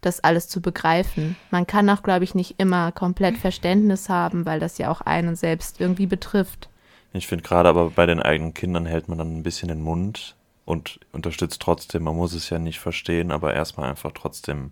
das 0.01 0.19
alles 0.19 0.47
zu 0.47 0.61
begreifen. 0.61 1.35
Man 1.49 1.65
kann 1.65 1.89
auch, 1.89 2.03
glaube 2.03 2.25
ich, 2.25 2.35
nicht 2.35 2.59
immer 2.59 2.91
komplett 2.91 3.37
Verständnis 3.37 4.07
haben, 4.07 4.45
weil 4.45 4.59
das 4.59 4.77
ja 4.77 4.91
auch 4.91 5.01
einen 5.01 5.35
selbst 5.35 5.81
irgendwie 5.81 6.05
betrifft. 6.05 6.69
Ich 7.11 7.25
finde 7.25 7.43
gerade 7.43 7.69
aber 7.69 7.89
bei 7.89 8.05
den 8.05 8.21
eigenen 8.21 8.53
Kindern 8.53 8.85
hält 8.85 9.07
man 9.07 9.17
dann 9.17 9.35
ein 9.35 9.41
bisschen 9.41 9.69
den 9.69 9.81
Mund 9.81 10.35
und 10.69 10.99
unterstützt 11.11 11.63
trotzdem. 11.63 12.03
Man 12.03 12.15
muss 12.15 12.33
es 12.33 12.51
ja 12.51 12.59
nicht 12.59 12.79
verstehen, 12.79 13.31
aber 13.31 13.55
erstmal 13.55 13.89
einfach 13.89 14.11
trotzdem 14.13 14.69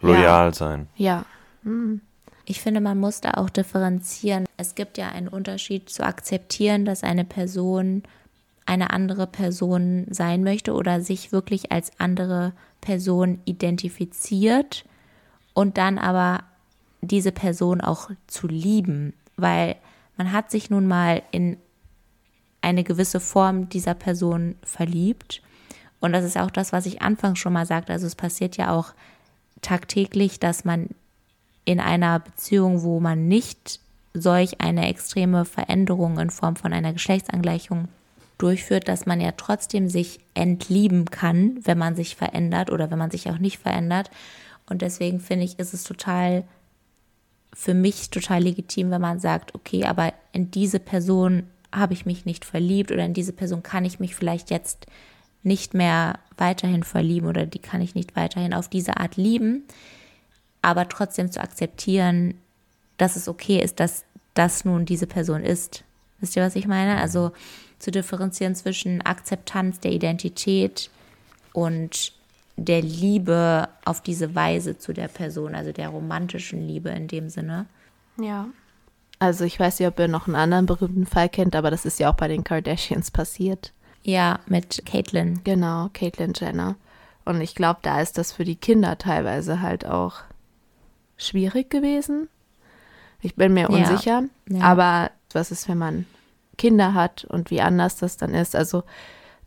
loyal 0.00 0.46
ja. 0.46 0.52
sein. 0.52 0.88
Ja. 0.96 1.24
Mhm. 1.62 2.00
Ich 2.46 2.60
finde, 2.60 2.80
man 2.80 2.98
muss 2.98 3.20
da 3.20 3.34
auch 3.34 3.48
differenzieren. 3.48 4.46
Es 4.56 4.74
gibt 4.74 4.98
ja 4.98 5.08
einen 5.08 5.28
Unterschied 5.28 5.88
zu 5.88 6.04
akzeptieren, 6.04 6.84
dass 6.84 7.04
eine 7.04 7.24
Person 7.24 8.02
eine 8.66 8.90
andere 8.90 9.28
Person 9.28 10.06
sein 10.10 10.42
möchte 10.42 10.72
oder 10.72 11.00
sich 11.00 11.30
wirklich 11.30 11.70
als 11.70 11.92
andere 11.98 12.52
Person 12.80 13.38
identifiziert 13.44 14.84
und 15.54 15.78
dann 15.78 15.98
aber 15.98 16.42
diese 17.02 17.30
Person 17.30 17.80
auch 17.80 18.10
zu 18.26 18.48
lieben, 18.48 19.12
weil 19.36 19.76
man 20.16 20.32
hat 20.32 20.50
sich 20.50 20.70
nun 20.70 20.88
mal 20.88 21.22
in 21.30 21.56
eine 22.60 22.84
gewisse 22.84 23.20
Form 23.20 23.68
dieser 23.68 23.94
Person 23.94 24.56
verliebt. 24.62 25.42
Und 26.00 26.12
das 26.12 26.24
ist 26.24 26.36
auch 26.36 26.50
das, 26.50 26.72
was 26.72 26.86
ich 26.86 27.02
anfangs 27.02 27.38
schon 27.38 27.52
mal 27.52 27.66
sagte. 27.66 27.92
Also 27.92 28.06
es 28.06 28.14
passiert 28.14 28.56
ja 28.56 28.72
auch 28.72 28.92
tagtäglich, 29.62 30.40
dass 30.40 30.64
man 30.64 30.90
in 31.64 31.80
einer 31.80 32.20
Beziehung, 32.20 32.82
wo 32.82 33.00
man 33.00 33.28
nicht 33.28 33.80
solch 34.14 34.60
eine 34.60 34.88
extreme 34.88 35.44
Veränderung 35.44 36.18
in 36.18 36.30
Form 36.30 36.56
von 36.56 36.72
einer 36.72 36.92
Geschlechtsangleichung 36.92 37.88
durchführt, 38.38 38.88
dass 38.88 39.06
man 39.06 39.20
ja 39.20 39.32
trotzdem 39.32 39.88
sich 39.88 40.20
entlieben 40.34 41.06
kann, 41.06 41.58
wenn 41.62 41.78
man 41.78 41.96
sich 41.96 42.16
verändert 42.16 42.70
oder 42.70 42.90
wenn 42.90 42.98
man 42.98 43.10
sich 43.10 43.30
auch 43.30 43.38
nicht 43.38 43.58
verändert. 43.58 44.10
Und 44.68 44.82
deswegen 44.82 45.20
finde 45.20 45.44
ich, 45.44 45.58
ist 45.58 45.74
es 45.74 45.84
total 45.84 46.44
für 47.54 47.72
mich 47.72 48.10
total 48.10 48.42
legitim, 48.42 48.90
wenn 48.90 49.00
man 49.00 49.18
sagt, 49.18 49.54
okay, 49.54 49.84
aber 49.84 50.12
in 50.32 50.50
diese 50.50 50.78
Person 50.78 51.44
habe 51.76 51.92
ich 51.92 52.06
mich 52.06 52.24
nicht 52.24 52.44
verliebt 52.44 52.90
oder 52.90 53.04
in 53.04 53.14
diese 53.14 53.32
Person 53.32 53.62
kann 53.62 53.84
ich 53.84 54.00
mich 54.00 54.14
vielleicht 54.14 54.50
jetzt 54.50 54.86
nicht 55.42 55.74
mehr 55.74 56.18
weiterhin 56.36 56.82
verlieben 56.82 57.28
oder 57.28 57.46
die 57.46 57.58
kann 57.58 57.80
ich 57.80 57.94
nicht 57.94 58.16
weiterhin 58.16 58.52
auf 58.52 58.68
diese 58.68 58.96
Art 58.96 59.16
lieben, 59.16 59.64
aber 60.62 60.88
trotzdem 60.88 61.30
zu 61.30 61.40
akzeptieren, 61.40 62.34
dass 62.98 63.16
es 63.16 63.28
okay 63.28 63.60
ist, 63.60 63.78
dass 63.78 64.04
das 64.34 64.64
nun 64.64 64.86
diese 64.86 65.06
Person 65.06 65.42
ist. 65.44 65.84
Wisst 66.20 66.36
ihr, 66.36 66.42
was 66.42 66.56
ich 66.56 66.66
meine? 66.66 67.00
Also 67.00 67.32
zu 67.78 67.90
differenzieren 67.90 68.54
zwischen 68.54 69.02
Akzeptanz 69.02 69.80
der 69.80 69.92
Identität 69.92 70.90
und 71.52 72.12
der 72.56 72.80
Liebe 72.80 73.68
auf 73.84 74.02
diese 74.02 74.34
Weise 74.34 74.78
zu 74.78 74.92
der 74.92 75.08
Person, 75.08 75.54
also 75.54 75.72
der 75.72 75.88
romantischen 75.88 76.66
Liebe 76.66 76.88
in 76.88 77.06
dem 77.06 77.28
Sinne. 77.28 77.66
Ja. 78.20 78.48
Also 79.18 79.44
ich 79.44 79.58
weiß 79.58 79.80
nicht, 79.80 79.88
ob 79.88 79.98
ihr 79.98 80.08
noch 80.08 80.26
einen 80.26 80.36
anderen 80.36 80.66
berühmten 80.66 81.06
Fall 81.06 81.28
kennt, 81.28 81.56
aber 81.56 81.70
das 81.70 81.86
ist 81.86 81.98
ja 81.98 82.10
auch 82.10 82.16
bei 82.16 82.28
den 82.28 82.44
Kardashians 82.44 83.10
passiert. 83.10 83.72
Ja, 84.02 84.40
mit 84.46 84.84
Caitlyn. 84.86 85.40
Genau, 85.42 85.88
Caitlyn 85.92 86.32
Jenner. 86.34 86.76
Und 87.24 87.40
ich 87.40 87.54
glaube, 87.54 87.80
da 87.82 88.00
ist 88.00 88.18
das 88.18 88.32
für 88.32 88.44
die 88.44 88.56
Kinder 88.56 88.98
teilweise 88.98 89.60
halt 89.60 89.86
auch 89.86 90.20
schwierig 91.16 91.70
gewesen. 91.70 92.28
Ich 93.20 93.34
bin 93.34 93.54
mir 93.54 93.70
unsicher. 93.70 94.24
Ja. 94.48 94.60
Aber 94.60 95.10
was 95.32 95.50
ist, 95.50 95.68
wenn 95.68 95.78
man 95.78 96.06
Kinder 96.56 96.94
hat 96.94 97.24
und 97.24 97.50
wie 97.50 97.60
anders 97.60 97.96
das 97.96 98.16
dann 98.16 98.34
ist. 98.34 98.56
Also 98.56 98.84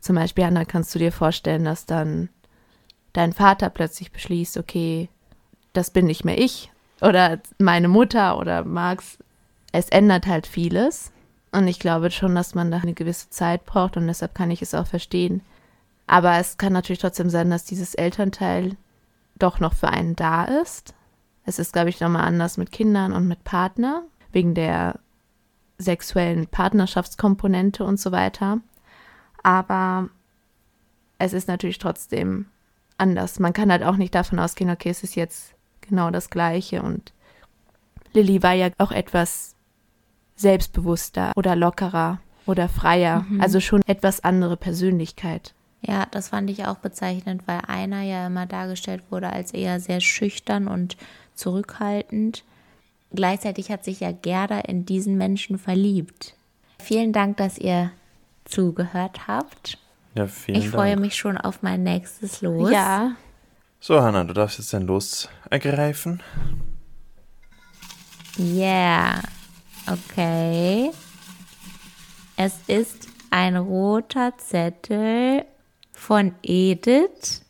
zum 0.00 0.16
Beispiel, 0.16 0.44
Anna, 0.44 0.64
kannst 0.64 0.94
du 0.94 0.98
dir 0.98 1.12
vorstellen, 1.12 1.64
dass 1.64 1.86
dann 1.86 2.28
dein 3.12 3.32
Vater 3.32 3.70
plötzlich 3.70 4.12
beschließt, 4.12 4.56
okay, 4.56 5.08
das 5.72 5.90
bin 5.90 6.06
nicht 6.06 6.24
mehr 6.24 6.38
ich 6.38 6.70
oder 7.00 7.40
meine 7.58 7.88
Mutter 7.88 8.38
oder 8.38 8.64
Max. 8.64 9.18
Es 9.72 9.88
ändert 9.88 10.26
halt 10.26 10.46
vieles. 10.46 11.12
Und 11.52 11.66
ich 11.66 11.80
glaube 11.80 12.10
schon, 12.10 12.34
dass 12.34 12.54
man 12.54 12.70
da 12.70 12.78
eine 12.78 12.94
gewisse 12.94 13.30
Zeit 13.30 13.64
braucht 13.64 13.96
und 13.96 14.06
deshalb 14.06 14.34
kann 14.34 14.50
ich 14.50 14.62
es 14.62 14.74
auch 14.74 14.86
verstehen. 14.86 15.42
Aber 16.06 16.36
es 16.38 16.58
kann 16.58 16.72
natürlich 16.72 17.00
trotzdem 17.00 17.30
sein, 17.30 17.50
dass 17.50 17.64
dieses 17.64 17.94
Elternteil 17.94 18.76
doch 19.38 19.58
noch 19.58 19.74
für 19.74 19.88
einen 19.88 20.16
da 20.16 20.44
ist. 20.44 20.94
Es 21.44 21.58
ist, 21.58 21.72
glaube 21.72 21.88
ich, 21.88 22.00
nochmal 22.00 22.26
anders 22.26 22.56
mit 22.56 22.70
Kindern 22.70 23.12
und 23.12 23.26
mit 23.26 23.42
Partner, 23.42 24.04
wegen 24.32 24.54
der 24.54 25.00
sexuellen 25.78 26.46
Partnerschaftskomponente 26.46 27.84
und 27.84 27.98
so 27.98 28.12
weiter. 28.12 28.60
Aber 29.42 30.08
es 31.18 31.32
ist 31.32 31.48
natürlich 31.48 31.78
trotzdem 31.78 32.46
anders. 32.98 33.40
Man 33.40 33.52
kann 33.52 33.72
halt 33.72 33.82
auch 33.82 33.96
nicht 33.96 34.14
davon 34.14 34.38
ausgehen, 34.38 34.70
okay, 34.70 34.90
es 34.90 35.02
ist 35.02 35.16
jetzt 35.16 35.54
genau 35.80 36.10
das 36.10 36.30
Gleiche. 36.30 36.82
Und 36.82 37.12
Lilly 38.12 38.42
war 38.42 38.52
ja 38.52 38.68
auch 38.78 38.92
etwas 38.92 39.54
selbstbewusster 40.40 41.32
oder 41.36 41.56
lockerer 41.56 42.20
oder 42.46 42.68
freier. 42.68 43.24
Mhm. 43.28 43.40
Also 43.40 43.60
schon 43.60 43.82
etwas 43.86 44.24
andere 44.24 44.56
Persönlichkeit. 44.56 45.54
Ja, 45.82 46.06
das 46.10 46.28
fand 46.28 46.50
ich 46.50 46.66
auch 46.66 46.76
bezeichnend, 46.76 47.42
weil 47.46 47.60
einer 47.66 48.02
ja 48.02 48.26
immer 48.26 48.46
dargestellt 48.46 49.02
wurde 49.10 49.30
als 49.30 49.52
eher 49.52 49.80
sehr 49.80 50.00
schüchtern 50.00 50.68
und 50.68 50.96
zurückhaltend 51.34 52.44
Gleichzeitig 53.12 53.70
hat 53.70 53.84
sich 53.84 54.00
ja 54.00 54.12
Gerda 54.12 54.60
in 54.60 54.86
diesen 54.86 55.16
Menschen 55.16 55.58
verliebt. 55.58 56.34
Vielen 56.78 57.12
Dank, 57.12 57.36
dass 57.38 57.58
ihr 57.58 57.90
zugehört 58.44 59.26
habt. 59.26 59.78
Ja, 60.14 60.26
vielen 60.26 60.58
ich 60.58 60.64
Dank. 60.64 60.74
freue 60.74 60.96
mich 60.96 61.16
schon 61.16 61.36
auf 61.36 61.62
mein 61.62 61.82
nächstes 61.82 62.40
Los. 62.40 62.70
Ja. 62.70 63.12
So, 63.80 64.00
Hanna, 64.00 64.24
du 64.24 64.34
darfst 64.34 64.58
jetzt 64.58 64.72
dein 64.72 64.86
Los 64.86 65.28
ergreifen. 65.50 66.22
Yeah. 68.38 69.22
Okay. 69.90 70.92
Es 72.36 72.60
ist 72.68 73.08
ein 73.30 73.56
roter 73.56 74.38
Zettel 74.38 75.44
von 75.92 76.34
Edith. 76.42 77.44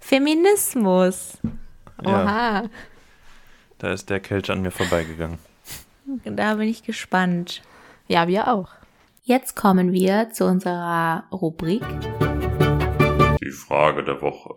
Feminismus. 0.00 1.38
Oha. 2.02 2.62
Ja. 2.62 2.70
Da 3.78 3.92
ist 3.92 4.08
der 4.08 4.20
Kelch 4.20 4.50
an 4.50 4.62
mir 4.62 4.70
vorbeigegangen. 4.70 5.38
Da 6.24 6.54
bin 6.54 6.68
ich 6.68 6.84
gespannt. 6.84 7.62
Ja, 8.08 8.28
wir 8.28 8.48
auch. 8.48 8.70
Jetzt 9.22 9.54
kommen 9.54 9.92
wir 9.92 10.30
zu 10.30 10.46
unserer 10.46 11.24
Rubrik. 11.32 11.82
Die 13.42 13.50
Frage 13.50 14.04
der 14.04 14.22
Woche. 14.22 14.56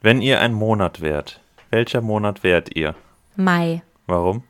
Wenn 0.00 0.20
ihr 0.22 0.40
ein 0.40 0.52
Monat 0.52 1.00
wärt, 1.00 1.40
welcher 1.70 2.00
Monat 2.00 2.42
wärt 2.42 2.74
ihr? 2.76 2.94
Mai. 3.36 3.82
Warum? 4.06 4.42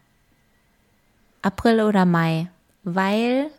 April 1.45 1.83
oder 1.83 2.05
Mai. 2.05 2.49
Weil 2.85 3.51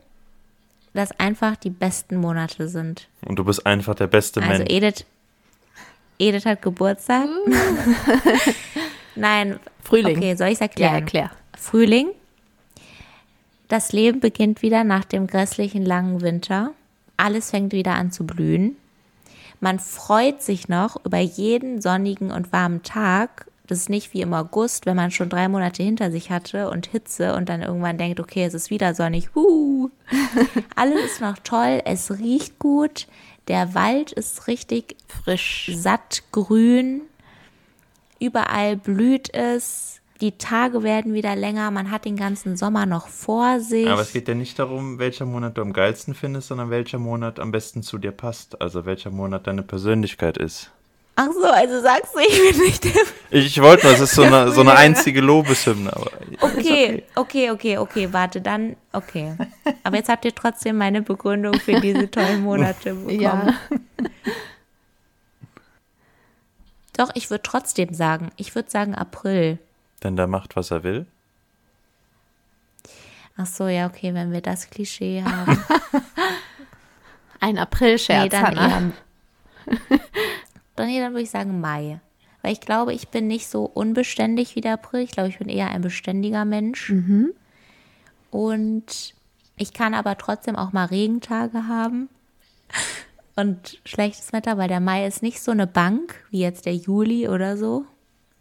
das 0.94 1.12
einfach 1.20 1.56
die 1.56 1.70
besten 1.70 2.18
Monate 2.18 2.68
sind. 2.68 3.08
Und 3.26 3.38
du 3.38 3.44
bist 3.44 3.66
einfach 3.66 3.96
der 3.96 4.08
beste 4.08 4.42
also 4.42 4.52
Mensch. 4.52 4.62
Also 4.62 4.76
Edith, 4.76 5.06
Edith 6.20 6.46
hat 6.46 6.62
Geburtstag. 6.62 7.28
Nein. 9.16 9.60
Frühling. 9.84 10.18
Okay, 10.18 10.36
soll 10.36 10.48
ich 10.48 10.56
es 10.56 10.62
erklären? 10.62 10.94
Ja, 10.94 11.00
erklär. 11.00 11.32
Frühling. 11.58 12.10
Das 13.68 13.92
Leben 13.92 14.20
beginnt 14.20 14.62
wieder 14.62 14.84
nach 14.84 15.06
dem 15.06 15.28
grässlichen 15.28 15.84
langen 15.84 16.22
Winter. 16.22 16.72
alles 17.18 17.50
fängt 17.50 17.74
wieder 17.74 17.96
an 17.96 18.12
zu 18.12 18.26
blühen. 18.26 18.76
Man 19.60 19.80
freut 19.80 20.42
sich 20.42 20.68
noch 20.68 21.04
über 21.06 21.20
jeden 21.20 21.82
sonnigen 21.82 22.32
und 22.32 22.52
warmen 22.52 22.84
Tag. 22.84 23.48
Das 23.68 23.80
ist 23.80 23.90
nicht 23.90 24.14
wie 24.14 24.22
im 24.22 24.34
August, 24.34 24.86
wenn 24.86 24.96
man 24.96 25.12
schon 25.12 25.30
drei 25.30 25.48
Monate 25.48 25.82
hinter 25.82 26.12
sich 26.12 26.30
hatte 26.30 26.70
und 26.70 26.88
Hitze 26.88 27.36
und 27.36 27.50
dann 27.50 27.62
irgendwann 27.62 27.98
denkt, 27.98 28.20
okay, 28.20 28.44
es 28.46 28.54
ist 28.54 28.70
wieder 28.70 28.94
sonnig. 28.94 29.30
Huh. 29.34 29.90
Alles 30.76 31.04
ist 31.06 31.22
noch 31.22 31.38
toll, 31.44 31.82
es 31.86 32.12
riecht 32.12 32.60
gut, 32.60 33.08
der 33.48 33.74
Wald 33.74 34.12
ist 34.12 34.48
richtig 34.48 34.96
Frisch. 35.08 35.72
satt 35.74 36.24
grün, 36.32 37.02
überall 38.20 38.78
blüht 38.78 39.34
es, 39.34 40.02
die 40.22 40.38
Tage 40.38 40.84
werden 40.84 41.14
wieder 41.14 41.36
länger, 41.36 41.72
man 41.72 41.92
hat 41.92 42.06
den 42.06 42.16
ganzen 42.16 42.56
Sommer 42.56 42.86
noch 42.86 43.08
vor 43.08 43.60
sich. 43.60 43.90
Aber 43.90 44.02
es 44.02 44.14
geht 44.14 44.28
ja 44.28 44.34
nicht 44.34 44.58
darum, 44.58 44.98
welcher 44.98 45.26
Monat 45.26 45.58
du 45.58 45.62
am 45.62 45.74
geilsten 45.74 46.14
findest, 46.14 46.48
sondern 46.48 46.70
welcher 46.70 47.00
Monat 47.00 47.40
am 47.40 47.52
besten 47.52 47.84
zu 47.84 47.98
dir 47.98 48.12
passt. 48.12 48.62
Also 48.62 48.86
welcher 48.86 49.12
Monat 49.12 49.48
deine 49.48 49.64
Persönlichkeit 49.64 50.38
ist. 50.38 50.72
Ach 51.18 51.30
so, 51.32 51.46
also 51.46 51.82
sagst 51.82 52.14
du, 52.14 52.20
ich 52.20 52.52
bin 52.52 52.66
nicht 52.66 52.84
der. 52.84 53.02
Ich 53.30 53.62
wollte, 53.62 53.84
das 53.88 54.02
ist 54.02 54.16
so 54.16 54.24
eine, 54.24 54.52
so 54.52 54.62
eine 54.62 54.76
einzige 54.76 55.22
Lobeshymne. 55.22 55.94
Aber 55.96 56.12
Okay, 56.42 57.04
okay, 57.16 57.52
okay, 57.52 57.78
okay, 57.78 58.12
warte, 58.12 58.42
dann, 58.42 58.76
okay. 58.92 59.36
Aber 59.84 59.96
jetzt 59.96 60.10
habt 60.10 60.26
ihr 60.26 60.36
trotzdem 60.36 60.78
meine 60.78 61.02
Begründung 61.02 61.54
für 61.54 61.80
diese 61.80 62.12
tollen 62.12 62.42
Monate 62.44 62.94
bekommen. 62.96 63.22
Ja. 63.22 63.54
Doch, 66.98 67.12
ich 67.14 67.30
würde 67.30 67.44
trotzdem 67.44 67.94
sagen, 67.94 68.32
ich 68.36 68.54
würde 68.56 68.70
sagen 68.70 68.94
April. 68.96 69.58
Denn 70.04 70.16
der 70.18 70.28
macht, 70.28 70.56
was 70.56 70.72
er 70.72 70.84
will. 70.84 71.06
Ach 73.38 73.46
so, 73.46 73.68
ja, 73.68 73.88
okay, 73.88 74.14
wenn 74.14 74.32
wir 74.32 74.42
das 74.42 74.70
Klischee 74.70 75.24
haben. 75.26 75.64
Ein 77.40 77.58
Aprilscherz, 77.58 78.24
nee, 78.24 78.30
dann 78.30 78.60
Hannah. 78.60 78.92
Dann, 80.76 80.88
nee, 80.88 81.00
dann 81.00 81.14
würde 81.14 81.24
ich 81.24 81.30
sagen 81.30 81.62
Mai. 81.62 82.00
Weil 82.42 82.54
ich 82.54 82.62
glaube, 82.62 82.94
ich 82.94 83.10
bin 83.10 83.28
nicht 83.28 83.48
so 83.48 83.66
unbeständig 83.66 84.56
wie 84.56 84.62
der 84.62 84.74
April. 84.74 85.02
Ich 85.02 85.12
glaube, 85.12 85.30
ich 85.30 85.40
bin 85.40 85.50
eher 85.50 85.70
ein 85.70 85.82
beständiger 85.82 86.46
Mensch. 86.46 86.90
Und 88.32 89.16
ich 89.58 89.74
kann 89.74 89.94
aber 89.94 90.18
trotzdem 90.18 90.56
auch 90.56 90.74
mal 90.74 90.86
Regentage 90.86 91.68
haben 91.68 92.10
und 93.36 93.80
schlechtes 93.86 94.34
Wetter, 94.34 94.58
weil 94.58 94.68
der 94.68 94.80
Mai 94.80 95.06
ist 95.06 95.22
nicht 95.22 95.42
so 95.42 95.52
eine 95.52 95.68
Bank 95.68 96.24
wie 96.30 96.40
jetzt 96.40 96.66
der 96.66 96.76
Juli 96.76 97.28
oder 97.28 97.58
so. 97.58 97.86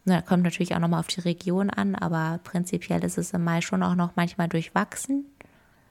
Na, 0.04 0.20
kommt 0.20 0.42
natürlich 0.42 0.74
auch 0.74 0.80
nochmal 0.80 1.00
auf 1.00 1.06
die 1.06 1.20
Region 1.20 1.70
an, 1.70 1.94
aber 1.94 2.38
prinzipiell 2.44 3.02
ist 3.04 3.16
es 3.16 3.32
im 3.32 3.42
Mai 3.42 3.60
schon 3.60 3.82
auch 3.82 3.94
noch 3.94 4.16
manchmal 4.16 4.48
durchwachsen. 4.48 5.24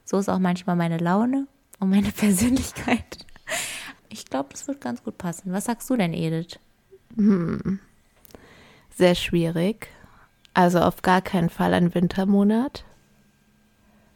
So 0.05 0.17
ist 0.19 0.29
auch 0.29 0.39
manchmal 0.39 0.75
meine 0.75 0.97
Laune 0.97 1.47
und 1.79 1.89
meine 1.89 2.11
Persönlichkeit. 2.15 3.25
Ich 4.14 4.26
glaube, 4.26 4.49
das 4.51 4.68
wird 4.68 4.80
ganz 4.80 5.03
gut 5.03 5.18
passen. 5.18 5.51
Was 5.53 5.66
sagst 5.66 5.89
du 5.89 5.97
denn, 5.97 6.14
Edith? 6.14 6.59
Sehr 8.95 9.16
schwierig. 9.16 9.88
Also 10.53 10.82
auf 10.82 11.01
gar 11.01 11.24
keinen 11.24 11.49
Fall 11.49 11.74
ein 11.74 11.95
Wintermonat. 11.95 12.84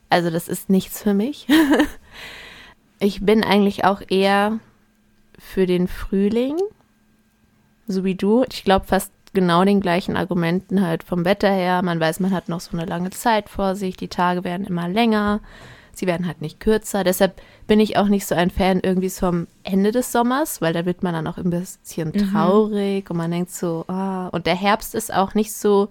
Also 0.09 0.29
das 0.29 0.47
ist 0.47 0.69
nichts 0.69 1.01
für 1.01 1.15
mich. 1.15 1.47
ich 2.99 3.25
bin 3.25 3.43
eigentlich 3.43 3.85
auch 3.85 4.01
eher 4.07 4.59
für 5.39 5.65
den 5.65 5.87
Frühling, 5.87 6.57
so 7.87 8.03
wie 8.03 8.15
du. 8.15 8.45
Ich 8.51 8.63
glaube 8.63 8.85
fast 8.85 9.11
genau 9.33 9.65
den 9.65 9.81
gleichen 9.81 10.15
Argumenten 10.15 10.85
halt 10.85 11.01
vom 11.01 11.25
Wetter 11.25 11.51
her. 11.51 11.81
Man 11.81 11.99
weiß, 11.99 12.19
man 12.19 12.31
hat 12.31 12.49
noch 12.49 12.59
so 12.59 12.77
eine 12.77 12.85
lange 12.85 13.09
Zeit 13.09 13.49
vor 13.49 13.75
sich. 13.75 13.97
Die 13.97 14.09
Tage 14.09 14.43
werden 14.43 14.67
immer 14.67 14.87
länger. 14.87 15.41
Sie 15.97 16.07
werden 16.07 16.27
halt 16.27 16.41
nicht 16.41 16.59
kürzer. 16.59 17.03
Deshalb 17.03 17.41
bin 17.67 17.79
ich 17.79 17.97
auch 17.97 18.07
nicht 18.07 18.25
so 18.25 18.35
ein 18.35 18.49
Fan 18.51 18.79
irgendwie 18.81 19.09
vom 19.09 19.47
Ende 19.63 19.91
des 19.91 20.11
Sommers, 20.11 20.61
weil 20.61 20.73
da 20.73 20.85
wird 20.85 21.03
man 21.03 21.13
dann 21.13 21.27
auch 21.27 21.37
ein 21.37 21.49
bisschen 21.49 22.13
traurig 22.13 23.09
und 23.09 23.17
man 23.17 23.31
denkt 23.31 23.51
so, 23.51 23.85
ah. 23.87 24.27
Und 24.27 24.45
der 24.45 24.55
Herbst 24.55 24.95
ist 24.95 25.13
auch 25.13 25.33
nicht 25.33 25.53
so 25.53 25.89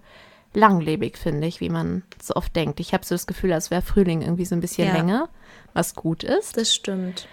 langlebig, 0.55 1.19
finde 1.19 1.47
ich, 1.47 1.61
wie 1.61 1.69
man 1.69 2.03
so 2.23 2.35
oft 2.35 2.55
denkt. 2.57 2.81
Ich 2.81 2.93
habe 2.95 3.05
so 3.05 3.15
das 3.15 3.27
Gefühl, 3.27 3.53
als 3.53 3.71
wäre 3.71 3.83
Frühling 3.83 4.23
irgendwie 4.23 4.45
so 4.47 4.55
ein 4.55 4.61
bisschen 4.61 4.89
Ja. 4.89 4.95
länger, 4.95 5.29
was 5.75 5.95
gut 5.95 6.23
ist. 6.25 6.57
Das 6.57 6.75
stimmt. 6.75 7.29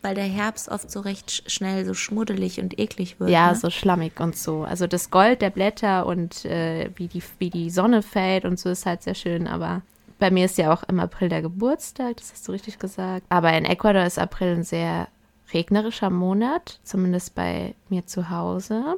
Weil 0.00 0.14
der 0.14 0.24
Herbst 0.24 0.68
oft 0.68 0.88
so 0.92 1.00
recht 1.00 1.28
sch- 1.28 1.50
schnell 1.50 1.84
so 1.84 1.92
schmuddelig 1.92 2.60
und 2.60 2.78
eklig 2.78 3.18
wird. 3.18 3.30
Ja, 3.30 3.48
ne? 3.50 3.56
so 3.56 3.68
schlammig 3.68 4.20
und 4.20 4.36
so. 4.36 4.62
Also 4.62 4.86
das 4.86 5.10
Gold 5.10 5.42
der 5.42 5.50
Blätter 5.50 6.06
und 6.06 6.44
äh, 6.44 6.90
wie, 6.94 7.08
die, 7.08 7.20
wie 7.40 7.50
die 7.50 7.68
Sonne 7.70 8.02
fällt 8.02 8.44
und 8.44 8.60
so 8.60 8.68
ist 8.70 8.86
halt 8.86 9.02
sehr 9.02 9.16
schön. 9.16 9.48
Aber 9.48 9.82
bei 10.18 10.30
mir 10.30 10.46
ist 10.46 10.58
ja 10.58 10.72
auch 10.72 10.82
im 10.84 11.00
April 11.00 11.28
der 11.28 11.42
Geburtstag, 11.42 12.16
das 12.16 12.32
hast 12.32 12.46
du 12.48 12.52
richtig 12.52 12.78
gesagt. 12.78 13.24
Aber 13.28 13.52
in 13.52 13.64
Ecuador 13.64 14.04
ist 14.04 14.18
April 14.18 14.56
ein 14.56 14.64
sehr 14.64 15.08
regnerischer 15.52 16.10
Monat, 16.10 16.80
zumindest 16.82 17.34
bei 17.34 17.74
mir 17.88 18.06
zu 18.06 18.30
Hause. 18.30 18.96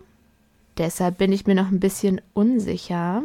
Deshalb 0.78 1.18
bin 1.18 1.32
ich 1.32 1.46
mir 1.46 1.54
noch 1.54 1.70
ein 1.70 1.80
bisschen 1.80 2.20
unsicher. 2.32 3.22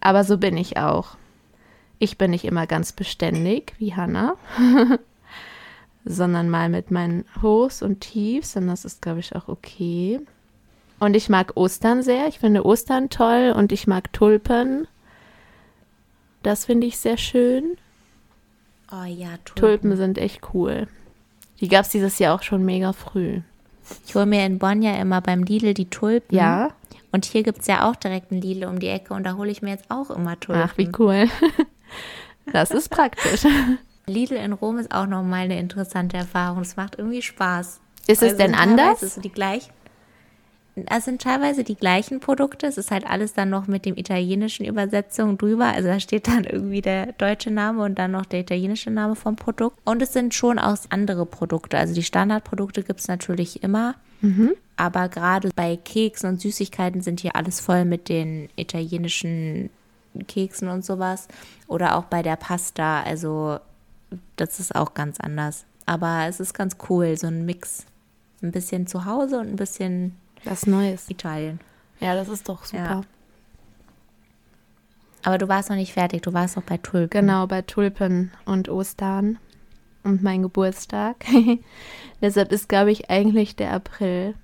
Aber 0.00 0.24
so 0.24 0.38
bin 0.38 0.56
ich 0.56 0.78
auch. 0.78 1.16
Ich 1.98 2.16
bin 2.16 2.30
nicht 2.30 2.44
immer 2.44 2.66
ganz 2.66 2.92
beständig 2.92 3.74
wie 3.78 3.94
Hannah, 3.94 4.36
sondern 6.04 6.48
mal 6.48 6.68
mit 6.68 6.90
meinen 6.90 7.24
Hochs 7.42 7.82
und 7.82 8.00
Tiefs. 8.00 8.56
Und 8.56 8.68
das 8.68 8.84
ist, 8.84 9.02
glaube 9.02 9.20
ich, 9.20 9.34
auch 9.34 9.48
okay. 9.48 10.20
Und 11.00 11.14
ich 11.14 11.28
mag 11.28 11.52
Ostern 11.56 12.02
sehr. 12.02 12.28
Ich 12.28 12.38
finde 12.38 12.64
Ostern 12.64 13.10
toll 13.10 13.52
und 13.54 13.72
ich 13.72 13.86
mag 13.86 14.12
Tulpen. 14.12 14.86
Das 16.42 16.64
finde 16.64 16.86
ich 16.86 16.98
sehr 16.98 17.16
schön. 17.18 17.76
Oh 18.90 19.04
ja, 19.04 19.28
Tulpen. 19.44 19.54
Tulpen 19.56 19.96
sind 19.96 20.18
echt 20.18 20.40
cool. 20.54 20.86
Die 21.60 21.68
gab 21.68 21.84
es 21.84 21.90
dieses 21.90 22.18
Jahr 22.18 22.34
auch 22.34 22.42
schon 22.42 22.64
mega 22.64 22.92
früh. 22.92 23.40
Ich 24.06 24.14
hole 24.14 24.26
mir 24.26 24.44
in 24.46 24.58
Bonn 24.58 24.82
ja 24.82 24.94
immer 24.96 25.20
beim 25.20 25.42
Lidl 25.42 25.74
die 25.74 25.90
Tulpen. 25.90 26.36
Ja? 26.36 26.70
Und 27.10 27.24
hier 27.24 27.42
gibt 27.42 27.60
es 27.62 27.66
ja 27.66 27.88
auch 27.88 27.96
direkt 27.96 28.30
einen 28.32 28.42
Lidl 28.42 28.66
um 28.66 28.78
die 28.78 28.88
Ecke 28.88 29.14
und 29.14 29.24
da 29.24 29.34
hole 29.36 29.50
ich 29.50 29.62
mir 29.62 29.70
jetzt 29.70 29.90
auch 29.90 30.10
immer 30.10 30.38
Tulpen. 30.38 30.62
Ach, 30.64 30.76
wie 30.78 30.90
cool. 30.98 31.28
Das 32.50 32.70
ist 32.70 32.88
praktisch. 32.88 33.42
Lidl 34.06 34.36
in 34.36 34.54
Rom 34.54 34.78
ist 34.78 34.94
auch 34.94 35.06
nochmal 35.06 35.40
eine 35.40 35.58
interessante 35.58 36.16
Erfahrung. 36.16 36.62
Es 36.62 36.76
macht 36.76 36.96
irgendwie 36.96 37.20
Spaß. 37.20 37.78
Ist 38.06 38.22
es 38.22 38.32
Also 38.32 38.36
denn 38.38 38.54
anders? 38.54 39.02
ist 39.02 39.16
es 39.18 39.22
die 39.22 39.28
gleich, 39.30 39.68
es 40.86 41.04
sind 41.04 41.22
teilweise 41.22 41.64
die 41.64 41.76
gleichen 41.76 42.20
Produkte. 42.20 42.66
Es 42.66 42.78
ist 42.78 42.90
halt 42.90 43.08
alles 43.08 43.32
dann 43.32 43.50
noch 43.50 43.66
mit 43.66 43.84
dem 43.84 43.96
italienischen 43.96 44.66
Übersetzung 44.66 45.38
drüber. 45.38 45.66
Also 45.66 45.88
da 45.88 46.00
steht 46.00 46.28
dann 46.28 46.44
irgendwie 46.44 46.80
der 46.80 47.12
deutsche 47.12 47.50
Name 47.50 47.82
und 47.82 47.98
dann 47.98 48.10
noch 48.10 48.26
der 48.26 48.40
italienische 48.40 48.90
Name 48.90 49.14
vom 49.14 49.36
Produkt. 49.36 49.78
Und 49.84 50.02
es 50.02 50.12
sind 50.12 50.34
schon 50.34 50.58
auch 50.58 50.76
andere 50.90 51.26
Produkte. 51.26 51.78
Also 51.78 51.94
die 51.94 52.02
Standardprodukte 52.02 52.82
gibt 52.82 53.00
es 53.00 53.08
natürlich 53.08 53.62
immer. 53.62 53.94
Aber 54.76 55.08
gerade 55.08 55.50
bei 55.54 55.76
Keksen 55.76 56.30
und 56.30 56.40
Süßigkeiten 56.40 57.00
sind 57.00 57.20
hier 57.20 57.36
alles 57.36 57.60
voll 57.60 57.84
mit 57.84 58.08
den 58.08 58.48
italienischen 58.56 59.70
Keksen 60.26 60.68
und 60.68 60.84
sowas. 60.84 61.28
Oder 61.66 61.96
auch 61.96 62.04
bei 62.04 62.22
der 62.22 62.36
Pasta. 62.36 63.02
Also 63.02 63.58
das 64.36 64.60
ist 64.60 64.74
auch 64.74 64.94
ganz 64.94 65.20
anders. 65.20 65.64
Aber 65.86 66.26
es 66.28 66.40
ist 66.40 66.52
ganz 66.52 66.76
cool, 66.88 67.16
so 67.16 67.28
ein 67.28 67.46
Mix. 67.46 67.86
Ein 68.42 68.52
bisschen 68.52 68.86
zu 68.86 69.04
Hause 69.04 69.40
und 69.40 69.48
ein 69.48 69.56
bisschen 69.56 70.14
Was 70.44 70.66
Neues. 70.66 71.08
Italien. 71.10 71.60
Ja, 72.00 72.14
das 72.14 72.28
ist 72.28 72.48
doch 72.48 72.64
super. 72.64 72.82
Ja. 72.84 73.00
Aber 75.24 75.38
du 75.38 75.48
warst 75.48 75.68
noch 75.68 75.76
nicht 75.76 75.92
fertig, 75.92 76.22
du 76.22 76.32
warst 76.32 76.56
noch 76.56 76.62
bei 76.62 76.76
Tulpen. 76.78 77.10
Genau, 77.10 77.46
bei 77.46 77.62
Tulpen 77.62 78.30
und 78.44 78.68
Ostern 78.68 79.38
und 80.04 80.22
mein 80.22 80.42
Geburtstag. 80.42 81.16
Deshalb 82.22 82.52
ist, 82.52 82.68
glaube 82.68 82.92
ich, 82.92 83.10
eigentlich 83.10 83.56
der 83.56 83.72
April 83.72 84.34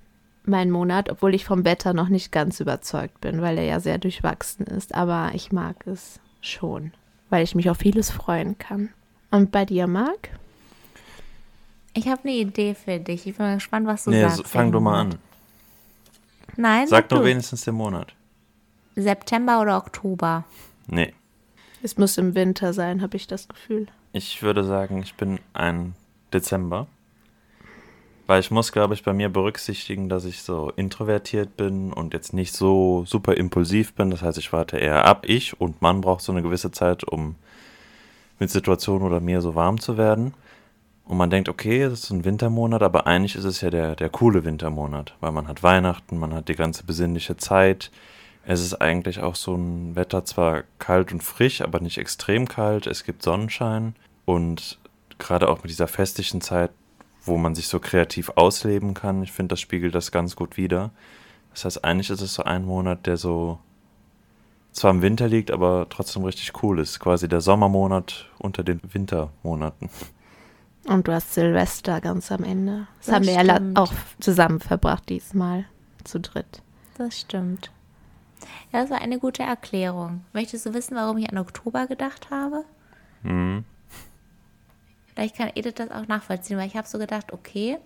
mein 0.43 0.69
Monat, 0.69 1.09
obwohl 1.09 1.33
ich 1.33 1.45
vom 1.45 1.65
Wetter 1.65 1.93
noch 1.93 2.09
nicht 2.09 2.31
ganz 2.31 2.59
überzeugt 2.59 3.19
bin, 3.21 3.41
weil 3.41 3.57
er 3.57 3.63
ja 3.63 3.79
sehr 3.79 3.97
durchwachsen 3.97 4.67
ist. 4.67 4.93
Aber 4.93 5.31
ich 5.33 5.51
mag 5.51 5.87
es 5.87 6.19
schon, 6.41 6.91
weil 7.29 7.43
ich 7.43 7.55
mich 7.55 7.69
auf 7.69 7.77
vieles 7.77 8.11
freuen 8.11 8.57
kann. 8.57 8.89
Und 9.31 9.51
bei 9.51 9.65
dir, 9.65 9.87
Marc? 9.87 10.29
Ich 11.93 12.07
habe 12.09 12.21
eine 12.25 12.33
Idee 12.33 12.75
für 12.75 12.99
dich. 12.99 13.25
Ich 13.25 13.37
bin 13.37 13.45
mal 13.45 13.55
gespannt, 13.55 13.87
was 13.87 14.03
du 14.03 14.11
Nee, 14.11 14.21
sagst. 14.21 14.37
so, 14.37 14.43
fang 14.43 14.71
du 14.71 14.79
mal 14.81 14.99
an. 15.01 15.15
Nein, 16.57 16.87
Sag 16.87 17.11
nur 17.11 17.23
wenigstens 17.23 17.63
den 17.65 17.75
Monat. 17.75 18.13
September 18.95 19.61
oder 19.61 19.77
Oktober. 19.77 20.45
Nee. 20.87 21.13
Es 21.83 21.97
muss 21.97 22.17
im 22.17 22.35
Winter 22.35 22.73
sein, 22.73 23.01
habe 23.01 23.17
ich 23.17 23.27
das 23.27 23.47
Gefühl. 23.47 23.87
Ich 24.13 24.41
würde 24.41 24.63
sagen, 24.63 25.01
ich 25.03 25.15
bin 25.15 25.39
ein 25.53 25.93
Dezember. 26.33 26.87
Weil 28.27 28.39
ich 28.39 28.49
muss, 28.49 28.71
glaube 28.71 28.95
ich, 28.95 29.03
bei 29.03 29.13
mir 29.13 29.29
berücksichtigen, 29.29 30.09
dass 30.09 30.25
ich 30.25 30.41
so 30.41 30.71
introvertiert 30.75 31.57
bin 31.57 31.93
und 31.93 32.13
jetzt 32.13 32.33
nicht 32.33 32.53
so 32.53 33.03
super 33.05 33.37
impulsiv 33.37 33.93
bin. 33.93 34.09
Das 34.09 34.23
heißt, 34.23 34.39
ich 34.39 34.51
warte 34.51 34.77
eher 34.77 35.05
ab. 35.05 35.25
Ich 35.27 35.59
und 35.61 35.81
Mann 35.83 36.01
braucht 36.01 36.21
so 36.21 36.31
eine 36.31 36.41
gewisse 36.41 36.71
Zeit, 36.71 37.03
um 37.03 37.35
mit 38.39 38.49
Situationen 38.49 39.05
oder 39.05 39.19
mir 39.19 39.41
so 39.41 39.53
warm 39.53 39.79
zu 39.79 39.97
werden. 39.97 40.33
Und 41.05 41.17
man 41.17 41.29
denkt, 41.29 41.49
okay, 41.49 41.81
das 41.81 42.03
ist 42.03 42.09
ein 42.09 42.25
Wintermonat, 42.25 42.81
aber 42.81 43.05
eigentlich 43.05 43.35
ist 43.35 43.43
es 43.43 43.61
ja 43.61 43.69
der, 43.69 43.95
der 43.95 44.09
coole 44.09 44.43
Wintermonat, 44.43 45.15
weil 45.19 45.31
man 45.31 45.47
hat 45.47 45.61
Weihnachten, 45.61 46.17
man 46.17 46.33
hat 46.33 46.49
die 46.49 46.55
ganze 46.55 46.83
besinnliche 46.83 47.37
Zeit. 47.37 47.91
Es 48.43 48.61
ist 48.61 48.75
eigentlich 48.75 49.19
auch 49.21 49.35
so 49.35 49.55
ein 49.55 49.95
Wetter, 49.95 50.25
zwar 50.25 50.63
kalt 50.79 51.11
und 51.11 51.23
frisch, 51.23 51.61
aber 51.61 51.79
nicht 51.79 51.99
extrem 51.99 52.47
kalt. 52.47 52.87
Es 52.87 53.03
gibt 53.03 53.21
Sonnenschein 53.21 53.95
und 54.25 54.79
gerade 55.19 55.47
auch 55.47 55.57
mit 55.63 55.69
dieser 55.69 55.87
festlichen 55.87 56.41
Zeit, 56.41 56.71
wo 57.23 57.37
man 57.37 57.53
sich 57.55 57.67
so 57.67 57.79
kreativ 57.79 58.31
ausleben 58.35 58.95
kann. 58.95 59.23
Ich 59.23 59.31
finde, 59.31 59.53
das 59.53 59.61
spiegelt 59.61 59.93
das 59.93 60.11
ganz 60.11 60.35
gut 60.35 60.57
wider. 60.57 60.91
Das 61.53 61.65
heißt, 61.65 61.85
eigentlich 61.85 62.09
ist 62.09 62.21
es 62.21 62.33
so 62.33 62.43
ein 62.43 62.65
Monat, 62.65 63.05
der 63.05 63.17
so 63.17 63.59
zwar 64.71 64.91
im 64.91 65.01
Winter 65.01 65.27
liegt, 65.27 65.51
aber 65.51 65.87
trotzdem 65.89 66.23
richtig 66.23 66.63
cool 66.63 66.79
ist. 66.79 66.99
Quasi 66.99 67.29
der 67.29 67.41
Sommermonat 67.41 68.29
unter 68.39 68.63
den 68.63 68.81
Wintermonaten. 68.91 69.89
Und 70.85 71.07
du 71.07 71.13
hast 71.13 71.33
Silvester 71.33 71.99
ganz 71.99 72.31
am 72.31 72.43
Ende. 72.43 72.87
Das, 72.97 73.07
Das 73.07 73.15
haben 73.15 73.25
wir 73.25 73.33
ja 73.33 73.59
auch 73.75 73.93
zusammen 74.19 74.59
verbracht 74.59 75.09
diesmal. 75.09 75.65
Zu 76.03 76.19
dritt. 76.19 76.61
Das 76.97 77.19
stimmt. 77.19 77.71
Ja, 78.71 78.81
das 78.81 78.89
war 78.91 79.01
eine 79.01 79.19
gute 79.19 79.43
Erklärung. 79.43 80.23
Möchtest 80.33 80.65
du 80.65 80.73
wissen, 80.73 80.95
warum 80.95 81.17
ich 81.17 81.29
an 81.29 81.37
Oktober 81.37 81.87
gedacht 81.87 82.29
habe? 82.29 82.63
Mhm. 83.23 83.65
Vielleicht 85.13 85.37
kann 85.37 85.51
Edith 85.55 85.75
das 85.75 85.91
auch 85.91 86.07
nachvollziehen, 86.07 86.57
weil 86.57 86.67
ich 86.67 86.75
habe 86.75 86.87
so 86.87 86.97
gedacht, 86.99 87.31
okay, 87.31 87.77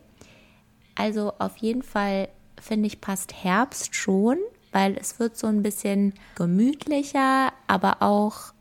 also 0.95 1.33
auf 1.37 1.57
jeden 1.57 1.83
Fall 1.83 2.27
finde 2.59 2.87
ich 2.87 2.99
passt 2.99 3.43
Herbst 3.43 3.95
schon, 3.95 4.37
weil 4.71 4.97
es 4.97 5.19
wird 5.19 5.37
so 5.37 5.47
ein 5.47 5.63
bisschen 5.63 6.13
gemütlicher, 6.35 7.53
aber 7.67 8.01
auch, 8.01 8.53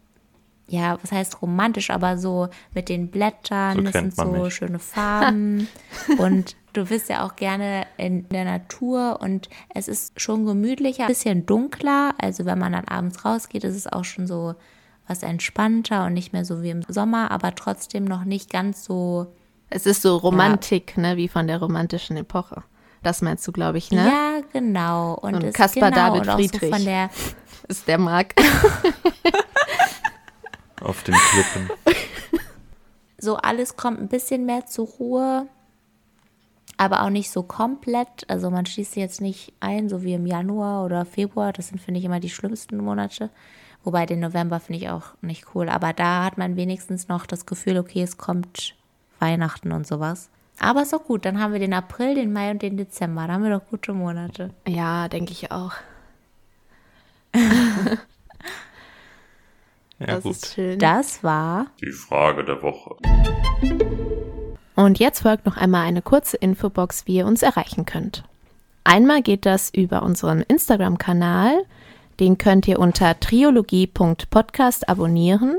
ja, 0.69 0.99
was 1.03 1.13
heißt 1.13 1.41
romantisch, 1.43 1.91
aber 1.91 2.19
so 2.19 2.49
mit 2.75 2.89
den 2.89 3.11
Blättern, 3.11 3.77
So 3.77 3.83
das 3.83 3.93
sind 3.93 4.15
so 4.15 4.25
mich. 4.25 4.55
schöne 4.55 4.79
Farben 4.79 5.67
und 6.19 6.57
du 6.75 6.85
bist 6.85 7.09
ja 7.09 7.27
auch 7.27 7.37
gerne 7.37 7.87
in 7.97 8.29
der 8.29 8.45
Natur 8.45 9.19
und 9.21 9.49
es 9.75 9.89
ist 9.89 10.21
schon 10.21 10.45
gemütlicher, 10.45 11.05
ein 11.05 11.09
bisschen 11.09 11.47
dunkler, 11.47 12.15
also 12.19 12.45
wenn 12.45 12.59
man 12.59 12.73
dann 12.73 12.87
abends 12.87 13.25
rausgeht, 13.25 13.65
ist 13.65 13.77
es 13.77 13.87
auch 13.87 14.05
schon 14.05 14.27
so 14.27 14.55
was 15.07 15.23
entspannter 15.23 16.05
und 16.05 16.13
nicht 16.13 16.35
mehr 16.35 16.45
so 16.45 16.63
wie 16.63 16.69
im 16.71 16.83
Sommer, 16.87 17.31
aber 17.31 17.55
trotzdem 17.55 18.05
noch 18.05 18.25
nicht 18.25 18.51
ganz 18.51 18.85
so 18.85 19.27
Es 19.71 19.87
ist 19.87 20.03
so 20.03 20.17
Romantik, 20.19 20.99
ne, 20.99 21.17
wie 21.17 21.29
von 21.29 21.47
der 21.47 21.61
romantischen 21.61 22.19
Epoche. 22.19 22.63
Das 23.03 23.23
meinst 23.23 23.47
du, 23.47 23.53
glaube 23.53 23.79
ich, 23.79 23.91
ne? 23.91 24.07
Ja, 24.07 24.41
genau. 24.53 25.15
Und, 25.15 25.37
Und 25.37 25.45
es, 25.45 25.55
Caspar 25.55 25.91
genau, 25.91 26.09
David 26.09 26.23
und 26.23 26.29
auch 26.31 26.35
Friedrich. 26.35 26.61
So 26.61 26.77
von 26.77 26.85
der, 26.85 27.09
Ist 27.69 27.87
der 27.87 27.99
Marc. 27.99 28.35
Auf 30.89 31.03
den 31.03 31.15
Klippen. 31.15 31.69
so 33.19 33.37
alles 33.37 33.77
kommt 33.77 34.01
ein 34.01 34.09
bisschen 34.09 34.47
mehr 34.47 34.65
zur 34.65 34.87
Ruhe, 34.87 35.47
aber 36.79 37.03
auch 37.03 37.11
nicht 37.11 37.31
so 37.31 37.43
komplett. 37.43 38.25
Also 38.29 38.51
man 38.51 38.65
schließt 38.65 38.93
sich 38.93 39.03
jetzt 39.03 39.21
nicht 39.21 39.53
ein, 39.61 39.91
so 39.91 40.03
wie 40.03 40.15
im 40.15 40.27
Januar 40.27 40.87
oder 40.87 41.05
Februar. 41.05 41.53
Das 41.53 41.69
sind, 41.69 41.79
finde 41.79 42.01
ich, 42.01 42.07
immer 42.07 42.21
die 42.21 42.31
schlimmsten 42.31 42.79
Monate. 42.79 43.29
Wobei 43.85 44.07
den 44.07 44.21
November 44.21 44.61
finde 44.61 44.81
ich 44.81 44.89
auch 44.89 45.13
nicht 45.21 45.55
cool. 45.55 45.69
Aber 45.69 45.93
da 45.93 46.25
hat 46.25 46.39
man 46.39 46.57
wenigstens 46.57 47.09
noch 47.09 47.27
das 47.27 47.45
Gefühl, 47.45 47.79
okay, 47.79 48.03
es 48.03 48.17
kommt 48.17 48.75
Weihnachten 49.19 49.73
und 49.73 49.87
sowas. 49.87 50.31
Aber 50.59 50.81
ist 50.81 50.95
doch 50.95 51.05
gut. 51.05 51.27
Dann 51.27 51.39
haben 51.39 51.53
wir 51.53 51.61
den 51.61 51.75
April, 51.75 52.15
den 52.15 52.33
Mai 52.33 52.51
und 52.51 52.63
den 52.63 52.79
Dezember. 52.79 53.27
Da 53.27 53.35
haben 53.35 53.45
wir 53.45 53.51
doch 53.51 53.69
gute 53.69 53.93
Monate. 53.93 54.55
Ja, 54.67 55.09
denke 55.09 55.33
ich 55.33 55.53
auch. 55.53 55.73
Ja, 59.99 60.07
das 60.07 60.23
gut. 60.23 60.33
ist 60.33 60.55
schön. 60.55 60.79
Das 60.79 61.25
war 61.25 61.67
Die 61.81 61.91
Frage 61.93 62.45
der 62.45 62.63
Woche. 62.63 62.97
Und 64.77 65.01
jetzt 65.01 65.21
folgt 65.21 65.45
noch 65.45 65.57
einmal 65.57 65.87
eine 65.87 66.03
kurze 66.03 66.37
Infobox, 66.37 67.07
wie 67.07 67.17
ihr 67.17 67.27
uns 67.27 67.43
erreichen 67.43 67.85
könnt. 67.85 68.23
Einmal 68.85 69.23
geht 69.23 69.45
das 69.45 69.71
über 69.71 70.03
unseren 70.03 70.43
Instagram-Kanal. 70.43 71.65
Den 72.21 72.39
könnt 72.39 72.69
ihr 72.69 72.79
unter 72.79 73.19
triologie.podcast 73.19 74.89
abonnieren. 74.89 75.57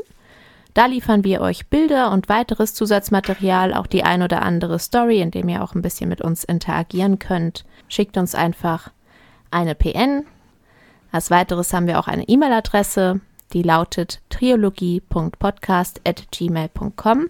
Da 0.74 0.86
liefern 0.86 1.24
wir 1.26 1.42
euch 1.42 1.68
Bilder 1.68 2.12
und 2.12 2.30
weiteres 2.30 2.74
Zusatzmaterial, 2.74 3.74
auch 3.74 3.88
die 3.88 4.04
ein 4.04 4.22
oder 4.22 4.42
andere 4.44 4.80
Story, 4.80 5.20
in 5.20 5.32
dem 5.32 5.50
ihr 5.50 5.64
auch 5.64 5.76
ein 5.76 5.82
bisschen 5.82 6.10
mit 6.10 6.22
uns 6.22 6.44
interagieren 6.46 7.20
könnt. 7.20 7.66
Schickt 7.90 8.18
uns 8.18 8.36
einfach 8.36 8.92
eine 9.52 9.76
PN. 9.76 10.26
Als 11.12 11.30
weiteres 11.32 11.74
haben 11.74 11.88
wir 11.88 12.00
auch 12.00 12.08
eine 12.08 12.28
E-Mail-Adresse, 12.28 13.20
die 13.54 13.64
lautet 13.64 14.22
triologie.podcast.gmail.com. 14.30 17.30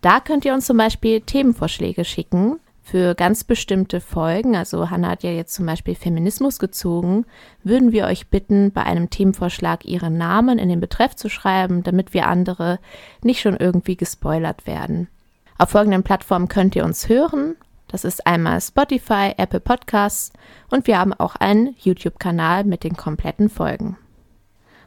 Da 0.00 0.20
könnt 0.20 0.44
ihr 0.44 0.54
uns 0.54 0.66
zum 0.66 0.76
Beispiel 0.76 1.20
Themenvorschläge 1.20 2.04
schicken 2.04 2.60
für 2.88 3.14
ganz 3.14 3.44
bestimmte 3.44 4.00
Folgen. 4.00 4.56
Also 4.56 4.88
Hannah 4.88 5.10
hat 5.10 5.22
ja 5.22 5.30
jetzt 5.30 5.54
zum 5.54 5.66
Beispiel 5.66 5.94
Feminismus 5.94 6.58
gezogen. 6.58 7.26
Würden 7.62 7.92
wir 7.92 8.06
euch 8.06 8.28
bitten, 8.28 8.72
bei 8.72 8.82
einem 8.84 9.10
Themenvorschlag 9.10 9.84
ihren 9.84 10.16
Namen 10.16 10.58
in 10.58 10.70
den 10.70 10.80
Betreff 10.80 11.14
zu 11.14 11.28
schreiben, 11.28 11.82
damit 11.82 12.14
wir 12.14 12.26
andere 12.26 12.78
nicht 13.22 13.40
schon 13.40 13.56
irgendwie 13.56 13.96
gespoilert 13.96 14.66
werden. 14.66 15.08
Auf 15.58 15.70
folgenden 15.70 16.02
Plattformen 16.02 16.48
könnt 16.48 16.76
ihr 16.76 16.84
uns 16.84 17.10
hören. 17.10 17.56
Das 17.88 18.04
ist 18.04 18.26
einmal 18.26 18.60
Spotify, 18.60 19.34
Apple 19.36 19.60
Podcasts 19.60 20.32
und 20.70 20.86
wir 20.86 20.98
haben 20.98 21.12
auch 21.12 21.36
einen 21.36 21.74
YouTube-Kanal 21.78 22.64
mit 22.64 22.84
den 22.84 22.96
kompletten 22.96 23.50
Folgen. 23.50 23.98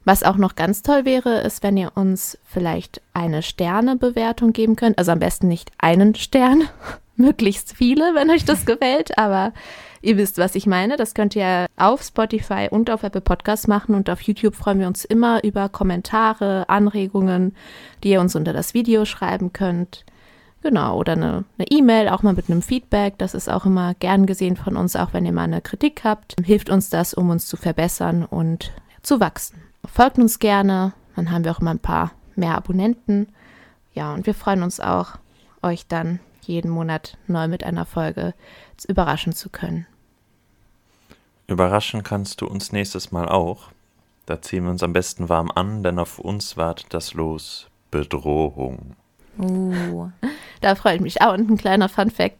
Was 0.04 0.24
auch 0.24 0.38
noch 0.38 0.56
ganz 0.56 0.82
toll 0.82 1.06
wäre, 1.06 1.42
ist, 1.42 1.62
wenn 1.62 1.78
ihr 1.78 1.92
uns 1.96 2.38
vielleicht 2.44 3.02
eine 3.14 3.44
Sternebewertung 3.44 4.52
geben 4.52 4.76
könnt. 4.76 4.98
Also 4.98 5.12
am 5.12 5.20
besten 5.20 5.48
nicht 5.48 5.72
einen 5.78 6.16
Stern, 6.16 6.64
möglichst 7.16 7.74
viele, 7.74 8.16
wenn 8.16 8.32
euch 8.32 8.46
das 8.46 8.66
gefällt. 8.66 9.18
Aber 9.20 9.54
ihr 10.02 10.18
wisst, 10.18 10.40
was 10.40 10.56
ich 10.56 10.66
meine. 10.66 10.98
Das 10.98 11.14
könnt 11.14 11.36
ihr 11.36 11.68
auf 11.78 12.02
Spotify 12.02 12.68
und 12.70 12.90
auf 12.90 13.04
Apple 13.04 13.22
Podcasts 13.22 13.68
machen. 13.68 13.94
Und 13.94 14.10
auf 14.10 14.22
YouTube 14.22 14.56
freuen 14.56 14.80
wir 14.80 14.88
uns 14.88 15.06
immer 15.06 15.44
über 15.44 15.70
Kommentare, 15.70 16.68
Anregungen, 16.68 17.56
die 18.04 18.10
ihr 18.10 18.22
uns 18.22 18.36
unter 18.36 18.54
das 18.54 18.74
Video 18.74 19.06
schreiben 19.06 19.54
könnt. 19.54 20.04
Genau, 20.64 20.98
oder 20.98 21.14
eine 21.14 21.46
E-Mail, 21.58 22.10
auch 22.10 22.22
mal 22.22 22.34
mit 22.34 22.50
einem 22.50 22.62
Feedback. 22.62 23.18
Das 23.18 23.34
ist 23.34 23.50
auch 23.50 23.66
immer 23.66 23.96
gern 23.96 24.26
gesehen 24.26 24.56
von 24.56 24.78
uns, 24.78 24.96
auch 24.96 25.14
wenn 25.14 25.26
ihr 25.26 25.32
mal 25.32 25.44
eine 25.44 25.62
Kritik 25.62 26.02
habt. 26.04 26.36
Hilft 26.44 26.70
uns 26.70 26.90
das, 26.90 27.14
um 27.14 27.30
uns 27.30 27.48
zu 27.48 27.58
verbessern 27.58 28.26
und 28.26 28.72
zu 29.02 29.20
wachsen. 29.20 29.71
Folgt 29.86 30.18
uns 30.18 30.40
gerne, 30.40 30.94
dann 31.16 31.32
haben 31.32 31.44
wir 31.44 31.52
auch 31.52 31.60
immer 31.60 31.72
ein 31.72 31.80
paar 31.80 32.12
mehr 32.36 32.56
Abonnenten. 32.56 33.28
Ja, 33.94 34.14
und 34.14 34.26
wir 34.26 34.34
freuen 34.34 34.64
uns 34.64 34.80
auch, 34.80 35.18
euch 35.62 35.88
dann 35.88 36.20
jeden 36.42 36.72
Monat 36.72 37.18
neu 37.28 37.48
mit 37.48 37.64
einer 37.64 37.86
Folge 37.86 38.34
überraschen 38.88 39.34
zu 39.34 39.50
können. 39.50 39.86
Überraschen 41.48 42.04
kannst 42.04 42.42
du 42.42 42.48
uns 42.48 42.72
nächstes 42.72 43.12
Mal 43.12 43.28
auch. 43.28 43.70
Da 44.26 44.42
ziehen 44.42 44.64
wir 44.64 44.72
uns 44.72 44.84
am 44.84 44.94
besten 44.94 45.30
warm 45.30 45.52
an, 45.54 45.84
denn 45.84 46.00
auf 46.00 46.20
uns 46.20 46.56
wartet 46.56 46.94
das 46.94 47.14
Los 47.14 47.68
Bedrohung. 47.90 48.96
Uh, 49.38 50.10
Da 50.62 50.76
freue 50.76 50.96
ich 50.96 51.02
mich 51.02 51.22
auch. 51.22 51.34
Und 51.34 51.50
ein 51.50 51.58
kleiner 51.58 51.90
Fun-Fact: 51.90 52.38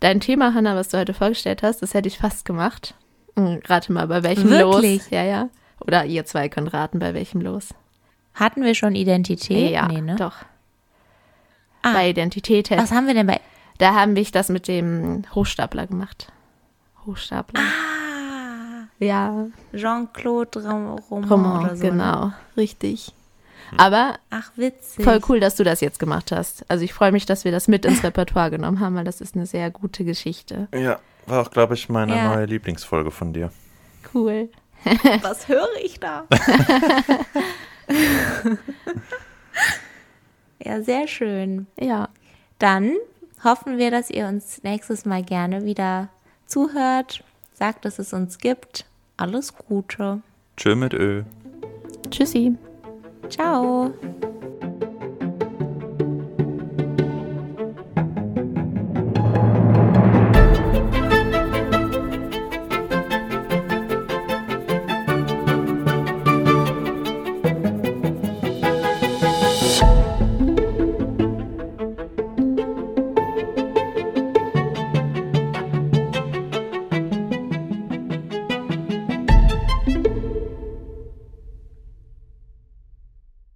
Dein 0.00 0.20
Thema, 0.20 0.54
Hanna, 0.54 0.76
was 0.76 0.88
du 0.88 0.98
heute 0.98 1.14
vorgestellt 1.14 1.62
hast, 1.62 1.82
das 1.82 1.94
hätte 1.94 2.08
ich 2.08 2.18
fast 2.18 2.44
gemacht. 2.44 2.94
Hm, 3.36 3.60
Rate 3.66 3.92
mal, 3.92 4.06
bei 4.06 4.22
welchem 4.22 4.48
Wirklich? 4.48 5.02
Los. 5.02 5.10
Ja, 5.10 5.24
ja. 5.24 5.48
Oder 5.80 6.04
ihr 6.04 6.24
zwei 6.24 6.48
könnt 6.48 6.72
raten, 6.72 6.98
bei 6.98 7.14
welchem 7.14 7.40
Los. 7.40 7.74
hatten 8.34 8.62
wir 8.62 8.74
schon 8.74 8.94
Identität? 8.94 9.70
ja, 9.70 9.86
nee, 9.88 10.00
ne? 10.00 10.16
doch. 10.16 10.36
Ah. 11.82 11.92
Bei 11.92 12.10
Identität. 12.10 12.70
Was 12.70 12.90
haben 12.92 13.06
wir 13.06 13.14
denn 13.14 13.26
bei. 13.26 13.40
Da 13.78 13.94
haben 13.94 14.16
wir 14.16 14.24
das 14.24 14.48
mit 14.48 14.68
dem 14.68 15.24
Hochstapler 15.34 15.86
gemacht. 15.86 16.32
Hochstapler. 17.04 17.60
Ah, 17.60 18.88
Ja, 18.98 19.46
Jean-Claude 19.74 20.62
Rom 20.66 20.98
Roman, 21.10 21.28
Roman, 21.30 21.64
oder 21.66 21.76
so. 21.76 21.84
ne? 21.84 21.90
genau, 21.90 22.32
richtig. 22.56 23.12
Aber 23.76 24.14
Ach, 24.30 24.50
witzig. 24.56 25.04
voll 25.04 25.20
cool, 25.28 25.40
dass 25.40 25.56
du 25.56 25.64
das 25.64 25.80
jetzt 25.80 25.98
gemacht 25.98 26.32
hast. 26.32 26.64
Also 26.70 26.84
ich 26.84 26.94
freue 26.94 27.12
mich, 27.12 27.26
dass 27.26 27.44
wir 27.44 27.52
das 27.52 27.68
mit 27.68 27.84
ins 27.84 28.02
Repertoire 28.04 28.50
genommen 28.50 28.80
haben, 28.80 28.94
weil 28.94 29.04
das 29.04 29.20
ist 29.20 29.34
eine 29.34 29.44
sehr 29.46 29.70
gute 29.70 30.04
Geschichte. 30.04 30.68
Ja, 30.72 30.98
war 31.26 31.42
auch, 31.42 31.50
glaube 31.50 31.74
ich, 31.74 31.88
meine 31.88 32.16
Ja. 32.16 32.34
neue 32.34 32.46
Lieblingsfolge 32.46 33.10
von 33.10 33.32
dir. 33.32 33.50
Cool. 34.14 34.48
Was 35.22 35.48
höre 35.48 35.68
ich 35.82 35.98
da? 36.00 36.26
ja, 40.64 40.82
sehr 40.82 41.08
schön. 41.08 41.66
Ja, 41.78 42.08
Dann 42.58 42.92
hoffen 43.44 43.78
wir, 43.78 43.90
dass 43.90 44.10
ihr 44.10 44.26
uns 44.26 44.62
nächstes 44.62 45.04
Mal 45.04 45.22
gerne 45.22 45.64
wieder 45.64 46.08
zuhört. 46.46 47.22
Sagt, 47.54 47.84
dass 47.84 47.98
es 47.98 48.12
uns 48.12 48.38
gibt. 48.38 48.84
Alles 49.16 49.54
Gute. 49.56 50.20
Tschö 50.56 50.74
mit 50.74 50.92
Ö. 50.94 51.22
tschüssi. 52.10 52.56
Ciao. 53.28 53.92